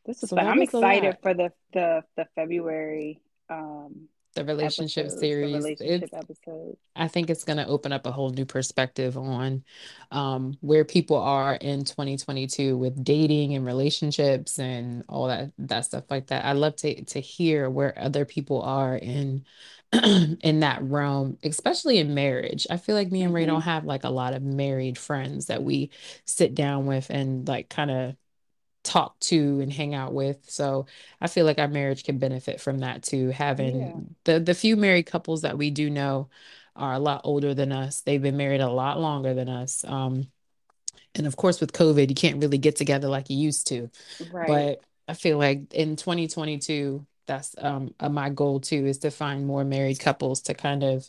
This 0.04 0.22
is 0.22 0.28
so 0.28 0.36
fun. 0.36 0.46
I'm 0.46 0.60
excited 0.60 1.16
for 1.22 1.32
the 1.32 1.50
the 1.72 2.04
the 2.14 2.26
February 2.34 3.22
um 3.48 4.08
the 4.34 4.44
relationship 4.44 5.06
episodes, 5.06 5.20
series. 5.20 5.52
the 5.52 5.86
relationship. 5.86 6.10
I 6.94 7.08
think 7.08 7.30
it's 7.30 7.44
going 7.44 7.56
to 7.56 7.66
open 7.66 7.92
up 7.92 8.04
a 8.04 8.10
whole 8.10 8.30
new 8.30 8.44
perspective 8.44 9.16
on 9.16 9.62
um, 10.10 10.58
where 10.60 10.84
people 10.84 11.16
are 11.16 11.54
in 11.54 11.84
2022 11.84 12.76
with 12.76 13.02
dating 13.04 13.54
and 13.54 13.64
relationships 13.64 14.58
and 14.58 15.04
all 15.08 15.28
that 15.28 15.52
that 15.58 15.86
stuff 15.86 16.04
like 16.10 16.26
that. 16.26 16.44
I 16.44 16.52
love 16.52 16.76
to 16.76 17.04
to 17.04 17.20
hear 17.20 17.70
where 17.70 17.98
other 17.98 18.26
people 18.26 18.60
are 18.60 18.96
in 18.96 19.44
in 20.42 20.60
that 20.60 20.82
realm, 20.82 21.38
especially 21.44 21.98
in 21.98 22.14
marriage. 22.14 22.66
I 22.70 22.76
feel 22.78 22.96
like 22.96 23.12
me 23.12 23.22
and 23.22 23.34
Ray 23.34 23.46
don't 23.46 23.60
hmm 23.60 23.62
have 23.62 23.84
like 23.84 24.04
a 24.04 24.10
lot 24.10 24.34
of 24.34 24.42
married 24.42 24.98
friends 24.98 25.46
that 25.46 25.62
we 25.62 25.90
sit 26.26 26.54
down 26.54 26.86
with 26.86 27.10
and 27.10 27.46
like 27.48 27.68
kind 27.70 27.90
of 27.90 28.16
talk 28.84 29.18
to 29.20 29.60
and 29.60 29.72
hang 29.72 29.94
out 29.94 30.12
with. 30.14 30.48
So 30.50 30.86
I 31.20 31.28
feel 31.28 31.46
like 31.46 31.58
our 31.58 31.68
marriage 31.68 32.04
can 32.04 32.18
benefit 32.18 32.60
from 32.60 32.78
that 32.80 33.02
too. 33.02 33.28
Yeah, 33.56 34.00
Having 34.00 34.16
the 34.24 34.40
the 34.40 34.54
few 34.54 34.76
married 34.76 35.06
couples 35.06 35.42
that 35.42 35.58
we 35.58 35.70
do 35.70 35.90
know 35.90 36.30
are 36.76 36.94
a 36.94 36.98
lot 36.98 37.22
older 37.24 37.54
than 37.54 37.72
us. 37.72 38.02
They've 38.02 38.22
been 38.22 38.36
married 38.36 38.60
a 38.60 38.70
lot 38.70 39.00
longer 39.00 39.34
than 39.34 39.48
us. 39.48 39.84
Um, 39.84 40.28
and 41.14 41.26
of 41.26 41.36
course, 41.36 41.60
with 41.60 41.72
COVID, 41.72 42.08
you 42.08 42.14
can't 42.14 42.40
really 42.42 42.58
get 42.58 42.76
together 42.76 43.08
like 43.08 43.30
you 43.30 43.36
used 43.36 43.66
to. 43.68 43.90
right. 44.32 44.68
But 44.68 44.84
I 45.08 45.14
feel 45.14 45.38
like 45.38 45.74
in 45.74 45.96
2022, 45.96 47.06
that's 47.26 47.54
um 47.58 47.94
my 48.10 48.30
goal 48.30 48.60
too, 48.60 48.86
is 48.86 48.98
to 48.98 49.10
find 49.10 49.46
more 49.46 49.64
married 49.64 50.00
couples 50.00 50.42
to 50.42 50.54
kind 50.54 50.82
of 50.82 51.08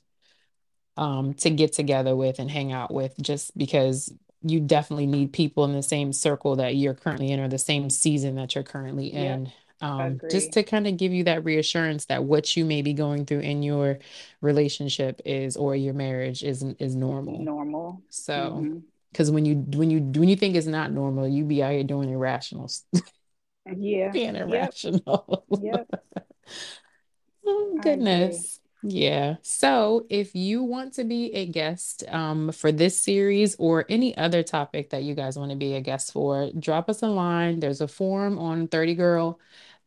um 0.97 1.34
to 1.36 1.49
get 1.49 1.74
together 1.74 2.16
with 2.16 2.39
and 2.39 2.49
hang 2.49 2.72
out 2.72 2.93
with 2.93 3.13
just 3.22 3.57
because 3.57 4.13
you 4.41 4.59
definitely 4.59 5.07
need 5.07 5.34
people 5.34 5.66
in 5.66 5.74
the 5.74 5.82
same 5.84 6.13
circle 6.13 6.57
that 6.57 6.76
you're 6.76 6.93
currently 6.93 7.32
in 7.32 7.39
or 7.39 7.47
the 7.47 7.57
same 7.57 7.89
season 7.89 8.36
that 8.36 8.53
you're 8.55 8.63
currently 8.63 9.07
in. 9.07 9.51
Um 9.82 10.20
just 10.30 10.53
to 10.53 10.63
kind 10.63 10.88
of 10.88 10.97
give 10.97 11.11
you 11.11 11.24
that 11.26 11.43
reassurance 11.43 12.05
that 12.05 12.24
what 12.24 12.55
you 12.55 12.63
may 12.63 12.82
be 12.82 12.93
going 12.93 13.26
through 13.26 13.39
in 13.39 13.63
your 13.63 13.99
relationship 14.41 15.22
is 15.26 15.57
or 15.57 15.76
your 15.76 15.93
marriage 15.93 16.43
is 16.43 16.63
is 16.80 16.95
normal. 16.95 17.41
Normal. 17.41 18.01
so 18.09 18.49
hmm 18.51 18.80
because 19.11 19.32
when 19.32 19.45
you 19.45 19.55
when 19.78 19.89
you 19.89 19.99
when 20.01 20.28
you 20.28 20.36
think 20.36 20.57
it's 20.57 20.68
not 20.68 20.91
normal 20.91 21.26
you 21.26 21.45
be 21.45 21.63
out 21.63 21.72
here 21.72 21.86
doing 21.86 22.09
irrational 22.09 22.70
Yeah. 23.66 24.11
being 24.11 24.36
irrational 24.36 25.45
Yep. 25.61 25.89
Oh, 27.47 27.78
goodness. 27.82 28.59
Yeah. 28.82 29.36
So 29.41 30.05
if 30.09 30.36
you 30.36 30.63
want 30.63 30.93
to 30.93 31.03
be 31.03 31.34
a 31.34 31.45
guest 31.45 32.03
um, 32.07 32.51
for 32.51 32.72
this 32.72 32.99
series 32.99 33.55
or 33.57 33.86
any 33.89 34.16
other 34.18 34.43
topic 34.43 34.91
that 34.91 35.03
you 35.03 35.16
guys 35.16 35.38
want 35.38 35.51
to 35.51 35.57
be 35.57 35.74
a 35.76 35.82
guest 35.82 36.11
for, 36.11 36.49
drop 36.57 36.89
us 36.89 37.01
a 37.01 37.07
line. 37.07 37.59
There's 37.59 37.82
a 37.82 37.88
form 37.88 38.38
on 38.38 38.68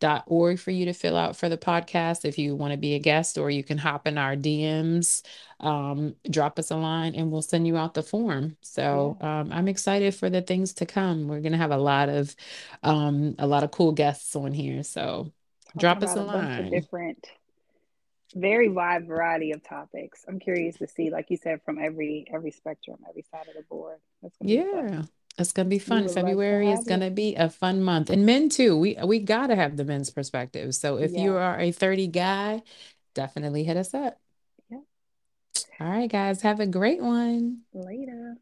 30girl.org 0.00 0.58
for 0.58 0.70
you 0.70 0.84
to 0.86 0.92
fill 0.92 1.16
out 1.16 1.36
for 1.36 1.48
the 1.48 1.58
podcast 1.58 2.24
if 2.24 2.38
you 2.38 2.54
want 2.56 2.72
to 2.72 2.76
be 2.78 2.94
a 2.94 2.98
guest, 2.98 3.38
or 3.38 3.50
you 3.50 3.64
can 3.64 3.78
hop 3.78 4.06
in 4.06 4.18
our 4.18 4.36
DMs, 4.36 5.22
um, 5.60 6.14
drop 6.30 6.58
us 6.58 6.70
a 6.70 6.76
line, 6.76 7.14
and 7.14 7.30
we'll 7.30 7.42
send 7.42 7.66
you 7.66 7.76
out 7.76 7.94
the 7.94 8.02
form. 8.02 8.56
So 8.62 9.16
um, 9.20 9.52
I'm 9.52 9.68
excited 9.68 10.14
for 10.14 10.30
the 10.30 10.42
things 10.42 10.74
to 10.74 10.86
come. 10.86 11.28
We're 11.28 11.40
gonna 11.40 11.56
have 11.56 11.70
a 11.72 11.76
lot 11.78 12.08
of 12.08 12.34
um, 12.82 13.34
a 13.38 13.46
lot 13.46 13.64
of 13.64 13.70
cool 13.70 13.92
guests 13.92 14.34
on 14.36 14.52
here. 14.52 14.82
So 14.82 15.32
Talking 15.74 15.80
drop 15.80 16.02
us 16.02 16.16
a 16.16 16.20
a 16.20 16.22
line. 16.22 16.70
different, 16.70 17.26
very 18.34 18.68
wide 18.68 19.06
variety 19.06 19.52
of 19.52 19.62
topics. 19.62 20.24
I'm 20.28 20.38
curious 20.38 20.76
to 20.76 20.86
see, 20.86 21.10
like 21.10 21.30
you 21.30 21.36
said, 21.36 21.62
from 21.64 21.78
every 21.78 22.26
every 22.32 22.50
spectrum, 22.50 22.98
every 23.08 23.24
side 23.30 23.48
of 23.48 23.54
the 23.54 23.62
board. 23.68 23.98
That's 24.22 24.36
gonna 24.36 24.50
be 24.50 24.62
fun. 24.62 24.86
Yeah, 24.90 25.02
it's 25.38 25.52
gonna 25.52 25.68
be 25.68 25.78
fun. 25.78 26.08
February 26.08 26.70
is 26.70 26.84
gonna 26.84 27.10
be 27.10 27.34
a 27.36 27.48
fun 27.48 27.82
month. 27.82 28.10
And 28.10 28.26
men 28.26 28.48
too. 28.48 28.76
We 28.76 28.96
we 29.04 29.20
gotta 29.20 29.54
have 29.54 29.76
the 29.76 29.84
men's 29.84 30.10
perspective. 30.10 30.74
So 30.74 30.98
if 30.98 31.12
you 31.12 31.36
are 31.36 31.58
a 31.58 31.70
30 31.72 32.08
guy, 32.08 32.62
definitely 33.14 33.64
hit 33.64 33.76
us 33.76 33.94
up. 33.94 34.18
Yep. 34.68 34.80
All 35.80 35.88
right, 35.88 36.10
guys, 36.10 36.42
have 36.42 36.60
a 36.60 36.66
great 36.66 37.00
one. 37.00 37.62
Later. 37.72 38.36